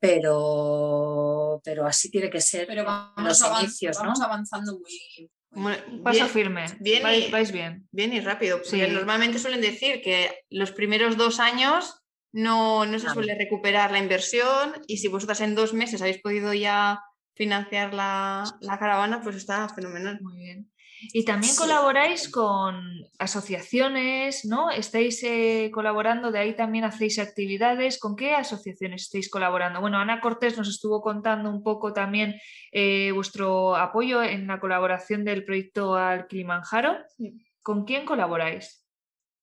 pero, 0.00 1.60
pero 1.64 1.86
así 1.86 2.10
tiene 2.10 2.30
que 2.30 2.40
ser 2.40 2.66
Pero 2.66 2.84
vamos, 2.84 3.40
los 3.40 3.62
inicios, 3.62 3.96
¿no? 3.98 4.04
vamos 4.04 4.20
avanzando 4.20 4.78
muy... 4.78 5.30
Bueno, 5.50 5.78
Paso 6.04 6.16
bien- 6.18 6.28
firme. 6.28 6.66
bien 6.80 7.02
vais, 7.02 7.28
y- 7.28 7.30
vais 7.30 7.52
bien. 7.52 7.88
Bien 7.90 8.12
y 8.12 8.20
rápido, 8.20 8.60
Sí. 8.64 8.80
normalmente 8.90 9.38
suelen 9.38 9.60
decir 9.62 10.02
que 10.02 10.44
los 10.50 10.72
primeros 10.72 11.16
dos 11.16 11.40
años 11.40 12.02
no, 12.32 12.84
no 12.86 12.98
se 12.98 13.08
suele 13.10 13.34
recuperar 13.34 13.90
la 13.92 13.98
inversión 13.98 14.74
y 14.86 14.98
si 14.98 15.08
vosotras 15.08 15.40
en 15.40 15.54
dos 15.54 15.72
meses 15.74 16.00
habéis 16.02 16.20
podido 16.20 16.52
ya 16.54 17.00
financiar 17.34 17.94
la, 17.94 18.44
la 18.60 18.78
caravana, 18.78 19.20
pues 19.22 19.36
está 19.36 19.68
fenomenal. 19.68 20.18
Muy 20.22 20.36
bien. 20.36 20.70
Y 21.12 21.24
también 21.24 21.52
Sí. 21.52 21.58
colaboráis 21.60 22.28
con 22.28 22.82
asociaciones, 23.20 24.44
¿no? 24.44 24.70
Estáis 24.70 25.22
eh, 25.22 25.70
colaborando, 25.72 26.32
de 26.32 26.40
ahí 26.40 26.56
también 26.56 26.84
hacéis 26.84 27.20
actividades. 27.20 28.00
¿Con 28.00 28.16
qué 28.16 28.34
asociaciones 28.34 29.02
estáis 29.02 29.30
colaborando? 29.30 29.80
Bueno, 29.80 29.98
Ana 29.98 30.20
Cortés 30.20 30.58
nos 30.58 30.68
estuvo 30.68 31.00
contando 31.00 31.50
un 31.50 31.62
poco 31.62 31.92
también 31.92 32.34
eh, 32.72 33.12
vuestro 33.12 33.76
apoyo 33.76 34.22
en 34.22 34.48
la 34.48 34.58
colaboración 34.58 35.24
del 35.24 35.44
proyecto 35.44 35.94
al 35.94 36.26
Kilimanjaro. 36.26 36.98
¿Con 37.62 37.84
quién 37.84 38.04
colaboráis? 38.04 38.84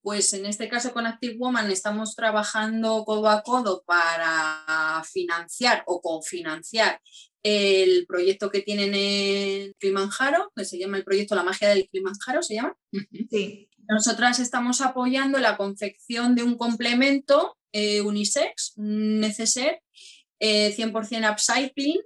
Pues 0.06 0.32
en 0.34 0.46
este 0.46 0.70
caso 0.70 0.94
con 0.94 1.08
Active 1.08 1.36
Woman 1.39 1.72
estamos 1.72 2.15
trabajando 2.15 3.04
codo 3.06 3.28
a 3.28 3.41
codo 3.41 3.84
para 3.88 5.04
financiar 5.04 5.84
o 5.88 6.00
cofinanciar 6.00 7.02
el 7.41 8.06
proyecto 8.06 8.52
que 8.52 8.62
tienen 8.62 8.94
en 8.94 9.74
Kilimanjaro, 9.80 10.52
que 10.56 10.63
se 10.63 10.78
llama 10.78 10.98
el 10.98 11.04
proyecto 11.04 11.34
La 11.34 11.41
magia 11.41 11.70
del 11.70 11.89
Kilimanjaro, 11.89 12.44
se 12.44 12.54
llama. 12.54 12.78
Sí. 13.32 13.68
Nosotras 13.89 14.38
estamos 14.38 14.80
apoyando 14.82 15.39
la 15.39 15.58
confección 15.58 16.36
de 16.36 16.44
un 16.44 16.56
complemento 16.56 17.58
eh, 17.72 18.02
unisex, 18.02 18.74
un 18.76 19.20
neceser, 19.20 19.82
eh, 20.39 20.72
100% 20.78 21.32
upcycling, 21.32 22.00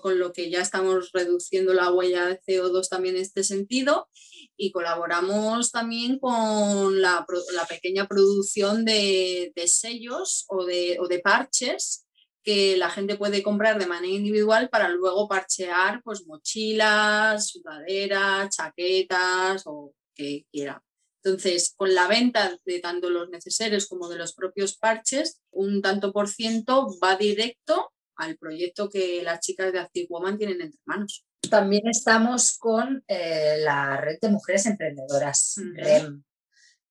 con 0.00 0.18
lo 0.18 0.32
que 0.32 0.48
ya 0.48 0.62
estamos 0.62 1.10
reduciendo 1.12 1.74
la 1.74 1.92
huella 1.92 2.24
de 2.24 2.40
CO2 2.40 2.88
también 2.88 3.16
en 3.16 3.22
este 3.22 3.44
sentido. 3.44 4.08
Y 4.56 4.70
colaboramos 4.70 5.70
también 5.70 6.18
con 6.18 7.00
la, 7.00 7.26
la 7.54 7.66
pequeña 7.66 8.06
producción 8.06 8.84
de, 8.84 9.52
de 9.54 9.68
sellos 9.68 10.44
o 10.48 10.64
de, 10.64 10.98
o 11.00 11.08
de 11.08 11.18
parches 11.18 12.06
que 12.44 12.76
la 12.76 12.90
gente 12.90 13.16
puede 13.16 13.42
comprar 13.42 13.78
de 13.78 13.86
manera 13.86 14.12
individual 14.12 14.68
para 14.68 14.88
luego 14.90 15.26
parchear 15.26 16.02
pues 16.04 16.26
mochilas, 16.26 17.48
sudaderas, 17.48 18.54
chaquetas 18.54 19.62
o 19.66 19.94
que 20.14 20.46
quiera. 20.52 20.82
Entonces, 21.24 21.72
con 21.74 21.94
la 21.94 22.06
venta 22.06 22.58
de 22.66 22.80
tanto 22.80 23.08
los 23.08 23.30
necesarios 23.30 23.88
como 23.88 24.10
de 24.10 24.18
los 24.18 24.34
propios 24.34 24.76
parches, 24.76 25.40
un 25.50 25.80
tanto 25.80 26.12
por 26.12 26.28
ciento 26.28 26.86
va 27.02 27.16
directo 27.16 27.90
al 28.16 28.36
proyecto 28.36 28.90
que 28.90 29.22
las 29.22 29.40
chicas 29.40 29.72
de 29.72 29.78
Active 29.78 30.06
Woman 30.10 30.36
tienen 30.36 30.60
entre 30.60 30.78
manos. 30.84 31.24
También 31.50 31.88
estamos 31.88 32.56
con 32.58 33.04
eh, 33.08 33.56
la 33.60 33.96
red 34.00 34.18
de 34.20 34.28
mujeres 34.28 34.66
emprendedoras. 34.66 35.56
REM, 35.74 36.22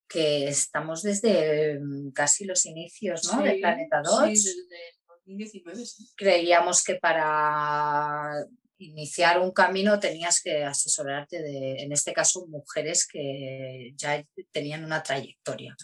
que 0.08 0.48
estamos 0.48 1.02
desde 1.02 1.80
mm, 1.80 2.12
casi 2.12 2.46
los 2.46 2.66
inicios 2.66 3.32
¿no? 3.34 3.42
de 3.42 3.54
Sí, 3.56 3.60
Planeta 3.60 4.02
sí, 4.04 4.12
Dodge. 4.12 4.30
desde 4.30 4.80
2019. 5.08 5.86
sí. 5.86 6.10
Creíamos 6.16 6.84
que 6.84 6.96
para 6.96 8.46
iniciar 8.78 9.39
un 9.39 9.52
camino 9.52 10.00
tenías 10.00 10.42
que 10.42 10.63
asesorarte 10.63 11.42
de, 11.42 11.84
en 11.84 11.92
este 11.92 12.13
caso, 12.13 12.46
mujeres 12.48 13.08
que 13.08 13.94
ya 13.96 14.24
tenían 14.52 14.84
una 14.84 15.02
trayectoria. 15.02 15.76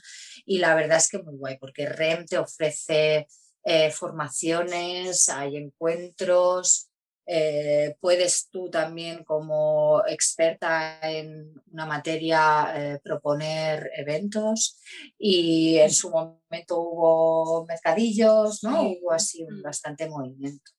Y 0.46 0.58
la 0.60 0.76
verdad 0.76 0.98
es 0.98 1.10
que 1.10 1.20
muy 1.20 1.36
guay, 1.38 1.58
porque 1.58 1.88
REM 1.88 2.26
te 2.26 2.38
ofrece 2.38 3.28
eh, 3.64 3.92
formaciones, 3.92 5.30
hay 5.30 5.58
encuentros, 5.58 6.89
eh, 7.32 7.96
puedes 8.02 8.50
tú 8.50 8.72
también 8.72 9.24
como 9.24 10.02
experta 10.08 10.98
en 11.04 11.54
una 11.72 11.86
materia 11.86 12.74
eh, 12.76 13.00
proponer 13.04 13.92
eventos 13.96 14.80
y 15.20 15.78
en 15.78 15.92
su 15.92 16.10
momento 16.10 16.80
hubo 16.80 17.66
mercadillos, 17.68 18.64
¿no? 18.64 18.82
Sí. 18.82 19.00
Hubo 19.00 19.12
así 19.12 19.44
un 19.44 19.60
Mm. 19.60 19.62
bastante 19.62 20.10
movimiento. 20.10 20.72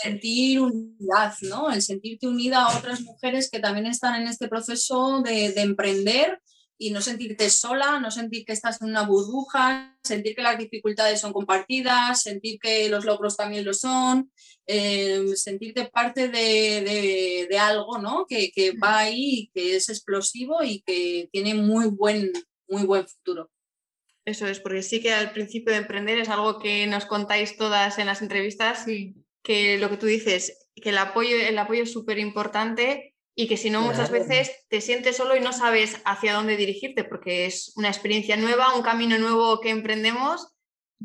sentir 0.00 0.60
unidad, 0.60 1.34
¿no? 1.42 1.70
El 1.72 1.82
sentirte 1.82 2.28
unida 2.28 2.64
a 2.64 2.78
otras 2.78 3.00
mujeres 3.00 3.50
que 3.50 3.58
también 3.58 3.86
están 3.86 4.22
en 4.22 4.28
este 4.28 4.46
proceso 4.48 5.22
de, 5.22 5.50
de 5.52 5.60
emprender 5.60 6.40
y 6.80 6.90
no 6.90 7.00
sentirte 7.00 7.50
sola, 7.50 7.98
no 7.98 8.10
sentir 8.12 8.44
que 8.44 8.52
estás 8.52 8.80
en 8.80 8.88
una 8.90 9.02
burbuja, 9.02 9.98
sentir 10.02 10.36
que 10.36 10.42
las 10.42 10.56
dificultades 10.58 11.20
son 11.20 11.32
compartidas, 11.32 12.22
sentir 12.22 12.58
que 12.60 12.88
los 12.88 13.04
logros 13.04 13.36
también 13.36 13.64
lo 13.64 13.74
son, 13.74 14.30
eh, 14.66 15.24
sentirte 15.34 15.86
parte 15.86 16.28
de, 16.28 16.80
de- 16.82 17.46
de 17.50 17.58
algo, 17.58 17.98
¿no? 17.98 18.26
Que, 18.28 18.52
que 18.52 18.72
va 18.72 18.98
ahí, 19.00 19.30
y 19.40 19.50
que 19.52 19.74
es 19.76 19.88
explosivo 19.88 20.62
y 20.62 20.82
que 20.82 21.28
tiene 21.32 21.54
muy 21.54 21.86
buen, 21.86 22.30
muy 22.68 22.84
buen 22.84 23.06
futuro. 23.08 23.50
Eso 24.24 24.46
es, 24.46 24.60
porque 24.60 24.82
sí 24.82 25.00
que 25.00 25.12
al 25.12 25.32
principio 25.32 25.72
de 25.72 25.78
emprender 25.78 26.18
es 26.18 26.28
algo 26.28 26.58
que 26.60 26.86
nos 26.86 27.06
contáis 27.06 27.56
todas 27.56 27.98
en 27.98 28.06
las 28.06 28.22
entrevistas, 28.22 28.84
Sí. 28.84 29.14
que 29.42 29.78
lo 29.78 29.88
que 29.90 29.96
tú 29.96 30.06
dices, 30.06 30.68
que 30.76 30.90
el 30.90 30.98
apoyo, 30.98 31.34
el 31.36 31.58
apoyo 31.58 31.82
es 31.82 31.92
súper 31.92 32.18
importante 32.18 33.14
y 33.40 33.46
que 33.46 33.56
si 33.56 33.70
no 33.70 33.82
muchas 33.82 34.10
veces 34.10 34.50
te 34.68 34.80
sientes 34.80 35.16
solo 35.16 35.36
y 35.36 35.40
no 35.40 35.52
sabes 35.52 35.98
hacia 36.04 36.32
dónde 36.34 36.56
dirigirte, 36.56 37.04
porque 37.04 37.46
es 37.46 37.72
una 37.76 37.86
experiencia 37.86 38.36
nueva, 38.36 38.74
un 38.74 38.82
camino 38.82 39.16
nuevo 39.16 39.60
que 39.60 39.70
emprendemos 39.70 40.48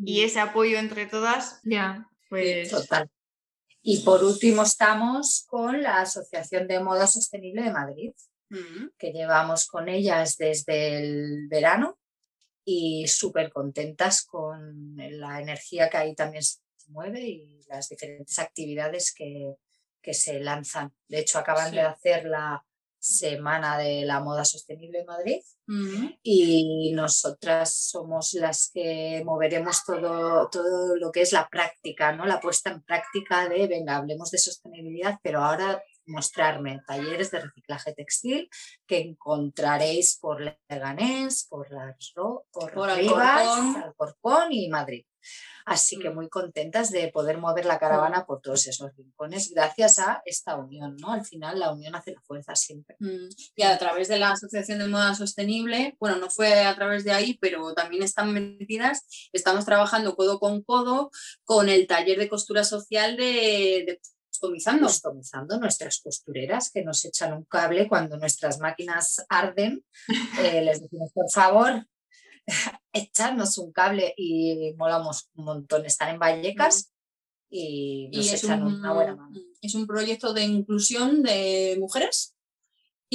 y 0.04 0.24
ese 0.24 0.39
apoyo 0.39 0.80
entre 0.80 1.06
todas, 1.06 1.60
Ya. 1.63 2.10
pues 2.32 2.72
Total. 2.72 3.08
Y 3.84 4.00
por 4.00 4.24
último 4.24 4.63
estamos 4.63 5.46
con 5.48 5.84
la 5.84 6.02
Asociación 6.02 6.67
de 6.67 6.80
Moda 6.80 7.06
Sostenible 7.06 7.62
de 7.62 7.72
Madrid, 7.72 8.12
Mm. 8.50 8.88
que 8.98 9.12
llevamos 9.12 9.67
con 9.67 9.88
ellas 9.88 10.36
desde 10.38 10.98
el 10.98 11.48
verano 11.50 12.00
y 12.65 13.08
súper 13.08 13.52
contentas 13.52 14.24
con 14.26 14.96
la 14.96 15.39
energía 15.39 15.88
que 15.88 15.98
ahí 15.98 16.15
también 16.15 16.43
se 16.43 16.60
mueve 16.88 17.22
y 17.22 17.62
las 17.67 17.89
diferentes 17.89 18.39
actividades 18.39 19.13
que, 19.13 19.54
que 20.03 20.13
se 20.13 20.39
lanzan. 20.39 20.93
De 21.07 21.19
hecho, 21.19 21.39
acaban 21.39 21.69
Sí. 21.71 21.77
de 21.77 21.81
hacer 21.81 22.25
la 22.25 22.63
Semana 22.99 23.77
de 23.77 24.05
la 24.05 24.21
Moda 24.21 24.45
Sostenible 24.45 24.99
en 24.99 25.05
Madrid 25.05 25.41
y 26.23 26.93
nosotras 26.93 27.73
somos 27.75 28.33
las 28.33 28.69
que 28.73 29.21
moveremos 29.25 29.83
todo, 29.85 30.47
todo 30.49 30.95
lo 30.95 31.11
que 31.11 31.21
es 31.21 31.33
la 31.33 31.49
práctica, 31.49 32.13
¿no? 32.13 32.25
la 32.25 32.39
puesta 32.39 32.69
en 32.69 32.81
práctica 32.81 33.49
de, 33.49 33.67
venga, 33.67 33.97
hablemos 33.97 34.31
de 34.31 34.37
sostenibilidad, 34.37 35.19
pero 35.21 35.41
ahora 35.41 35.83
mostrarme 36.05 36.81
talleres 36.87 37.31
de 37.31 37.41
reciclaje 37.41 37.93
textil 37.93 38.49
que 38.87 38.99
encontraréis 38.99 40.17
por 40.21 40.41
Leganés, 40.69 41.45
por, 41.49 41.71
las, 41.71 42.13
por, 42.15 42.45
por 42.73 42.89
Alcorcón 42.89 44.51
y 44.51 44.69
Madrid. 44.69 45.05
Así 45.65 45.97
que 45.97 46.09
mm. 46.09 46.15
muy 46.15 46.29
contentas 46.29 46.91
de 46.91 47.09
poder 47.09 47.38
mover 47.38 47.65
la 47.65 47.79
caravana 47.79 48.25
por 48.25 48.41
todos 48.41 48.67
esos 48.67 48.91
rincones 48.95 49.51
gracias 49.51 49.99
a 49.99 50.21
esta 50.25 50.55
unión, 50.55 50.95
¿no? 50.97 51.12
Al 51.12 51.25
final 51.25 51.59
la 51.59 51.71
unión 51.71 51.95
hace 51.95 52.13
la 52.13 52.21
fuerza 52.21 52.55
siempre. 52.55 52.95
Mm. 52.99 53.29
Y 53.55 53.63
a 53.63 53.77
través 53.77 54.07
de 54.07 54.19
la 54.19 54.31
Asociación 54.31 54.79
de 54.79 54.88
Moda 54.88 55.15
Sostenible, 55.15 55.95
bueno, 55.99 56.17
no 56.17 56.29
fue 56.29 56.65
a 56.65 56.75
través 56.75 57.03
de 57.03 57.12
ahí, 57.12 57.38
pero 57.39 57.73
también 57.73 58.03
están 58.03 58.33
metidas, 58.33 59.29
estamos 59.31 59.65
trabajando 59.65 60.15
codo 60.15 60.39
con 60.39 60.62
codo 60.63 61.12
con 61.43 61.69
el 61.69 61.88
taller 61.88 62.19
de 62.19 62.29
costura 62.29 62.63
social 62.63 63.17
de, 63.17 63.83
de 63.86 63.99
customizando. 64.43 64.88
customizando 64.88 65.59
nuestras 65.59 66.01
costureras 66.01 66.71
que 66.71 66.83
nos 66.83 67.05
echan 67.05 67.33
un 67.33 67.45
cable 67.45 67.88
cuando 67.88 68.17
nuestras 68.17 68.59
máquinas 68.59 69.25
arden. 69.29 69.83
Eh, 70.43 70.62
les 70.62 70.81
decimos, 70.81 71.12
por 71.13 71.29
favor, 71.31 71.88
echarnos 72.93 73.58
un 73.58 73.73
cable 73.73 74.13
y 74.15 74.73
molamos 74.77 75.29
un 75.36 75.45
montón 75.45 75.86
estar 75.86 76.10
en 76.10 76.19
Vallecas 76.19 76.91
y 77.49 78.10
nos 78.13 78.32
echan 78.32 78.63
un, 78.63 78.75
una 78.75 78.93
buena 78.93 79.15
mano. 79.15 79.39
Es 79.62 79.75
un 79.75 79.86
proyecto 79.86 80.34
de 80.34 80.43
inclusión 80.43 81.23
de 81.23 81.75
mujeres 81.79 82.34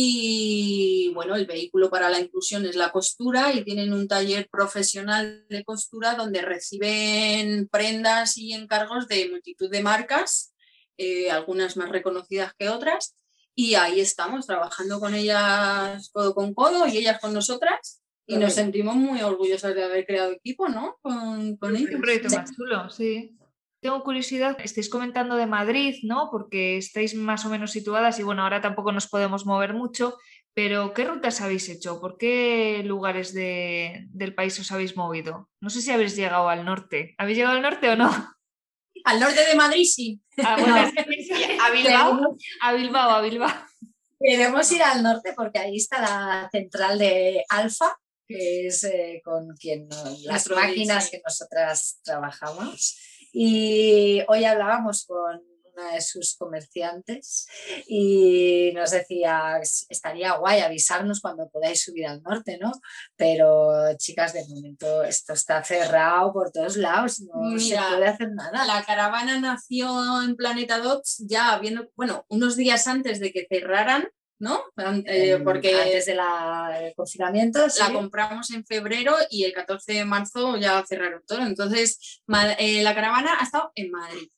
y 0.01 1.11
bueno, 1.13 1.35
el 1.35 1.45
vehículo 1.45 1.91
para 1.91 2.09
la 2.09 2.21
inclusión 2.21 2.65
es 2.67 2.77
la 2.77 2.93
costura 2.93 3.53
y 3.53 3.65
tienen 3.65 3.93
un 3.93 4.07
taller 4.07 4.49
profesional 4.49 5.45
de 5.49 5.65
costura 5.65 6.15
donde 6.15 6.41
reciben 6.41 7.67
prendas 7.67 8.39
y 8.39 8.53
encargos 8.53 9.09
de 9.09 9.29
multitud 9.29 9.69
de 9.69 9.83
marcas, 9.83 10.55
eh, 10.99 11.33
algunas 11.33 11.77
más 11.77 11.89
reconocidas 11.89 12.53
que 12.57 12.69
otras. 12.69 13.17
Y 13.57 13.75
ahí 13.75 13.99
estamos 13.99 14.47
trabajando 14.47 15.01
con 15.01 15.17
ellas 15.17 16.11
codo 16.11 16.33
con 16.33 16.55
codo 16.55 16.87
y 16.87 16.99
ellas 16.99 17.19
con 17.21 17.33
nosotras 17.33 17.98
y 18.29 18.37
nos 18.37 18.53
sentimos 18.53 18.95
muy 18.95 19.23
orgullosas 19.23 19.75
de 19.75 19.83
haber 19.83 20.05
creado 20.05 20.33
equipo, 20.33 20.69
¿no? 20.69 20.99
Con, 21.01 21.57
con 21.57 21.75
ellos. 21.75 21.95
Un 21.95 22.03
proyecto 22.03 22.29
más 22.37 22.55
chulo, 22.55 22.91
sí. 22.91 23.35
Tengo 23.81 24.05
curiosidad, 24.05 24.59
estáis 24.63 24.91
comentando 24.91 25.37
de 25.37 25.47
Madrid, 25.47 25.97
¿no? 26.03 26.29
Porque 26.31 26.77
estáis 26.77 27.15
más 27.15 27.47
o 27.47 27.49
menos 27.49 27.71
situadas 27.71 28.19
y 28.19 28.23
bueno, 28.25 28.43
ahora 28.43 28.61
tampoco 28.61 28.93
nos 28.93 29.07
podemos 29.07 29.47
mover 29.47 29.73
mucho, 29.73 30.19
pero 30.53 30.93
¿qué 30.93 31.05
rutas 31.05 31.41
habéis 31.41 31.69
hecho? 31.71 32.01
¿Por 32.01 32.19
qué 32.19 32.83
lugares 32.85 33.33
del 33.33 34.35
país 34.35 34.59
os 34.61 34.73
habéis 34.73 34.95
movido? 34.95 35.49
No 35.61 35.71
sé 35.71 35.81
si 35.81 35.91
habéis 35.91 36.15
llegado 36.15 36.51
al 36.51 36.67
norte. 36.67 37.15
¿Habéis 37.17 37.39
llegado 37.39 37.57
al 37.57 37.63
norte 37.63 37.89
o 37.89 37.97
no? 37.97 38.11
Al 39.05 39.21
norte 39.21 39.47
de 39.47 39.55
Madrid 39.55 39.85
sí. 39.85 40.21
Ah, 40.45 40.57
¿A 41.63 41.71
Bilbao? 41.71 42.37
A 42.61 42.73
Bilbao, 42.75 43.11
a 43.11 43.21
Bilbao. 43.23 43.55
Queremos 44.21 44.71
ir 44.73 44.83
al 44.83 45.03
norte 45.03 45.33
porque 45.35 45.61
ahí 45.61 45.77
está 45.77 46.01
la 46.01 46.49
central 46.51 46.99
de 46.99 47.45
Alfa, 47.49 47.97
que 48.29 48.67
es 48.67 48.85
eh, 48.85 49.23
con 49.25 49.57
quien 49.57 49.89
las 50.25 50.49
máquinas 50.51 51.11
que 51.11 51.23
nosotras 51.25 52.01
trabajamos. 52.05 52.99
Y 53.33 54.23
hoy 54.29 54.45
hablábamos 54.45 55.05
con 55.07 55.43
una 55.75 55.93
de 55.93 56.01
sus 56.01 56.37
comerciantes 56.37 57.47
y 57.87 58.73
nos 58.75 58.91
decía, 58.91 59.61
estaría 59.89 60.37
guay 60.37 60.61
avisarnos 60.61 61.21
cuando 61.21 61.49
podáis 61.49 61.85
subir 61.85 62.07
al 62.07 62.23
norte, 62.23 62.59
¿no? 62.61 62.73
Pero 63.17 63.97
chicas, 63.97 64.33
de 64.33 64.47
momento 64.49 65.05
esto 65.05 65.33
está 65.33 65.63
cerrado 65.63 66.33
por 66.33 66.51
todos 66.51 66.77
lados, 66.77 67.21
no 67.21 67.59
se 67.59 67.77
puede 67.77 68.07
hacer 68.09 68.33
nada. 68.33 68.65
La 68.65 68.85
caravana 68.85 69.39
nació 69.41 70.23
en 70.23 70.37
Planeta 70.37 70.79
Dots 70.79 71.25
ya 71.29 71.55
habiendo, 71.55 71.89
bueno, 71.95 72.25
unos 72.29 72.57
días 72.57 72.87
antes 72.87 73.21
de 73.21 73.33
que 73.33 73.47
cerraran, 73.49 74.09
¿no? 74.39 74.63
Eh, 75.07 75.41
porque 75.43 75.75
antes 75.75 76.07
del 76.07 76.19
confinamiento 76.95 77.67
la 77.79 77.93
compramos 77.93 78.51
en 78.51 78.65
febrero 78.65 79.15
y 79.31 79.45
el 79.45 79.53
14 79.53 79.95
de 79.95 80.05
marzo 80.05 80.57
ya 80.57 80.85
cerraron 80.87 81.23
todo. 81.27 81.41
Entonces, 81.41 82.23
eh, 82.59 82.83
la 82.83 82.95
caravana 82.95 83.37
ha 83.39 83.45
estado 83.45 83.73
en 83.75 83.91
Madrid. 83.91 84.29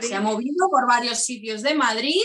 Se 0.00 0.14
ha 0.14 0.20
movido 0.20 0.68
por 0.70 0.86
varios 0.86 1.18
sitios 1.18 1.62
de 1.62 1.74
Madrid. 1.74 2.22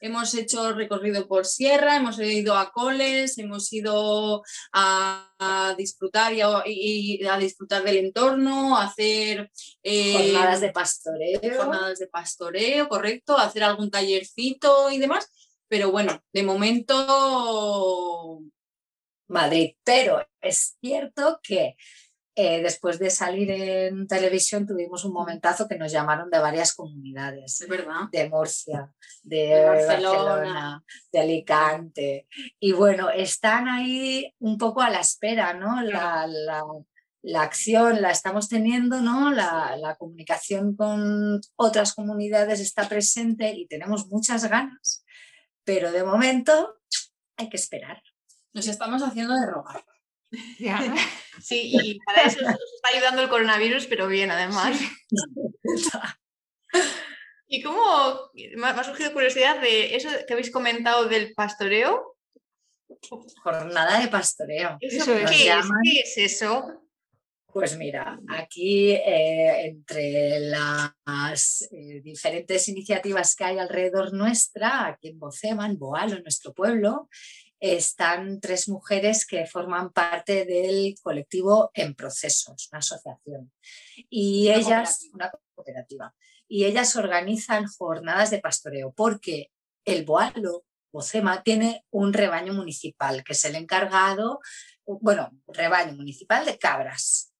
Hemos 0.00 0.32
hecho 0.34 0.72
recorrido 0.72 1.26
por 1.26 1.44
Sierra, 1.44 1.96
hemos 1.96 2.18
ido 2.20 2.56
a 2.56 2.70
Coles, 2.70 3.36
hemos 3.38 3.72
ido 3.72 4.42
a, 4.72 5.74
disfrutar 5.76 6.32
y 6.32 6.40
a, 6.40 7.38
disfrutar 7.38 7.82
del 7.82 7.96
entorno, 7.96 8.76
a 8.76 8.84
hacer 8.84 9.50
eh, 9.82 10.32
jornadas 10.32 10.60
de 10.60 10.70
pastoreo. 10.70 11.56
Jornadas 11.56 11.98
de 11.98 12.06
pastoreo, 12.06 12.88
correcto, 12.88 13.36
hacer 13.36 13.64
algún 13.64 13.90
tallercito 13.90 14.90
y 14.92 14.98
demás 14.98 15.28
pero 15.72 15.90
bueno, 15.90 16.22
de 16.34 16.42
momento 16.42 18.42
Madrid. 19.28 19.70
Pero 19.82 20.22
es 20.42 20.76
cierto 20.82 21.40
que 21.42 21.76
eh, 22.34 22.62
después 22.62 22.98
de 22.98 23.08
salir 23.08 23.50
en 23.50 24.06
televisión 24.06 24.66
tuvimos 24.66 25.06
un 25.06 25.14
momentazo 25.14 25.66
que 25.66 25.78
nos 25.78 25.90
llamaron 25.90 26.28
de 26.28 26.40
varias 26.40 26.74
comunidades. 26.74 27.62
Es 27.62 27.66
verdad. 27.66 28.02
De 28.12 28.28
Murcia, 28.28 28.92
de, 29.22 29.64
Barcelona. 29.64 30.84
de 31.10 31.18
Alicante. 31.18 32.28
Y 32.60 32.72
bueno, 32.72 33.08
están 33.08 33.66
ahí 33.66 34.30
un 34.40 34.58
poco 34.58 34.82
a 34.82 34.90
la 34.90 35.00
espera, 35.00 35.54
¿no? 35.54 35.80
La, 35.80 36.28
acción 37.40 38.02
la 38.02 38.10
estamos 38.10 38.50
teniendo, 38.50 39.00
¿no? 39.00 39.30
La, 39.30 39.74
la 39.78 39.96
comunicación 39.96 40.76
con 40.76 41.40
otras 41.56 41.94
comunidades 41.94 42.60
está 42.60 42.90
presente 42.90 43.54
y 43.54 43.66
tenemos 43.66 44.08
muchas 44.08 44.44
ganas 44.50 45.01
pero 45.64 45.92
de 45.92 46.04
momento 46.04 46.80
hay 47.36 47.48
que 47.48 47.56
esperar. 47.56 48.02
Nos 48.52 48.66
estamos 48.66 49.02
haciendo 49.02 49.34
de 49.34 49.46
rogar. 49.46 49.84
Sí, 51.42 51.72
y 51.72 51.98
para 52.00 52.22
eso 52.22 52.40
nos 52.42 52.54
está 52.54 52.88
ayudando 52.94 53.22
el 53.22 53.28
coronavirus, 53.28 53.86
pero 53.86 54.06
bien, 54.06 54.30
además. 54.30 54.78
¿Y 57.48 57.62
cómo 57.62 58.30
me 58.34 58.66
ha 58.66 58.84
surgido 58.84 59.12
curiosidad 59.12 59.60
de 59.60 59.96
eso 59.96 60.08
que 60.26 60.32
habéis 60.32 60.50
comentado 60.50 61.06
del 61.06 61.34
pastoreo? 61.34 62.16
Jornada 63.42 64.00
de 64.00 64.08
pastoreo. 64.08 64.76
¿Eso 64.80 65.14
¿Qué 65.26 65.50
es 66.02 66.18
eso? 66.18 66.81
Pues 67.52 67.76
mira, 67.76 68.18
aquí 68.30 68.92
eh, 68.92 69.66
entre 69.66 70.40
las 70.40 71.68
eh, 71.70 72.00
diferentes 72.02 72.66
iniciativas 72.68 73.36
que 73.36 73.44
hay 73.44 73.58
alrededor 73.58 74.14
nuestra, 74.14 74.86
aquí 74.86 75.08
en 75.08 75.18
Bocema, 75.18 75.66
en 75.66 75.78
Boalo, 75.78 76.16
en 76.16 76.22
nuestro 76.22 76.54
pueblo, 76.54 77.10
están 77.60 78.40
tres 78.40 78.70
mujeres 78.70 79.26
que 79.26 79.44
forman 79.44 79.92
parte 79.92 80.46
del 80.46 80.94
colectivo 81.02 81.70
En 81.74 81.94
Procesos, 81.94 82.70
una 82.72 82.78
asociación. 82.78 83.52
Y 84.08 84.50
ellas, 84.50 85.10
una 85.12 85.30
cooperativa, 85.54 86.14
y 86.48 86.64
ellas 86.64 86.96
organizan 86.96 87.66
jornadas 87.66 88.30
de 88.30 88.40
pastoreo 88.40 88.94
porque 88.96 89.50
el 89.84 90.06
Boalo, 90.06 90.64
Bocema, 90.90 91.42
tiene 91.42 91.84
un 91.90 92.14
rebaño 92.14 92.54
municipal 92.54 93.22
que 93.22 93.34
es 93.34 93.44
el 93.44 93.56
encargado, 93.56 94.40
bueno, 94.86 95.30
rebaño 95.48 95.92
municipal 95.92 96.46
de 96.46 96.58
cabras 96.58 97.31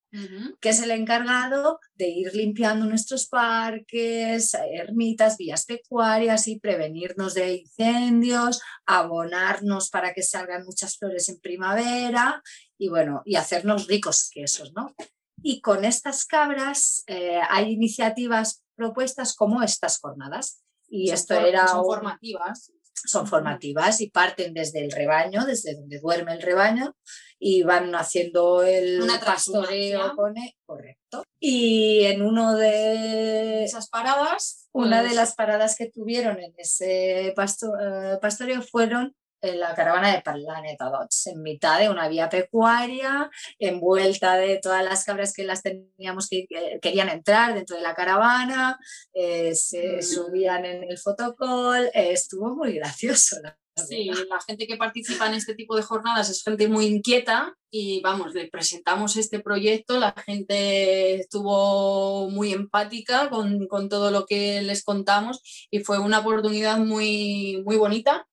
que 0.61 0.69
es 0.69 0.83
el 0.83 0.91
encargado 0.91 1.81
de 1.95 2.09
ir 2.09 2.35
limpiando 2.35 2.85
nuestros 2.87 3.27
parques, 3.27 4.55
ermitas, 4.55 5.39
vías 5.39 5.65
pecuarias 5.65 6.49
y 6.49 6.61
prevenirnos 6.61 7.35
de 7.35 7.55
incendios, 7.55 8.61
abonarnos 8.85 9.89
para 9.89 10.13
que 10.13 10.23
salgan 10.23 10.65
muchas 10.65 10.99
flores 10.99 11.29
en 11.29 11.41
primavera 11.41 12.43
y 12.77 12.89
bueno, 12.89 13.23
y 13.25 13.37
hacernos 13.37 13.87
ricos 13.87 14.29
quesos, 14.31 14.73
¿no? 14.75 14.95
Y 15.43 15.61
con 15.61 15.85
estas 15.85 16.27
cabras 16.27 17.05
eh, 17.07 17.41
hay 17.49 17.73
iniciativas 17.73 18.63
propuestas 18.75 19.35
como 19.35 19.63
estas 19.63 19.99
jornadas. 19.99 20.63
Y 20.89 21.11
esto 21.11 21.35
era... 21.35 21.69
Son 21.69 21.85
formativas 21.85 22.71
son 23.05 23.27
formativas 23.27 24.01
y 24.01 24.11
parten 24.11 24.55
desde 24.55 24.85
el 24.85 24.91
rebaño, 24.91 25.45
desde 25.45 25.75
donde 25.75 26.01
duerme 26.01 26.33
el 26.35 26.43
rebaño, 26.43 26.95
y 27.39 27.63
van 27.63 27.95
haciendo 27.95 28.63
el 28.63 29.01
pastoreo 29.25 30.15
con 30.15 30.35
correcto. 30.65 31.25
Y 31.41 32.05
en 32.05 32.23
uno 32.23 32.55
de 32.55 33.65
esas 33.65 33.89
paradas, 33.89 34.69
una 34.73 34.99
de 35.03 35.09
pues 35.09 35.17
las 35.17 35.35
paradas 35.35 35.77
que 35.77 35.91
tuvieron 35.91 36.39
en 36.41 36.55
ese 36.57 37.29
eh, 37.29 37.35
pastoreo 37.35 38.63
fueron 38.63 39.15
la 39.43 39.75
caravana 39.75 40.13
de 40.13 40.23
Planeta 40.23 40.89
Dots, 40.89 41.27
en 41.27 41.43
mitad 41.43 41.79
de 41.81 41.89
una 41.89 42.09
vía 42.09 42.29
pecuaria, 42.29 43.31
envuelta 43.59 44.37
de 44.37 44.59
todas 44.59 44.85
las 44.85 45.05
cabras 45.05 45.33
que 45.33 45.45
las 45.45 45.63
teníamos 45.63 46.29
que, 46.29 46.47
querían 46.81 47.09
entrar 47.09 47.55
dentro 47.55 47.77
de 47.77 47.83
la 47.83 47.95
caravana, 47.95 48.79
eh, 49.13 49.55
se 49.55 49.99
mm. 49.99 50.03
subían 50.03 50.65
en 50.65 50.85
el 50.85 50.99
fotocall, 50.99 51.87
eh, 51.87 52.13
estuvo 52.13 52.55
muy 52.55 52.75
gracioso, 52.75 53.37
la 53.43 53.59
Sí, 53.75 54.11
la 54.29 54.39
gente 54.47 54.67
que 54.67 54.77
participa 54.77 55.27
en 55.27 55.35
este 55.35 55.55
tipo 55.55 55.75
de 55.75 55.83
jornadas 55.83 56.29
es 56.29 56.43
gente 56.43 56.69
muy 56.69 56.87
inquieta 56.87 57.57
y 57.71 58.03
vamos, 58.03 58.35
le 58.35 58.49
presentamos 58.49 59.17
este 59.17 59.41
proyecto, 59.41 59.99
la 59.99 60.13
gente 60.13 61.15
estuvo 61.15 62.29
muy 62.29 62.53
empática 62.53 63.31
con, 63.31 63.67
con 63.69 63.89
todo 63.89 64.11
lo 64.11 64.27
que 64.27 64.61
les 64.61 64.85
contamos 64.85 65.41
y 65.71 65.81
fue 65.81 65.99
una 65.99 66.19
oportunidad 66.19 66.77
muy, 66.79 67.63
muy 67.65 67.77
bonita 67.77 68.27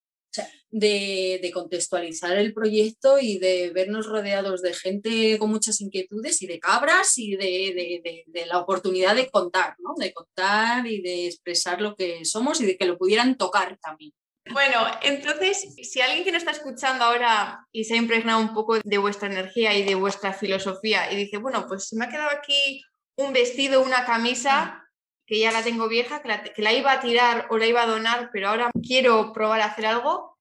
de, 0.71 1.39
de, 1.41 1.51
contextualizar 1.51 2.38
el 2.38 2.53
proyecto 2.53 3.17
y 3.19 3.39
de 3.39 3.71
vernos 3.71 4.05
rodeados 4.05 4.62
de 4.62 4.73
gente 4.73 5.38
con 5.39 5.49
muchas 5.49 5.82
inquietudes 5.82 6.41
y 6.41 6.47
de 6.47 6.60
cabras 6.60 7.17
y 7.17 7.36
de, 7.36 8.01
de, 8.03 8.23
de, 8.27 8.45
la 8.45 8.60
oportunidad 8.60 9.15
de 9.15 9.29
contar, 9.29 9.75
¿no? 9.79 9.95
De 9.97 10.13
contar 10.13 10.86
y 10.86 11.01
de 11.01 11.27
expresar 11.27 11.82
lo 11.82 11.95
que 11.95 12.23
somos 12.25 12.62
y 12.62 12.65
de 12.65 12.77
que 12.77 12.86
lo 12.86 12.97
pudieran 12.97 13.38
tocar 13.38 13.77
también. 13.82 14.12
Bueno, 14.51 14.86
entonces, 15.03 15.75
si 15.84 16.01
alguien 16.01 16.23
que 16.23 16.32
nos 16.32 16.41
está 16.41 16.51
escuchando 16.51 17.03
ahora 17.03 17.65
y 17.71 17.84
se 17.84 17.93
ha 17.93 17.97
impregnado 17.97 18.39
un 18.39 18.53
poco 18.53 18.79
de 18.84 18.97
vuestra 18.97 19.29
energía 19.29 19.75
y 19.75 19.84
de 19.84 19.95
vuestra 19.95 20.34
filosofía 20.34 21.12
y 21.12 21.15
dice, 21.15 21.38
bueno, 21.38 21.65
pues 21.67 21.88
se 21.88 21.95
me 21.95 22.05
ha 22.05 22.10
quedado 22.10 22.29
aquí 22.32 22.82
un 23.15 23.34
vestido, 23.34 23.84
una 23.84 24.05
camisa 24.05 24.84
que 25.27 25.39
ya 25.39 25.51
la 25.51 25.62
tengo 25.62 25.88
vieja, 25.88 26.21
que 26.23 26.27
la, 26.27 26.43
que 26.43 26.62
la 26.62 26.73
iba 26.73 26.91
a 26.91 26.99
tirar 26.99 27.45
o 27.51 27.58
la 27.58 27.67
iba 27.67 27.84
a 27.84 27.88
donar, 27.88 28.32
pero 28.34 28.49
ahora 28.49 28.71
quiero 28.82 29.32
probar 29.32 29.62
a 29.62 29.65
hacer 29.65 29.86
algo, 29.86 30.38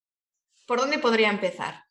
¿por 0.69 0.79
dónde 0.79 0.99
podría 0.99 1.31
empezar? 1.31 1.83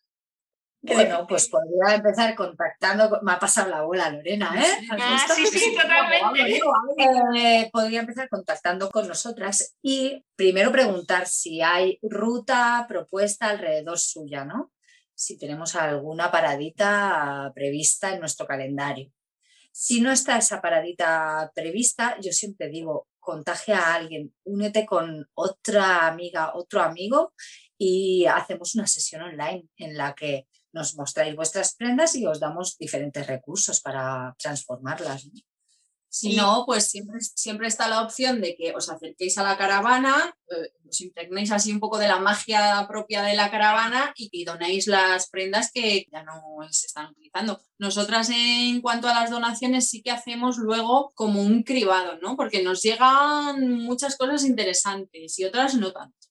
Bueno, 0.79 1.25
pues 1.27 1.49
podría 1.49 1.95
empezar 1.95 2.35
contactando, 2.35 3.19
me 3.23 3.33
ha 3.33 3.39
pasado 3.39 3.69
la 3.69 3.81
bola 3.81 4.09
Lorena, 4.11 4.53
¿eh? 4.55 4.87
Ah, 4.91 5.25
sí, 5.35 5.45
sí, 5.47 5.75
totalmente. 5.75 6.61
Eh, 7.35 7.69
podría 7.73 8.01
empezar 8.01 8.29
contactando 8.29 8.89
con 8.91 9.07
nosotras 9.07 9.75
y 9.81 10.23
primero 10.35 10.71
preguntar 10.71 11.27
si 11.27 11.61
hay 11.61 11.97
ruta 12.03 12.85
propuesta 12.87 13.49
alrededor 13.49 13.97
suya, 13.97 14.45
¿no? 14.45 14.71
Si 15.15 15.37
tenemos 15.37 15.75
alguna 15.75 16.29
paradita 16.29 17.51
prevista 17.55 18.13
en 18.13 18.19
nuestro 18.19 18.45
calendario. 18.45 19.11
Si 19.71 19.99
no 19.99 20.11
está 20.11 20.37
esa 20.37 20.61
paradita 20.61 21.51
prevista, 21.53 22.17
yo 22.21 22.31
siempre 22.31 22.69
digo, 22.69 23.07
contagia 23.19 23.79
a 23.79 23.95
alguien, 23.95 24.33
únete 24.43 24.85
con 24.85 25.27
otra 25.33 26.07
amiga, 26.07 26.51
otro 26.53 26.81
amigo 26.81 27.33
y 27.77 28.25
hacemos 28.25 28.75
una 28.75 28.87
sesión 28.87 29.21
online 29.21 29.67
en 29.77 29.97
la 29.97 30.15
que 30.15 30.47
nos 30.73 30.95
mostráis 30.95 31.35
vuestras 31.35 31.75
prendas 31.75 32.15
y 32.15 32.25
os 32.25 32.39
damos 32.39 32.77
diferentes 32.77 33.25
recursos 33.25 33.81
para 33.81 34.35
transformarlas. 34.37 35.29
Si 36.09 36.35
no, 36.35 36.63
pues 36.65 36.89
siempre, 36.89 37.19
siempre 37.19 37.67
está 37.67 37.87
la 37.87 38.01
opción 38.01 38.41
de 38.41 38.55
que 38.55 38.73
os 38.73 38.89
acerquéis 38.89 39.37
a 39.37 39.43
la 39.43 39.57
caravana, 39.57 40.35
eh, 40.49 40.71
os 40.87 41.01
impregnéis 41.01 41.51
así 41.51 41.71
un 41.71 41.79
poco 41.79 41.97
de 41.97 42.07
la 42.07 42.17
magia 42.17 42.85
propia 42.87 43.21
de 43.23 43.35
la 43.35 43.51
caravana 43.51 44.13
y, 44.15 44.45
donéis 44.45 44.87
las 44.87 45.29
prendas 45.29 45.69
que 45.71 46.07
ya 46.11 46.23
no 46.23 46.41
se 46.71 46.87
están 46.87 47.11
utilizando. 47.11 47.61
Nosotras 47.77 48.29
en 48.29 48.81
cuanto 48.81 49.07
a 49.09 49.13
las 49.13 49.29
donaciones 49.29 49.89
sí 49.89 50.01
que 50.01 50.11
hacemos 50.11 50.57
luego 50.57 51.11
como 51.13 51.41
un 51.41 51.63
cribado, 51.63 52.17
¿no? 52.19 52.35
Porque 52.37 52.63
nos 52.63 52.81
llegan 52.81 53.83
muchas 53.83 54.17
cosas 54.17 54.45
interesantes 54.45 55.37
y 55.37 55.43
otras 55.43 55.75
no 55.75 55.91
tanto. 55.91 56.26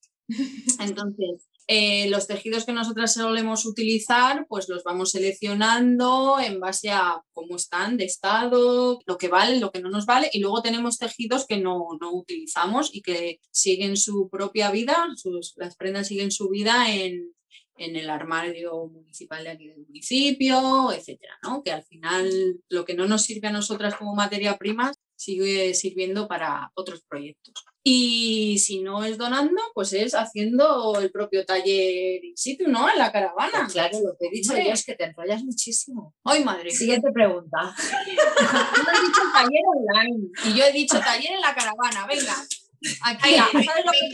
Entonces, 0.80 1.48
eh, 1.68 2.08
los 2.10 2.26
tejidos 2.26 2.64
que 2.64 2.72
nosotras 2.72 3.14
solemos 3.14 3.66
utilizar, 3.66 4.46
pues 4.48 4.68
los 4.68 4.84
vamos 4.84 5.10
seleccionando 5.10 6.38
en 6.40 6.60
base 6.60 6.90
a 6.90 7.22
cómo 7.32 7.56
están 7.56 7.96
de 7.96 8.04
estado, 8.04 9.00
lo 9.04 9.18
que 9.18 9.28
vale, 9.28 9.58
lo 9.58 9.72
que 9.72 9.80
no 9.80 9.90
nos 9.90 10.06
vale, 10.06 10.30
y 10.32 10.40
luego 10.40 10.62
tenemos 10.62 10.98
tejidos 10.98 11.46
que 11.46 11.58
no, 11.58 11.88
no 12.00 12.12
utilizamos 12.12 12.94
y 12.94 13.02
que 13.02 13.40
siguen 13.50 13.96
su 13.96 14.28
propia 14.30 14.70
vida, 14.70 15.08
las 15.56 15.76
prendas 15.76 16.06
siguen 16.06 16.30
su 16.30 16.48
vida 16.48 16.94
en, 16.94 17.34
en 17.78 17.96
el 17.96 18.10
armario 18.10 18.86
municipal 18.86 19.44
de 19.44 19.50
aquí 19.50 19.68
del 19.68 19.86
municipio, 19.86 20.92
etcétera, 20.92 21.34
¿no? 21.42 21.62
Que 21.62 21.72
al 21.72 21.84
final 21.84 22.30
lo 22.68 22.84
que 22.84 22.94
no 22.94 23.06
nos 23.06 23.22
sirve 23.22 23.48
a 23.48 23.52
nosotras 23.52 23.96
como 23.96 24.14
materia 24.14 24.56
prima 24.56 24.92
sigue 25.16 25.74
sirviendo 25.74 26.28
para 26.28 26.70
otros 26.74 27.02
proyectos. 27.08 27.54
Y 27.88 28.58
si 28.58 28.82
no 28.82 29.04
es 29.04 29.16
donando, 29.16 29.62
pues 29.72 29.92
es 29.92 30.16
haciendo 30.16 30.98
el 30.98 31.12
propio 31.12 31.46
taller 31.46 32.24
in 32.24 32.36
situ, 32.36 32.68
¿no? 32.68 32.90
En 32.90 32.98
la 32.98 33.12
caravana. 33.12 33.60
Pues 33.60 33.74
claro, 33.74 34.00
lo 34.02 34.16
que 34.18 34.26
he 34.26 34.30
dicho 34.30 34.56
yo 34.56 34.72
es 34.72 34.84
que 34.84 34.96
te 34.96 35.04
enrollas 35.04 35.44
muchísimo. 35.44 36.12
¡Ay, 36.24 36.42
madre! 36.42 36.72
Siguiente 36.72 37.12
pregunta. 37.12 37.76
Tú 37.76 38.90
has 38.90 39.00
dicho 39.02 39.22
taller 39.32 39.62
online 39.72 40.30
y 40.46 40.54
yo 40.58 40.64
he 40.64 40.72
dicho 40.72 40.98
taller 40.98 41.34
en 41.34 41.40
la 41.40 41.54
caravana. 41.54 42.08
Venga, 42.08 42.34
aquí, 43.04 43.36
¿sabes 43.36 43.84
lo 43.84 43.92
que 43.92 44.10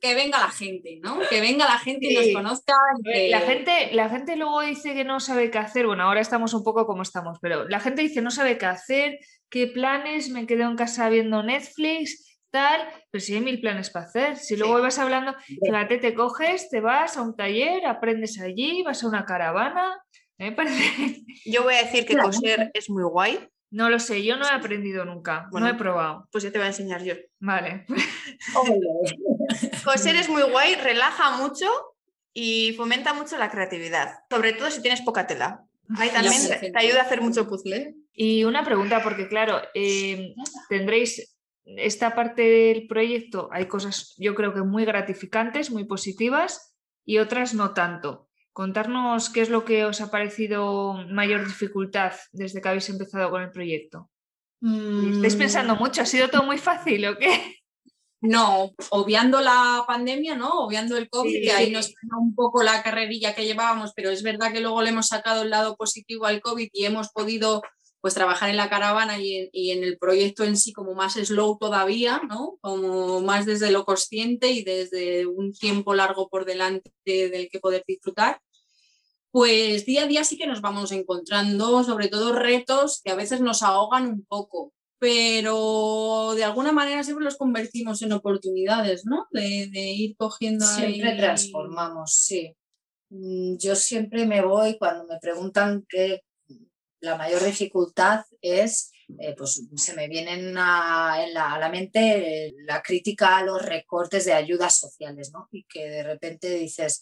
que 0.00 0.14
venga 0.14 0.38
la 0.38 0.50
gente, 0.50 1.00
¿no? 1.02 1.18
Que 1.28 1.40
venga 1.40 1.66
la 1.66 1.78
gente 1.78 2.06
y 2.10 2.14
nos 2.14 2.32
conozca. 2.32 2.74
Que... 3.04 3.28
La, 3.28 3.40
gente, 3.40 3.90
la 3.92 4.08
gente 4.08 4.36
luego 4.36 4.60
dice 4.62 4.94
que 4.94 5.04
no 5.04 5.18
sabe 5.18 5.50
qué 5.50 5.58
hacer. 5.58 5.86
Bueno, 5.86 6.04
ahora 6.04 6.20
estamos 6.20 6.54
un 6.54 6.64
poco 6.64 6.86
como 6.86 7.02
estamos, 7.02 7.38
pero 7.42 7.68
la 7.68 7.80
gente 7.80 8.02
dice 8.02 8.22
no 8.22 8.30
sabe 8.30 8.56
qué 8.56 8.66
hacer, 8.66 9.18
qué 9.50 9.66
planes, 9.66 10.30
me 10.30 10.46
quedo 10.46 10.62
en 10.62 10.76
casa 10.76 11.08
viendo 11.10 11.42
Netflix, 11.42 12.29
tal, 12.50 12.80
pero 13.10 13.22
si 13.22 13.34
hay 13.34 13.40
mil 13.40 13.60
planes 13.60 13.90
para 13.90 14.06
hacer. 14.06 14.36
Si 14.36 14.56
luego 14.56 14.80
vas 14.80 14.98
hablando, 14.98 15.34
fíjate, 15.44 15.98
te 15.98 16.14
coges, 16.14 16.68
te 16.68 16.80
vas 16.80 17.16
a 17.16 17.22
un 17.22 17.36
taller, 17.36 17.86
aprendes 17.86 18.40
allí, 18.40 18.82
vas 18.82 19.02
a 19.02 19.08
una 19.08 19.24
caravana. 19.24 20.02
Me 20.38 20.52
parece... 20.52 21.22
Yo 21.44 21.62
voy 21.62 21.74
a 21.74 21.82
decir 21.82 22.06
que 22.06 22.16
coser 22.16 22.70
es 22.74 22.90
muy 22.90 23.04
guay. 23.04 23.38
No 23.72 23.88
lo 23.88 24.00
sé, 24.00 24.24
yo 24.24 24.36
no 24.36 24.44
he 24.44 24.50
aprendido 24.50 25.04
nunca, 25.04 25.48
no 25.52 25.68
he 25.68 25.74
probado. 25.74 26.28
Pues 26.32 26.42
ya 26.42 26.50
te 26.50 26.58
voy 26.58 26.64
a 26.64 26.70
enseñar 26.70 27.04
yo. 27.04 27.14
Vale. 27.38 27.86
Coser 29.84 30.16
es 30.16 30.28
muy 30.28 30.42
guay, 30.42 30.74
relaja 30.74 31.36
mucho 31.36 31.66
y 32.34 32.72
fomenta 32.76 33.14
mucho 33.14 33.38
la 33.38 33.48
creatividad, 33.48 34.24
sobre 34.28 34.54
todo 34.54 34.72
si 34.72 34.82
tienes 34.82 35.02
poca 35.02 35.28
tela. 35.28 35.64
Ahí 35.98 36.10
también 36.10 36.34
te 36.58 36.72
ayuda 36.74 37.00
a 37.00 37.04
hacer 37.04 37.20
mucho 37.20 37.48
puzzle. 37.48 37.94
Y 38.12 38.42
una 38.44 38.64
pregunta, 38.64 39.02
porque 39.04 39.28
claro, 39.28 39.62
eh, 39.74 40.34
tendréis 40.68 41.36
esta 41.64 42.14
parte 42.14 42.42
del 42.42 42.86
proyecto, 42.86 43.48
hay 43.52 43.66
cosas 43.66 44.14
yo 44.18 44.34
creo 44.34 44.54
que 44.54 44.62
muy 44.62 44.84
gratificantes, 44.84 45.70
muy 45.70 45.84
positivas 45.84 46.74
y 47.04 47.18
otras 47.18 47.54
no 47.54 47.72
tanto. 47.74 48.28
Contarnos 48.52 49.30
qué 49.30 49.42
es 49.42 49.48
lo 49.48 49.64
que 49.64 49.84
os 49.84 50.00
ha 50.00 50.10
parecido 50.10 50.94
mayor 51.08 51.46
dificultad 51.46 52.12
desde 52.32 52.60
que 52.60 52.68
habéis 52.68 52.88
empezado 52.88 53.30
con 53.30 53.42
el 53.42 53.50
proyecto. 53.50 54.10
Mm. 54.60 55.14
¿Estáis 55.14 55.36
pensando 55.36 55.76
mucho? 55.76 56.02
¿Ha 56.02 56.06
sido 56.06 56.28
todo 56.28 56.42
muy 56.42 56.58
fácil 56.58 57.06
o 57.06 57.18
qué? 57.18 57.56
No, 58.22 58.72
obviando 58.90 59.40
la 59.40 59.82
pandemia, 59.86 60.36
¿no? 60.36 60.50
Obviando 60.50 60.98
el 60.98 61.08
COVID, 61.08 61.42
que 61.42 61.52
ahí 61.52 61.70
nos 61.70 61.94
frenó 61.94 62.20
un 62.20 62.34
poco 62.34 62.62
la 62.62 62.82
carrerilla 62.82 63.34
que 63.34 63.46
llevábamos, 63.46 63.92
pero 63.96 64.10
es 64.10 64.22
verdad 64.22 64.52
que 64.52 64.60
luego 64.60 64.82
le 64.82 64.90
hemos 64.90 65.06
sacado 65.06 65.40
el 65.40 65.48
lado 65.48 65.74
positivo 65.74 66.26
al 66.26 66.42
COVID 66.42 66.68
y 66.70 66.84
hemos 66.84 67.08
podido 67.12 67.62
pues 68.00 68.14
trabajar 68.14 68.48
en 68.48 68.56
la 68.56 68.70
caravana 68.70 69.18
y 69.18 69.36
en, 69.36 69.48
y 69.52 69.70
en, 69.72 69.84
el 69.84 69.98
proyecto 69.98 70.44
en 70.44 70.56
sí 70.56 70.72
como 70.72 70.94
más 70.94 71.14
slow 71.14 71.58
todavía, 71.58 72.22
¿no? 72.28 72.58
Como 72.60 73.20
más 73.20 73.44
desde 73.46 73.70
lo 73.70 73.84
consciente 73.84 74.50
y 74.50 74.64
desde 74.64 75.26
un 75.26 75.52
tiempo 75.52 75.94
largo 75.94 76.28
por 76.28 76.44
delante 76.44 76.90
del 77.06 77.48
que 77.50 77.60
poder 77.60 77.84
disfrutar. 77.86 78.40
Pues 79.30 79.84
día 79.84 80.04
a 80.04 80.06
día 80.06 80.24
sí 80.24 80.36
que 80.36 80.46
nos 80.46 80.60
vamos 80.60 80.92
encontrando, 80.92 81.84
sobre 81.84 82.08
todo 82.08 82.32
retos 82.32 83.00
que 83.04 83.10
a 83.10 83.16
veces 83.16 83.40
nos 83.40 83.62
ahogan 83.62 84.08
un 84.08 84.24
poco, 84.24 84.72
pero 84.98 86.32
de 86.34 86.44
alguna 86.44 86.72
manera 86.72 87.04
siempre 87.04 87.24
los 87.24 87.36
convertimos 87.36 88.02
en 88.02 88.12
oportunidades, 88.12 89.04
¿no? 89.04 89.26
De, 89.30 89.68
de 89.70 89.90
ir 89.92 90.16
cogiendo 90.16 90.64
Siempre 90.64 91.10
ahí... 91.10 91.16
transformamos, 91.18 92.14
sí. 92.14 92.56
Mm, 93.10 93.56
yo 93.58 93.76
siempre 93.76 94.26
me 94.26 94.42
voy 94.42 94.78
cuando 94.78 95.06
me 95.06 95.18
preguntan 95.18 95.84
qué 95.88 96.22
la 97.00 97.16
mayor 97.16 97.42
dificultad 97.44 98.24
es, 98.40 98.92
eh, 99.18 99.34
pues 99.36 99.62
se 99.74 99.94
me 99.94 100.08
viene 100.08 100.32
a, 100.56 101.26
la, 101.32 101.54
a 101.54 101.58
la 101.58 101.68
mente 101.68 102.46
eh, 102.46 102.54
la 102.64 102.82
crítica 102.82 103.38
a 103.38 103.44
los 103.44 103.62
recortes 103.62 104.24
de 104.24 104.32
ayudas 104.32 104.76
sociales, 104.76 105.32
¿no? 105.32 105.48
Y 105.50 105.64
que 105.64 105.88
de 105.88 106.02
repente 106.02 106.50
dices, 106.50 107.00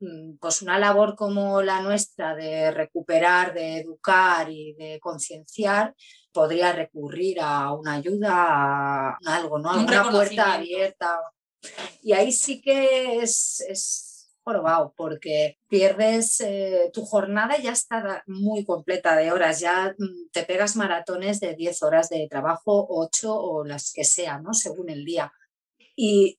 mm, 0.00 0.36
pues 0.38 0.62
una 0.62 0.78
labor 0.78 1.16
como 1.16 1.62
la 1.62 1.80
nuestra 1.80 2.34
de 2.34 2.70
recuperar, 2.70 3.54
de 3.54 3.78
educar 3.78 4.50
y 4.50 4.74
de 4.74 4.98
concienciar, 5.00 5.94
podría 6.32 6.72
recurrir 6.72 7.38
a 7.40 7.72
una 7.72 7.94
ayuda, 7.94 8.32
a 8.34 9.18
algo, 9.26 9.58
¿no? 9.58 9.70
A 9.70 9.78
una 9.78 10.10
puerta 10.10 10.54
abierta. 10.54 11.18
Y 12.02 12.12
ahí 12.12 12.30
sí 12.30 12.60
que 12.60 13.18
es, 13.20 13.64
es 13.66 14.15
probado 14.46 14.94
porque 14.96 15.58
pierdes 15.68 16.40
eh, 16.40 16.90
tu 16.92 17.04
jornada 17.04 17.58
ya 17.58 17.72
está 17.72 18.22
muy 18.26 18.64
completa 18.64 19.16
de 19.16 19.32
horas, 19.32 19.60
ya 19.60 19.94
mm, 19.98 20.30
te 20.32 20.44
pegas 20.44 20.76
maratones 20.76 21.40
de 21.40 21.54
10 21.54 21.82
horas 21.82 22.08
de 22.08 22.26
trabajo, 22.30 22.86
8 22.88 23.34
o 23.34 23.64
las 23.64 23.92
que 23.92 24.04
sean, 24.04 24.44
¿no? 24.44 24.54
según 24.54 24.88
el 24.88 25.04
día. 25.04 25.32
Y 25.96 26.38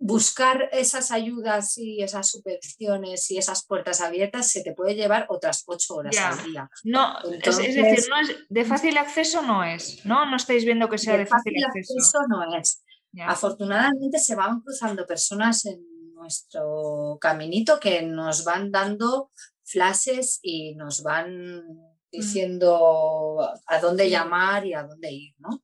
buscar 0.00 0.68
esas 0.72 1.10
ayudas 1.10 1.76
y 1.78 2.02
esas 2.02 2.30
subvenciones 2.30 3.30
y 3.32 3.38
esas 3.38 3.66
puertas 3.66 4.00
abiertas 4.00 4.48
se 4.50 4.62
te 4.62 4.72
puede 4.74 4.94
llevar 4.94 5.26
otras 5.28 5.64
8 5.66 5.94
horas 5.94 6.14
Ya. 6.14 6.28
al 6.28 6.44
día. 6.44 6.70
No, 6.84 7.16
Entonces- 7.32 7.68
es, 7.68 7.74
decir, 7.74 8.04
no 8.10 8.20
es, 8.20 8.36
de 8.48 8.64
fácil 8.64 8.96
acceso 8.98 9.42
no 9.42 9.64
es, 9.64 10.04
¿no? 10.04 10.30
No 10.30 10.36
estáis 10.36 10.64
viendo 10.64 10.88
que 10.88 10.98
sea 10.98 11.16
de, 11.16 11.26
fácil 11.26 11.54
acceso. 11.64 12.18
no 12.28 12.56
es. 12.56 12.84
Ya. 13.10 13.26
Afortunadamente 13.26 14.18
se 14.18 14.34
van 14.36 14.60
cruzando 14.60 15.06
personas 15.06 15.64
en 15.64 15.82
nuestro 16.18 17.18
caminito 17.20 17.80
que 17.80 18.02
nos 18.02 18.44
van 18.44 18.70
dando 18.70 19.30
flashes 19.64 20.40
y 20.42 20.74
nos 20.74 21.02
van 21.02 21.64
diciendo 22.10 23.40
a 23.66 23.80
dónde 23.80 24.10
llamar 24.10 24.66
y 24.66 24.74
a 24.74 24.82
dónde 24.82 25.12
ir, 25.12 25.34
¿no? 25.38 25.62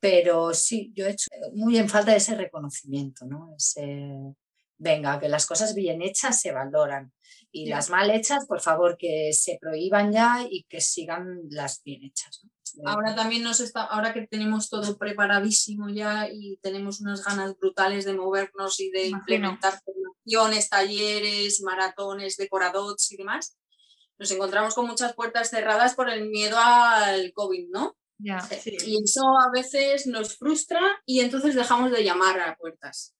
Pero 0.00 0.54
sí, 0.54 0.92
yo 0.94 1.06
he 1.06 1.10
hecho 1.10 1.28
muy 1.52 1.78
en 1.78 1.88
falta 1.88 2.14
ese 2.14 2.34
reconocimiento, 2.34 3.26
¿no? 3.26 3.54
Ese, 3.56 4.34
venga, 4.80 5.20
que 5.20 5.28
las 5.28 5.46
cosas 5.46 5.74
bien 5.74 6.02
hechas 6.02 6.40
se 6.40 6.52
valoran 6.52 7.12
y 7.52 7.68
las 7.68 7.90
mal 7.90 8.10
hechas, 8.10 8.46
por 8.46 8.60
favor, 8.60 8.96
que 8.98 9.30
se 9.32 9.58
prohíban 9.60 10.10
ya 10.10 10.46
y 10.48 10.64
que 10.64 10.80
sigan 10.80 11.42
las 11.50 11.82
bien 11.84 12.02
hechas. 12.02 12.40
Ahora 12.86 13.14
también 13.14 13.42
nos 13.42 13.60
está, 13.60 13.82
ahora 13.82 14.14
que 14.14 14.26
tenemos 14.26 14.70
todo 14.70 14.96
preparadísimo 14.96 15.90
ya 15.90 16.28
y 16.32 16.58
tenemos 16.62 17.00
unas 17.00 17.24
ganas 17.24 17.56
brutales 17.58 18.04
de 18.04 18.14
movernos 18.14 18.80
y 18.80 18.90
de 18.90 19.08
implementar 19.08 19.80
formaciones, 19.84 20.68
talleres, 20.68 21.60
maratones, 21.62 22.36
decoradots 22.36 23.10
y 23.12 23.16
demás, 23.16 23.58
nos 24.18 24.30
encontramos 24.30 24.74
con 24.74 24.86
muchas 24.86 25.14
puertas 25.14 25.50
cerradas 25.50 25.94
por 25.94 26.08
el 26.08 26.28
miedo 26.28 26.56
al 26.58 27.32
COVID, 27.32 27.68
¿no? 27.70 27.96
Y 28.86 29.02
eso 29.02 29.22
a 29.38 29.50
veces 29.52 30.06
nos 30.06 30.36
frustra 30.36 30.80
y 31.04 31.20
entonces 31.20 31.54
dejamos 31.54 31.90
de 31.90 32.04
llamar 32.04 32.38
a 32.40 32.56
puertas 32.56 33.14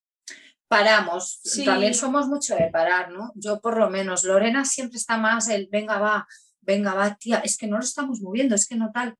paramos. 0.71 1.41
También 1.65 1.93
somos 1.93 2.29
mucho 2.29 2.55
de 2.55 2.69
parar, 2.69 3.11
¿no? 3.11 3.33
Yo 3.35 3.59
por 3.59 3.77
lo 3.77 3.89
menos, 3.89 4.23
Lorena 4.23 4.63
siempre 4.63 4.97
está 4.97 5.17
más 5.17 5.49
el, 5.49 5.67
venga, 5.69 5.99
va, 5.99 6.25
venga, 6.61 6.93
va, 6.93 7.15
tía, 7.15 7.39
es 7.39 7.57
que 7.57 7.67
no 7.67 7.75
lo 7.75 7.83
estamos 7.83 8.21
moviendo, 8.21 8.55
es 8.55 8.69
que 8.69 8.77
no 8.77 8.89
tal. 8.93 9.15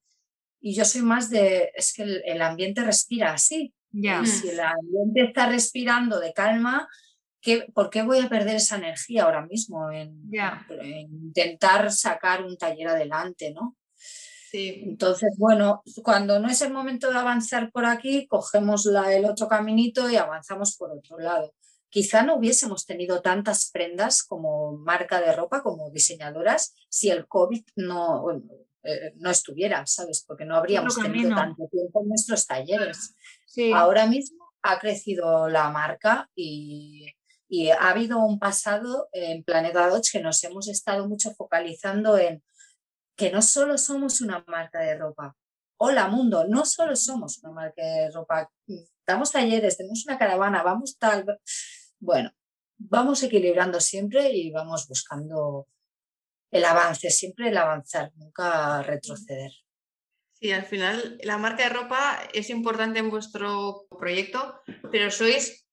Y 0.62 0.74
yo 0.76 0.86
soy 0.86 1.02
más 1.02 1.30
de, 1.30 1.74
es 1.76 1.92
que 1.94 2.04
el, 2.04 2.42
ambiente 2.42 2.82
respira 2.86 3.34
así. 3.34 3.74
Ya. 3.90 4.26
si 4.26 4.48
el 4.48 4.62
ambiente 4.62 5.24
está 5.26 5.50
respirando 5.50 6.22
de 6.22 6.32
calma, 6.32 6.88
¿qué, 7.42 7.68
¿por 7.74 7.90
qué 7.90 8.04
voy 8.04 8.20
a 8.20 8.30
perder 8.30 8.56
esa 8.56 8.78
energía 8.78 9.24
ahora 9.24 9.46
mismo 9.46 9.92
en, 9.92 10.30
en 10.32 11.14
intentar 11.26 11.92
sacar 11.92 12.46
un 12.46 12.56
taller 12.56 12.88
adelante, 12.88 13.52
¿no? 13.52 13.76
Entonces, 14.54 15.36
bueno, 15.38 15.82
cuando 16.04 16.40
no 16.40 16.50
es 16.50 16.62
el 16.62 16.74
momento 16.74 17.10
de 17.10 17.18
avanzar 17.18 17.72
por 17.72 17.86
aquí, 17.86 18.28
cogemos 18.28 18.86
la, 18.86 19.14
el 19.14 19.26
otro 19.26 19.48
caminito 19.48 20.10
y 20.10 20.18
avanzamos 20.18 20.76
por 20.78 20.92
otro 20.92 21.18
lado. 21.20 21.54
Quizá 21.90 22.24
no 22.24 22.36
hubiésemos 22.36 22.86
tenido 22.86 23.22
tantas 23.22 23.70
prendas 23.72 24.24
como 24.24 24.78
marca 24.78 25.20
de 25.22 25.34
ropa, 25.34 25.62
como 25.62 25.90
diseñadoras, 25.92 26.74
si 26.90 27.10
el 27.10 27.28
COVID 27.28 27.64
no, 27.76 28.26
eh, 28.84 29.14
no 29.18 29.30
estuviera, 29.30 29.86
¿sabes? 29.86 30.24
Porque 30.26 30.46
no 30.46 30.56
habríamos 30.56 30.96
tenido 30.96 31.36
tanto 31.36 31.68
tiempo 31.72 32.02
en 32.02 32.10
nuestros 32.10 32.48
talleres. 32.48 33.16
Ahora 33.74 34.08
mismo 34.08 34.54
ha 34.62 34.80
crecido 34.80 35.50
la 35.50 35.70
marca 35.70 36.30
y, 36.36 37.08
y 37.50 37.70
ha 37.70 37.90
habido 37.90 38.20
un 38.20 38.40
pasado 38.40 39.10
en 39.12 39.44
Planeta 39.44 39.90
Dodge 39.90 40.12
que 40.14 40.22
nos 40.22 40.44
hemos 40.44 40.70
estado 40.70 41.08
mucho 41.08 41.32
focalizando 41.32 42.18
en 42.18 42.42
que 43.22 43.32
no 43.32 43.44
solo 43.44 43.78
somos 43.78 44.20
una 44.22 44.44
marca 44.48 44.80
de 44.80 44.98
ropa. 44.98 45.36
Hola 45.78 46.08
mundo, 46.08 46.44
no 46.48 46.66
solo 46.66 46.96
somos 46.96 47.38
una 47.44 47.54
marca 47.54 47.84
de 47.84 48.10
ropa. 48.10 48.50
Damos 49.06 49.32
talleres, 49.32 49.78
tenemos 49.78 50.04
una 50.08 50.18
caravana, 50.18 50.64
vamos 50.64 50.98
tal. 50.98 51.40
Bueno, 52.00 52.32
vamos 52.80 53.22
equilibrando 53.22 53.80
siempre 53.80 54.32
y 54.32 54.50
vamos 54.50 54.88
buscando 54.88 55.68
el 56.50 56.66
avance, 56.66 57.12
siempre 57.12 57.50
el 57.50 57.58
avanzar, 57.58 58.12
nunca 58.16 58.82
retroceder. 58.82 59.52
Sí, 60.34 60.52
al 60.52 60.66
final 60.66 61.20
la 61.24 61.38
marca 61.38 61.66
de 61.66 61.70
ropa 61.70 62.18
es 62.34 62.50
importante 62.50 62.98
en 62.98 63.12
vuestro 63.12 63.86
proyecto, 64.00 64.62
pero 64.92 65.12
sois 65.12 65.68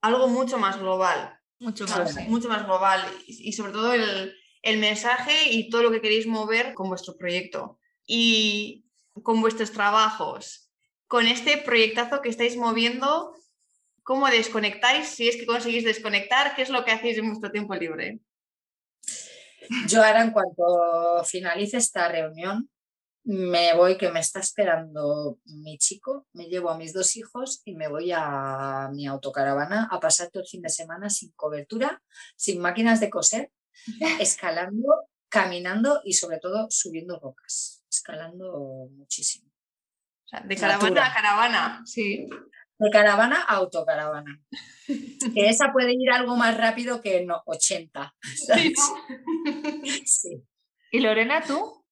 algo 0.00 0.28
mucho 0.28 0.56
más 0.56 0.78
global. 0.78 1.38
Mucho 1.60 1.86
más. 1.86 2.16
Mucho 2.26 2.48
más 2.48 2.64
global. 2.64 3.02
Y, 3.26 3.52
sobre 3.52 3.72
todo 3.72 3.92
el, 3.92 4.34
el 4.62 4.78
mensaje 4.78 5.50
y 5.50 5.70
todo 5.70 5.82
lo 5.82 5.90
que 5.90 6.00
queréis 6.00 6.26
mover 6.26 6.74
con 6.74 6.88
vuestro 6.88 7.16
proyecto 7.16 7.78
y 8.06 8.84
con 9.22 9.40
vuestros 9.40 9.72
trabajos. 9.72 10.70
Con 11.06 11.26
este 11.26 11.58
proyectazo 11.58 12.20
que 12.20 12.28
estáis 12.28 12.56
moviendo, 12.56 13.34
¿cómo 14.02 14.26
desconectáis? 14.28 15.08
Si 15.08 15.28
es 15.28 15.36
que 15.36 15.46
conseguís 15.46 15.84
desconectar, 15.84 16.54
¿qué 16.56 16.62
es 16.62 16.70
lo 16.70 16.84
que 16.84 16.92
hacéis 16.92 17.18
en 17.18 17.28
vuestro 17.28 17.50
tiempo 17.50 17.74
libre? 17.74 18.20
Yo 19.88 20.02
ahora, 20.02 20.22
en 20.22 20.30
cuanto 20.30 21.24
finalice 21.24 21.76
esta 21.76 22.08
reunión, 22.08 22.68
me 23.24 23.74
voy, 23.74 23.96
que 23.96 24.10
me 24.10 24.20
está 24.20 24.38
esperando 24.38 25.38
mi 25.44 25.78
chico, 25.78 26.28
me 26.32 26.46
llevo 26.46 26.70
a 26.70 26.78
mis 26.78 26.92
dos 26.92 27.16
hijos 27.16 27.60
y 27.64 27.74
me 27.74 27.88
voy 27.88 28.12
a 28.14 28.88
mi 28.92 29.06
autocaravana 29.08 29.88
a 29.90 29.98
pasar 29.98 30.30
todo 30.30 30.44
el 30.44 30.48
fin 30.48 30.62
de 30.62 30.68
semana 30.68 31.10
sin 31.10 31.32
cobertura, 31.32 32.00
sin 32.36 32.60
máquinas 32.60 33.00
de 33.00 33.10
coser 33.10 33.50
escalando, 34.20 35.08
caminando 35.28 36.00
y 36.04 36.14
sobre 36.14 36.38
todo 36.38 36.68
subiendo 36.70 37.18
rocas, 37.18 37.84
escalando 37.90 38.88
muchísimo. 38.92 39.50
de 40.44 40.56
caravana 40.56 41.06
a 41.06 41.14
caravana, 41.14 41.82
sí. 41.84 42.28
De 42.78 42.90
caravana 42.90 43.42
a 43.42 43.56
autocaravana. 43.56 44.42
que 44.86 45.48
esa 45.48 45.72
puede 45.72 45.94
ir 45.94 46.10
algo 46.10 46.36
más 46.36 46.56
rápido 46.56 47.00
que 47.00 47.24
no, 47.24 47.42
80. 47.46 48.14
Sí, 50.04 50.42
¿Y 50.90 51.00
Lorena, 51.00 51.42
tú? 51.42 51.84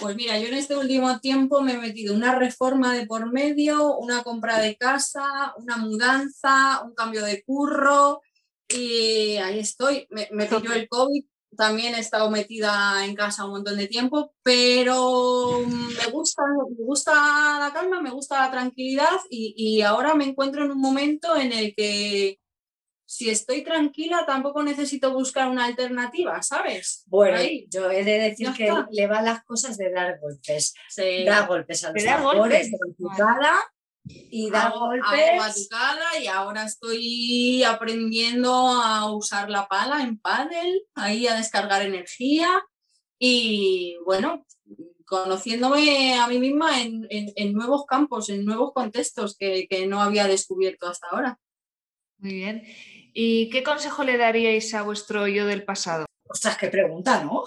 Pues 0.00 0.16
mira, 0.16 0.38
yo 0.38 0.48
en 0.48 0.54
este 0.54 0.76
último 0.76 1.20
tiempo 1.20 1.60
me 1.60 1.74
he 1.74 1.78
metido 1.78 2.14
una 2.14 2.34
reforma 2.34 2.94
de 2.94 3.06
por 3.06 3.30
medio, 3.32 3.96
una 3.96 4.24
compra 4.24 4.58
de 4.58 4.76
casa, 4.76 5.54
una 5.56 5.76
mudanza, 5.76 6.82
un 6.84 6.94
cambio 6.94 7.24
de 7.24 7.42
curro, 7.44 8.20
y 8.68 9.36
ahí 9.36 9.58
estoy. 9.58 10.06
Me, 10.10 10.28
me 10.32 10.46
pilló 10.46 10.72
el 10.72 10.88
COVID, 10.88 11.24
también 11.56 11.94
he 11.94 12.00
estado 12.00 12.30
metida 12.30 13.04
en 13.04 13.14
casa 13.14 13.44
un 13.44 13.52
montón 13.52 13.76
de 13.76 13.86
tiempo, 13.86 14.34
pero 14.42 15.60
me 15.66 16.10
gusta, 16.10 16.42
me 16.68 16.84
gusta 16.84 17.12
la 17.58 17.72
calma, 17.72 18.00
me 18.00 18.10
gusta 18.10 18.44
la 18.44 18.50
tranquilidad 18.50 19.18
y, 19.30 19.54
y 19.56 19.82
ahora 19.82 20.14
me 20.14 20.24
encuentro 20.24 20.64
en 20.64 20.70
un 20.70 20.80
momento 20.80 21.36
en 21.36 21.52
el 21.52 21.74
que 21.74 22.38
si 23.08 23.30
estoy 23.30 23.64
tranquila 23.64 24.24
tampoco 24.26 24.62
necesito 24.62 25.14
buscar 25.14 25.48
una 25.48 25.64
alternativa, 25.64 26.42
¿sabes? 26.42 27.04
Bueno, 27.06 27.38
yo 27.70 27.90
he 27.90 28.04
de 28.04 28.18
decir 28.18 28.52
que 28.52 28.70
le 28.90 29.06
va 29.06 29.22
las 29.22 29.42
cosas 29.44 29.78
de 29.78 29.90
dar 29.90 30.20
golpes. 30.20 30.74
Da 31.24 31.46
golpes 31.46 31.84
a 31.84 31.92
los 31.92 32.34
golpes 32.34 32.70
de 32.70 32.78
y 34.08 34.50
da 34.50 34.70
golpes. 34.70 35.68
y 36.20 36.26
ahora 36.26 36.64
estoy 36.64 37.62
aprendiendo 37.62 38.52
a 38.52 39.12
usar 39.12 39.50
la 39.50 39.68
pala 39.68 40.02
en 40.02 40.18
pádel, 40.18 40.82
ahí 40.94 41.26
a 41.26 41.36
descargar 41.36 41.82
energía 41.82 42.64
y 43.18 43.96
bueno, 44.04 44.44
conociéndome 45.04 46.14
a 46.18 46.26
mí 46.28 46.38
misma 46.38 46.82
en, 46.82 47.06
en, 47.10 47.52
nuevos 47.52 47.86
campos, 47.86 48.28
en 48.28 48.44
nuevos 48.44 48.72
contextos 48.72 49.36
que, 49.36 49.66
que, 49.68 49.86
no 49.86 50.00
había 50.00 50.26
descubierto 50.28 50.86
hasta 50.86 51.08
ahora. 51.08 51.38
Muy 52.18 52.34
bien. 52.34 52.62
¿Y 53.14 53.48
qué 53.50 53.62
consejo 53.62 54.04
le 54.04 54.18
daríais 54.18 54.74
a 54.74 54.82
vuestro 54.82 55.26
yo 55.26 55.46
del 55.46 55.64
pasado? 55.64 56.06
Ostras, 56.28 56.58
qué 56.58 56.68
pregunta, 56.68 57.24
¿no? 57.24 57.44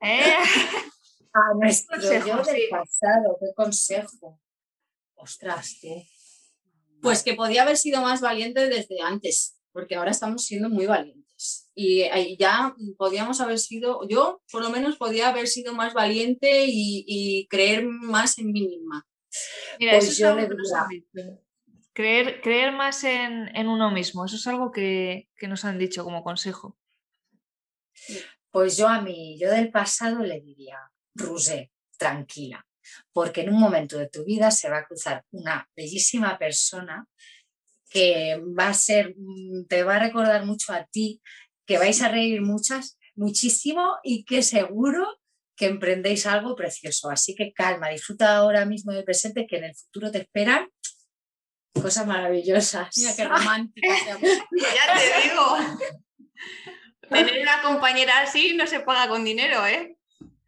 ¿Eh? 0.00 0.20
A 1.32 1.54
nuestro 1.54 2.00
yo 2.00 2.42
del 2.42 2.62
pasado, 2.70 3.36
qué 3.38 3.52
consejo. 3.54 4.40
Ostras, 5.16 5.78
tú. 5.80 5.88
Pues 7.02 7.22
que 7.22 7.34
podía 7.34 7.62
haber 7.62 7.76
sido 7.76 8.00
más 8.00 8.20
valiente 8.20 8.68
desde 8.68 9.00
antes, 9.02 9.58
porque 9.72 9.96
ahora 9.96 10.10
estamos 10.10 10.44
siendo 10.44 10.68
muy 10.70 10.86
valientes. 10.86 11.70
Y 11.74 12.08
ya 12.38 12.74
podíamos 12.96 13.40
haber 13.40 13.58
sido, 13.58 14.08
yo 14.08 14.40
por 14.50 14.62
lo 14.62 14.70
menos 14.70 14.96
podía 14.96 15.28
haber 15.28 15.46
sido 15.46 15.74
más 15.74 15.92
valiente 15.92 16.64
y, 16.66 17.46
creer 17.50 17.84
más 17.86 18.38
en 18.38 18.52
mí 18.52 18.66
misma. 18.66 19.06
Mira, 19.78 19.92
pues 19.92 20.08
eso 20.08 20.34
yo 20.34 20.38
es 20.38 20.48
creer, 21.92 22.40
creer 22.40 22.72
más 22.72 23.04
en, 23.04 23.50
uno 23.66 23.90
mismo, 23.90 24.24
eso 24.24 24.36
es 24.36 24.46
algo 24.46 24.70
que, 24.70 25.28
que 25.36 25.48
nos 25.48 25.64
han 25.64 25.78
dicho 25.78 26.04
como 26.04 26.22
consejo. 26.22 26.78
Pues 28.50 28.76
yo 28.76 28.88
a 28.88 29.02
mí, 29.02 29.38
yo 29.38 29.50
del 29.50 29.70
pasado 29.70 30.22
le 30.22 30.40
diría, 30.40 30.78
Rusé, 31.14 31.72
tranquila, 31.98 32.65
porque 33.12 33.42
en 33.42 33.50
un 33.50 33.60
momento 33.60 33.98
de 33.98 34.08
tu 34.08 34.24
vida 34.24 34.50
se 34.50 34.68
va 34.68 34.78
a 34.78 34.86
cruzar 34.86 35.24
una 35.30 35.68
bellísima 35.76 36.38
persona 36.38 37.06
que 37.88 38.40
va 38.58 38.68
a 38.68 38.74
ser, 38.74 39.14
mm, 39.16 39.66
te 39.68 39.82
va 39.82 39.96
a 39.96 40.00
recordar 40.00 40.44
mucho 40.44 40.72
a 40.72 40.86
ti, 40.86 41.22
que 41.66 41.78
vais 41.78 42.02
a 42.02 42.08
reír 42.08 42.42
muchas, 42.42 42.98
muchísimo 43.14 43.96
y 44.02 44.24
que 44.24 44.42
seguro 44.42 45.18
que 45.56 45.66
emprendéis 45.66 46.26
algo 46.26 46.54
precioso. 46.54 47.10
Así 47.10 47.34
que 47.34 47.52
calma, 47.52 47.88
disfruta 47.88 48.36
ahora 48.36 48.66
mismo 48.66 48.92
del 48.92 49.04
presente, 49.04 49.46
que 49.46 49.56
en 49.56 49.64
el 49.64 49.74
futuro 49.74 50.10
te 50.10 50.18
esperan 50.18 50.68
cosas 51.72 52.06
maravillosas. 52.06 52.88
Mira 52.96 53.16
qué 53.16 53.24
romántica. 53.24 53.88
ya 54.20 54.98
te 54.98 55.28
digo. 55.28 55.56
Tener 57.10 57.42
una 57.42 57.62
compañera 57.62 58.20
así 58.20 58.54
no 58.54 58.66
se 58.66 58.80
paga 58.80 59.08
con 59.08 59.24
dinero, 59.24 59.64
¿eh? 59.66 59.95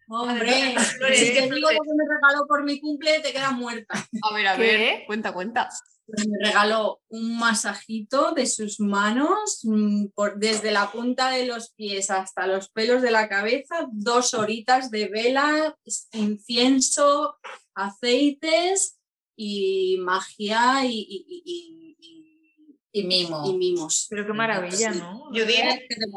Hombre, 0.08 0.74
Flores, 0.98 1.18
si 1.18 1.26
te 1.26 1.40
digo 1.42 1.48
flores. 1.48 1.78
lo 1.78 1.82
que 1.84 1.94
me 1.96 2.04
regaló 2.14 2.46
por 2.46 2.64
mi 2.64 2.80
cumple, 2.80 3.20
te 3.20 3.32
quedas 3.32 3.52
muerta. 3.52 3.94
A 4.22 4.34
ver, 4.34 4.46
a 4.46 4.56
¿Qué? 4.56 4.62
ver, 4.62 5.06
cuenta, 5.06 5.32
cuenta. 5.32 5.68
Pues 6.06 6.26
me 6.26 6.38
regaló 6.46 7.02
un 7.08 7.38
masajito 7.38 8.32
de 8.32 8.46
sus 8.46 8.80
manos, 8.80 9.60
mm, 9.64 10.06
por, 10.14 10.38
desde 10.38 10.70
la 10.70 10.90
punta 10.90 11.28
de 11.28 11.44
los 11.44 11.72
pies 11.74 12.10
hasta 12.10 12.46
los 12.46 12.70
pelos 12.70 13.02
de 13.02 13.10
la 13.10 13.28
cabeza, 13.28 13.86
dos 13.92 14.32
horitas 14.32 14.90
de 14.90 15.08
vela, 15.08 15.76
incienso, 16.12 17.36
aceites 17.74 18.98
y 19.36 19.98
magia 20.00 20.84
y, 20.86 20.98
y- 20.98 21.42
y- 21.44 21.77
y- 22.92 23.00
y- 23.00 23.02
Y 23.02 23.06
mimo. 23.06 23.42
y 23.46 23.52
mimos. 23.56 24.06
Pero 24.10 24.26
qué 24.26 24.32
maravilla, 24.32 24.90
¿no? 24.92 25.24
Judith, 25.30 25.64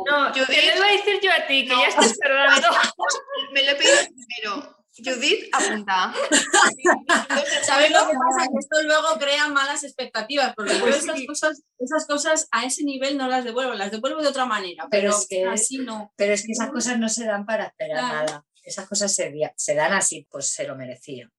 No, 0.09 0.29
Judith. 0.33 0.47
te 0.47 0.65
lo 0.67 0.77
iba 0.77 0.87
a 0.87 0.91
decir 0.91 1.19
yo 1.21 1.31
a 1.31 1.47
ti, 1.47 1.63
que 1.65 1.73
No. 1.73 1.81
ya 1.81 1.87
estás 1.87 2.17
tardando. 2.17 2.67
me 3.53 3.63
lo 3.63 3.71
he 3.71 3.75
pedido 3.75 3.95
primero. 4.07 4.77
Judith, 4.93 5.45
apunta. 5.53 6.13
¿Sabes 7.63 7.91
lo 7.91 7.99
que 8.07 8.13
pasa? 8.13 8.49
Que 8.51 8.59
esto 8.59 8.83
luego 8.83 9.07
crea 9.19 9.47
malas 9.47 9.83
expectativas, 9.83 10.53
porque 10.55 10.73
yo 10.73 10.81
Pues 10.81 10.97
esas, 10.97 11.17
sí. 11.17 11.25
cosas, 11.25 11.63
esas 11.79 12.05
cosas 12.05 12.47
a 12.51 12.65
ese 12.65 12.83
nivel 12.83 13.17
no 13.17 13.27
las 13.27 13.43
devuelvo, 13.45 13.73
las 13.73 13.91
devuelvo 13.91 14.21
de 14.21 14.27
otra 14.27 14.45
manera, 14.45 14.87
Pero 14.91 15.09
pero, 15.09 15.17
es 15.17 15.27
que- 15.29 15.45
así 15.45 15.77
no. 15.79 16.11
Pero 16.17 16.33
es 16.33 16.45
que 16.45 16.51
esas 16.51 16.71
cosas 16.71 16.99
no 16.99 17.09
se 17.09 17.25
dan 17.25 17.45
para 17.45 17.65
esperar 17.67 17.99
Claro. 17.99 18.25
nada. 18.25 18.45
Esas 18.63 18.87
cosas 18.87 19.13
se, 19.15 19.33
se 19.55 19.75
dan 19.75 19.93
así, 19.93 20.27
pues 20.29 20.53
se 20.53 20.67
lo 20.67 20.75
merecía. 20.75 21.29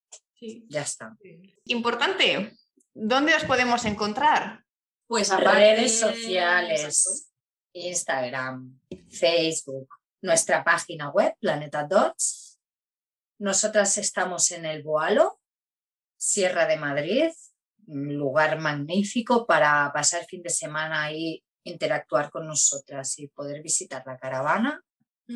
Ya 0.68 0.82
está. 0.82 1.16
Importante, 1.66 2.56
¿dónde 2.94 3.34
os 3.34 3.44
podemos 3.44 3.84
encontrar? 3.84 4.64
Pues 5.12 5.28
Redes 5.28 6.00
Exacto. 6.00 6.16
sociales, 6.16 7.30
Instagram, 7.74 8.80
Facebook, 9.10 9.86
nuestra 10.22 10.64
página 10.64 11.10
web, 11.10 11.34
Planeta 11.38 11.84
Dots. 11.84 12.58
Nosotras 13.38 13.98
estamos 13.98 14.50
en 14.52 14.64
el 14.64 14.82
Boalo, 14.82 15.38
Sierra 16.16 16.64
de 16.64 16.78
Madrid, 16.78 17.30
un 17.88 18.16
lugar 18.16 18.58
magnífico 18.58 19.46
para 19.46 19.92
pasar 19.92 20.24
fin 20.24 20.42
de 20.42 20.48
semana 20.48 21.12
y 21.12 21.44
interactuar 21.64 22.30
con 22.30 22.46
nosotras 22.46 23.18
y 23.18 23.28
poder 23.28 23.60
visitar 23.60 24.02
la 24.06 24.16
caravana. 24.16 24.82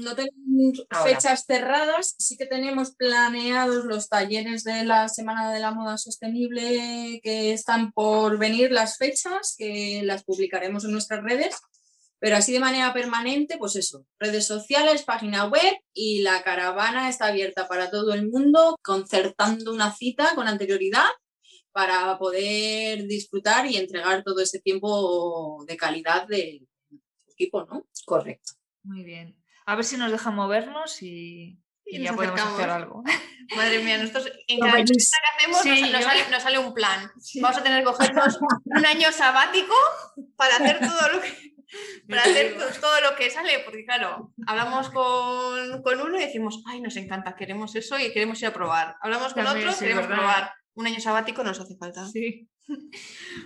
No 0.03 0.15
tenemos 0.15 0.87
Ahora. 0.91 1.11
fechas 1.11 1.45
cerradas, 1.47 2.15
sí 2.19 2.37
que 2.37 2.47
tenemos 2.47 2.95
planeados 2.95 3.85
los 3.85 4.09
talleres 4.09 4.65
de 4.65 4.85
la 4.85 5.09
Semana 5.09 5.53
de 5.53 5.61
la 5.61 5.73
Moda 5.73 5.97
Sostenible 5.97 7.21
que 7.23 7.53
están 7.53 7.93
por 7.93 8.39
venir 8.39 8.73
las 8.73 8.97
fechas, 8.99 9.55
que 9.57 10.03
las 10.05 10.25
publicaremos 10.25 10.85
en 10.85 10.93
nuestras 10.93 11.23
redes, 11.23 11.57
pero 12.19 12.37
así 12.37 12.53
de 12.53 12.61
manera 12.61 12.93
permanente, 12.93 13.59
pues 13.59 13.77
eso, 13.77 14.07
redes 14.19 14.47
sociales, 14.47 15.03
página 15.03 15.47
web 15.47 15.77
y 15.93 16.23
la 16.23 16.43
caravana 16.43 17.09
está 17.09 17.27
abierta 17.27 17.69
para 17.69 17.91
todo 17.91 18.15
el 18.15 18.29
mundo, 18.29 18.77
concertando 18.83 19.73
una 19.73 19.95
cita 19.95 20.35
con 20.35 20.49
anterioridad 20.49 21.09
para 21.73 22.19
poder 22.19 23.07
disfrutar 23.07 23.67
y 23.67 23.77
entregar 23.77 24.25
todo 24.25 24.41
ese 24.41 24.61
tiempo 24.61 25.65
de 25.67 25.77
calidad 25.77 26.27
del 26.27 26.67
equipo, 27.29 27.65
¿no? 27.67 27.87
Correcto. 28.07 28.55
Muy 28.83 29.05
bien. 29.05 29.37
A 29.67 29.75
ver 29.75 29.85
si 29.85 29.97
nos 29.97 30.11
dejan 30.13 30.35
movernos 30.35 31.03
y, 31.03 31.59
y 31.85 31.99
Y 31.99 32.03
ya 32.03 32.13
podemos 32.15 32.35
acercamos. 32.41 32.59
hacer 32.61 32.71
algo. 32.71 33.03
Madre 33.57 33.79
mía, 33.83 33.99
nosotros 33.99 34.31
en 34.49 34.61
cada 34.61 34.79
entrevista 34.81 35.17
que 35.23 35.37
hacemos 35.45 35.63
Sí, 35.63 35.93
nos, 35.93 36.05
sale, 36.05 36.21
nos 36.31 36.43
sale 36.43 36.59
un 36.59 36.73
plan. 36.75 37.11
Vamos 37.43 37.59
a 37.59 37.63
tener 37.63 37.79
que 37.81 37.85
cogernos 37.85 38.39
un 38.65 38.87
año 38.87 39.13
sabático 39.13 39.75
para 40.37 40.57
hacer 40.57 40.79
todo 40.81 41.09
lo 41.13 41.21
que 41.21 41.55
para 42.09 42.23
hacer 42.23 42.57
to- 42.57 42.81
todo 42.81 43.01
lo 43.01 43.17
que 43.17 43.29
sale, 43.31 43.59
porque 43.65 43.85
claro, 43.85 44.33
hablamos 44.47 44.89
con, 44.91 45.83
con 45.83 46.01
uno 46.01 46.17
y 46.17 46.21
decimos, 46.25 46.63
ay, 46.67 46.81
nos 46.81 46.97
encanta, 46.97 47.35
queremos 47.35 47.75
eso 47.75 47.99
y 47.99 48.13
queremos 48.13 48.41
ir 48.41 48.49
a 48.49 48.53
probar. 48.53 48.97
Hablamos 49.03 49.35
con 49.35 49.45
También, 49.45 49.67
otro, 49.69 49.77
sí, 49.79 49.85
queremos 49.85 50.07
¿verdad? 50.09 50.17
probar. 50.23 50.53
Un 50.75 50.87
año 50.87 51.01
sabático 51.01 51.43
nos 51.43 51.59
hace 51.59 51.77
falta. 51.77 52.07
Sí. 52.07 52.49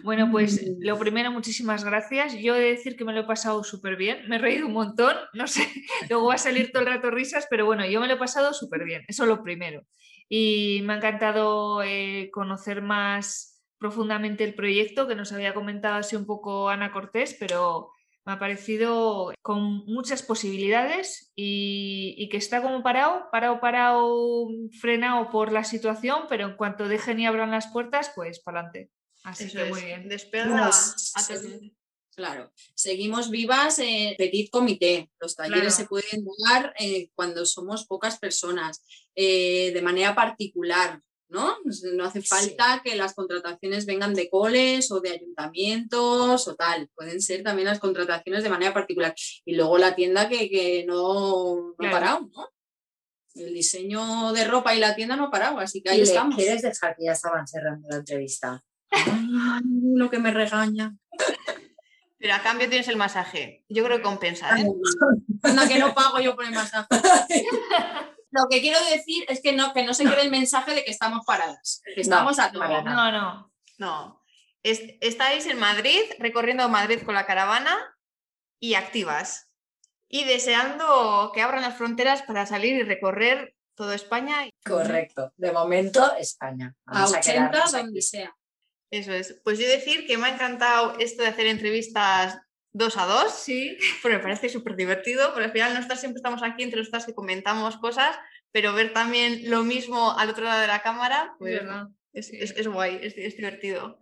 Bueno, 0.02 0.30
pues 0.30 0.64
lo 0.80 0.98
primero, 0.98 1.30
muchísimas 1.30 1.84
gracias. 1.84 2.34
Yo 2.38 2.54
he 2.54 2.60
de 2.60 2.70
decir 2.70 2.96
que 2.96 3.04
me 3.04 3.12
lo 3.12 3.20
he 3.20 3.24
pasado 3.24 3.62
súper 3.64 3.96
bien, 3.96 4.28
me 4.28 4.36
he 4.36 4.38
reído 4.38 4.66
un 4.66 4.72
montón, 4.72 5.16
no 5.34 5.46
sé, 5.46 5.62
luego 6.08 6.28
va 6.28 6.34
a 6.34 6.38
salir 6.38 6.70
todo 6.72 6.82
el 6.82 6.88
rato 6.88 7.10
risas, 7.10 7.46
pero 7.50 7.66
bueno, 7.66 7.86
yo 7.86 8.00
me 8.00 8.08
lo 8.08 8.14
he 8.14 8.18
pasado 8.18 8.52
súper 8.52 8.84
bien, 8.84 9.02
eso 9.08 9.24
es 9.24 9.28
lo 9.28 9.42
primero. 9.42 9.82
Y 10.28 10.80
me 10.84 10.94
ha 10.94 10.96
encantado 10.96 11.82
eh, 11.82 12.30
conocer 12.32 12.82
más 12.82 13.60
profundamente 13.78 14.44
el 14.44 14.54
proyecto 14.54 15.08
que 15.08 15.14
nos 15.14 15.32
había 15.32 15.54
comentado 15.54 15.96
así 15.96 16.14
un 16.16 16.26
poco 16.26 16.68
Ana 16.68 16.92
Cortés, 16.92 17.36
pero 17.38 17.90
me 18.24 18.32
ha 18.34 18.38
parecido 18.38 19.32
con 19.42 19.84
muchas 19.86 20.22
posibilidades 20.22 21.32
y, 21.34 22.14
y 22.18 22.28
que 22.28 22.36
está 22.36 22.62
como 22.62 22.82
parado, 22.82 23.28
parado, 23.32 23.60
parado, 23.60 24.48
frenado 24.80 25.30
por 25.30 25.52
la 25.52 25.64
situación, 25.64 26.24
pero 26.28 26.46
en 26.46 26.56
cuanto 26.56 26.88
dejen 26.88 27.18
y 27.18 27.26
abran 27.26 27.50
las 27.50 27.68
puertas, 27.72 28.12
pues 28.14 28.40
para 28.40 28.60
adelante. 28.60 28.90
Así 29.24 29.44
Eso 29.44 29.58
que 29.58 29.62
es, 29.64 29.70
muy 29.70 29.80
bien. 29.82 30.08
despega 30.08 30.46
Nos- 30.46 31.12
a 31.14 31.26
todo. 31.26 31.40
Claro, 32.16 32.52
seguimos 32.74 33.30
vivas 33.30 33.78
en 33.78 34.14
petit 34.16 34.50
comité. 34.50 35.10
Los 35.20 35.36
talleres 35.36 35.60
Claro. 35.62 35.76
se 35.76 35.84
pueden 35.86 36.26
dar 36.48 36.74
eh, 36.78 37.10
cuando 37.14 37.46
somos 37.46 37.86
pocas 37.86 38.18
personas, 38.18 38.82
eh, 39.14 39.70
de 39.72 39.80
manera 39.82 40.14
particular, 40.14 41.00
¿no? 41.28 41.56
No 41.94 42.04
hace 42.04 42.20
Sí. 42.20 42.26
falta 42.28 42.82
que 42.84 42.96
las 42.96 43.14
contrataciones 43.14 43.86
vengan 43.86 44.12
de 44.14 44.28
coles 44.28 44.90
o 44.90 45.00
de 45.00 45.10
ayuntamientos 45.10 46.46
o 46.48 46.56
tal. 46.56 46.88
Pueden 46.94 47.22
ser 47.22 47.42
también 47.42 47.68
las 47.68 47.78
contrataciones 47.78 48.42
de 48.42 48.50
manera 48.50 48.74
particular. 48.74 49.14
Y 49.44 49.54
luego 49.54 49.78
la 49.78 49.94
tienda 49.94 50.28
que, 50.28 50.50
que 50.50 50.84
no, 50.86 51.54
no 51.56 51.72
ha 51.72 51.76
Claro. 51.78 51.92
parado, 51.94 52.30
¿no? 52.34 52.48
El 53.34 53.54
diseño 53.54 54.32
de 54.32 54.44
ropa 54.44 54.74
y 54.74 54.80
la 54.80 54.96
tienda 54.96 55.14
no 55.16 55.26
ha 55.26 55.30
parado, 55.30 55.58
así 55.60 55.80
que 55.82 55.90
ahí 55.90 56.00
Y 56.00 56.02
estamos. 56.02 56.34
quieres 56.34 56.62
dejar 56.62 56.96
que 56.96 57.04
ya 57.04 57.12
estaban 57.12 57.46
cerrando 57.46 57.88
la 57.88 57.96
entrevista. 57.98 58.62
Ay, 58.90 59.62
lo 59.94 60.10
que 60.10 60.18
me 60.18 60.30
regaña. 60.32 60.96
Pero 62.18 62.34
a 62.34 62.40
cambio 62.42 62.68
tienes 62.68 62.88
el 62.88 62.96
masaje. 62.96 63.64
Yo 63.68 63.82
creo 63.84 63.96
que 63.98 64.02
compensa, 64.02 64.58
¿eh? 64.58 64.66
Anda, 65.42 65.66
que 65.68 65.78
no 65.78 65.94
pago 65.94 66.20
yo 66.20 66.36
por 66.36 66.44
el 66.44 66.52
masaje. 66.52 66.86
Lo 68.32 68.46
que 68.48 68.60
quiero 68.60 68.78
decir 68.84 69.24
es 69.28 69.40
que 69.42 69.52
no, 69.52 69.72
que 69.72 69.82
no 69.84 69.92
se 69.92 70.04
quede 70.04 70.22
el 70.22 70.30
mensaje 70.30 70.72
de 70.72 70.84
que 70.84 70.92
estamos 70.92 71.24
paradas, 71.26 71.82
que 71.96 72.00
estamos 72.00 72.38
a 72.38 72.52
todo. 72.52 72.62
No, 72.82 73.10
no. 73.10 73.52
No. 73.78 74.22
Es- 74.62 74.82
estáis 75.00 75.46
en 75.46 75.58
Madrid, 75.58 75.98
recorriendo 76.20 76.68
Madrid 76.68 77.00
con 77.04 77.14
la 77.16 77.26
caravana 77.26 77.76
y 78.60 78.74
activas. 78.74 79.48
Y 80.08 80.24
deseando 80.26 81.32
que 81.34 81.42
abran 81.42 81.62
las 81.62 81.76
fronteras 81.76 82.22
para 82.22 82.46
salir 82.46 82.74
y 82.76 82.82
recorrer 82.84 83.56
toda 83.74 83.96
España. 83.96 84.48
Correcto. 84.64 85.32
De 85.36 85.50
momento, 85.50 86.14
España. 86.16 86.74
A 86.86 86.92
Vamos 86.94 87.14
a 87.14 87.18
80 87.18 87.32
quedarnos 87.50 87.74
aquí. 87.74 87.82
donde 87.84 88.02
sea. 88.02 88.36
Eso 88.90 89.12
es. 89.12 89.40
Pues 89.44 89.58
yo 89.58 89.68
decir 89.68 90.06
que 90.06 90.18
me 90.18 90.26
ha 90.26 90.34
encantado 90.34 90.98
esto 90.98 91.22
de 91.22 91.28
hacer 91.28 91.46
entrevistas 91.46 92.38
dos 92.72 92.96
a 92.96 93.06
dos. 93.06 93.32
Sí. 93.32 93.76
porque 94.02 94.16
me 94.18 94.22
parece 94.22 94.48
súper 94.48 94.76
divertido, 94.76 95.30
porque 95.32 95.46
al 95.46 95.52
final 95.52 95.74
nosotras 95.74 96.00
siempre 96.00 96.18
estamos 96.18 96.42
aquí 96.42 96.62
entre 96.62 96.78
nosotras 96.80 97.06
que 97.06 97.14
comentamos 97.14 97.76
cosas, 97.78 98.16
pero 98.52 98.72
ver 98.72 98.92
también 98.92 99.48
lo 99.50 99.62
mismo 99.62 100.18
al 100.18 100.30
otro 100.30 100.44
lado 100.44 100.60
de 100.60 100.66
la 100.66 100.82
cámara, 100.82 101.34
pues 101.38 101.62
es, 102.12 102.26
Sí. 102.28 102.36
es- 102.40 102.50
es 102.56 102.66
guay, 102.68 102.98
es, 103.02 103.14
es 103.16 103.36
divertido. 103.36 104.00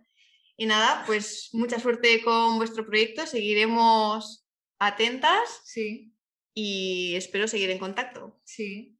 Y 0.57 0.65
nada, 0.65 1.03
pues 1.05 1.49
mucha 1.53 1.79
suerte 1.79 2.21
con 2.23 2.57
vuestro 2.57 2.85
proyecto, 2.85 3.25
seguiremos 3.25 4.45
atentas 4.79 5.61
Sí, 5.65 6.13
y 6.53 7.13
espero 7.15 7.47
seguir 7.47 7.69
en 7.69 7.79
contacto. 7.79 8.39
sí. 8.43 8.95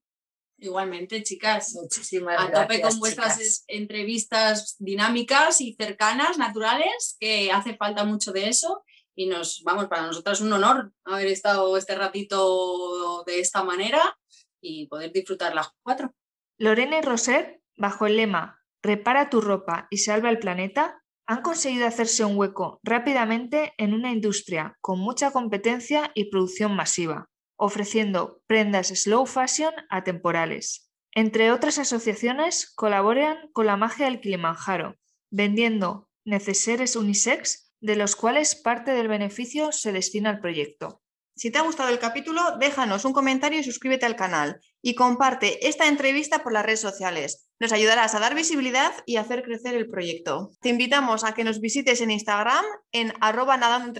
Igualmente, 0.62 1.24
chicas, 1.24 1.74
Muchísimas 1.76 2.39
a 2.39 2.47
gracias. 2.47 2.68
tope 2.68 2.82
con 2.82 2.99
vuestras 2.99 3.38
chicas. 3.38 3.64
entrevistas 3.68 4.76
dinámicas 4.80 5.62
y 5.62 5.74
cercanas, 5.74 6.38
naturales, 6.38 7.16
que 7.20 7.51
hace 7.51 7.76
falta 7.76 8.03
mucho 8.03 8.32
de 8.32 8.49
eso. 8.49 8.84
Y 9.16 9.28
nos, 9.28 9.62
vamos, 9.64 9.88
para 9.88 10.05
nosotras 10.05 10.39
es 10.39 10.45
un 10.45 10.53
honor 10.53 10.93
haber 11.03 11.28
estado 11.28 11.76
este 11.78 11.95
ratito 11.95 13.24
de 13.26 13.39
esta 13.39 13.64
manera 13.64 14.18
y 14.62 14.88
poder 14.88 15.12
disfrutar 15.12 15.53
las 15.55 15.70
cuatro. 15.82 16.14
Lorena 16.57 16.97
y 16.99 17.01
Roser, 17.01 17.62
bajo 17.78 18.05
el 18.05 18.18
lema 18.18 18.60
Repara 18.82 19.30
tu 19.30 19.41
ropa 19.41 19.88
y 19.89 19.97
salva 19.97 20.30
el 20.30 20.39
planeta, 20.39 21.03
han 21.26 21.41
conseguido 21.41 21.86
hacerse 21.86 22.24
un 22.24 22.38
hueco 22.38 22.80
rápidamente 22.82 23.74
en 23.78 23.93
una 23.93 24.12
industria 24.12 24.78
con 24.80 24.99
mucha 24.99 25.32
competencia 25.32 26.12
y 26.16 26.30
producción 26.30 26.76
masiva, 26.76 27.30
ofreciendo 27.60 28.41
prendas 28.47 28.88
slow 28.88 29.26
fashion 29.26 29.74
atemporales. 29.89 30.89
Entre 31.14 31.51
otras 31.51 31.78
asociaciones, 31.78 32.72
colaboran 32.74 33.49
con 33.51 33.66
la 33.66 33.78
magia 33.78 34.05
del 34.05 34.22
Kilimanjaro, 34.22 34.95
vendiendo 35.30 36.10
neceseres 36.24 36.95
unisex, 36.95 37.74
de 37.82 37.95
los 37.95 38.16
cuales 38.16 38.55
parte 38.55 38.91
del 38.91 39.07
beneficio 39.07 39.72
se 39.72 39.91
destina 39.91 40.30
al 40.30 40.39
proyecto. 40.39 41.01
Si 41.36 41.51
te 41.51 41.57
ha 41.57 41.62
gustado 41.62 41.89
el 41.89 41.99
capítulo, 41.99 42.57
déjanos 42.60 43.05
un 43.05 43.14
comentario 43.14 43.60
y 43.60 43.64
suscríbete 43.64 44.05
al 44.05 44.18
canal. 44.18 44.60
Y 44.82 44.95
comparte 44.95 45.68
esta 45.68 45.88
entrevista 45.88 46.43
por 46.43 46.51
las 46.53 46.66
redes 46.66 46.82
sociales. 46.82 47.49
Nos 47.60 47.72
ayudarás 47.72 48.14
a 48.16 48.20
dar 48.20 48.36
visibilidad 48.36 48.91
y 49.05 49.18
hacer 49.18 49.43
crecer 49.43 49.76
el 49.76 49.89
proyecto. 49.89 50.51
Te 50.62 50.70
invitamos 50.70 51.24
a 51.24 51.34
que 51.34 51.45
nos 51.45 51.62
visites 51.62 52.01
en 52.01 52.12
Instagram 52.12 52.66
en 52.91 53.14
arroba 53.22 53.57
nadando. 53.57 53.99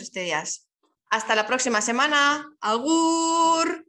Hasta 1.10 1.36
la 1.36 1.48
próxima 1.48 1.82
semana. 1.82 2.46
¡Algur! 2.62 3.89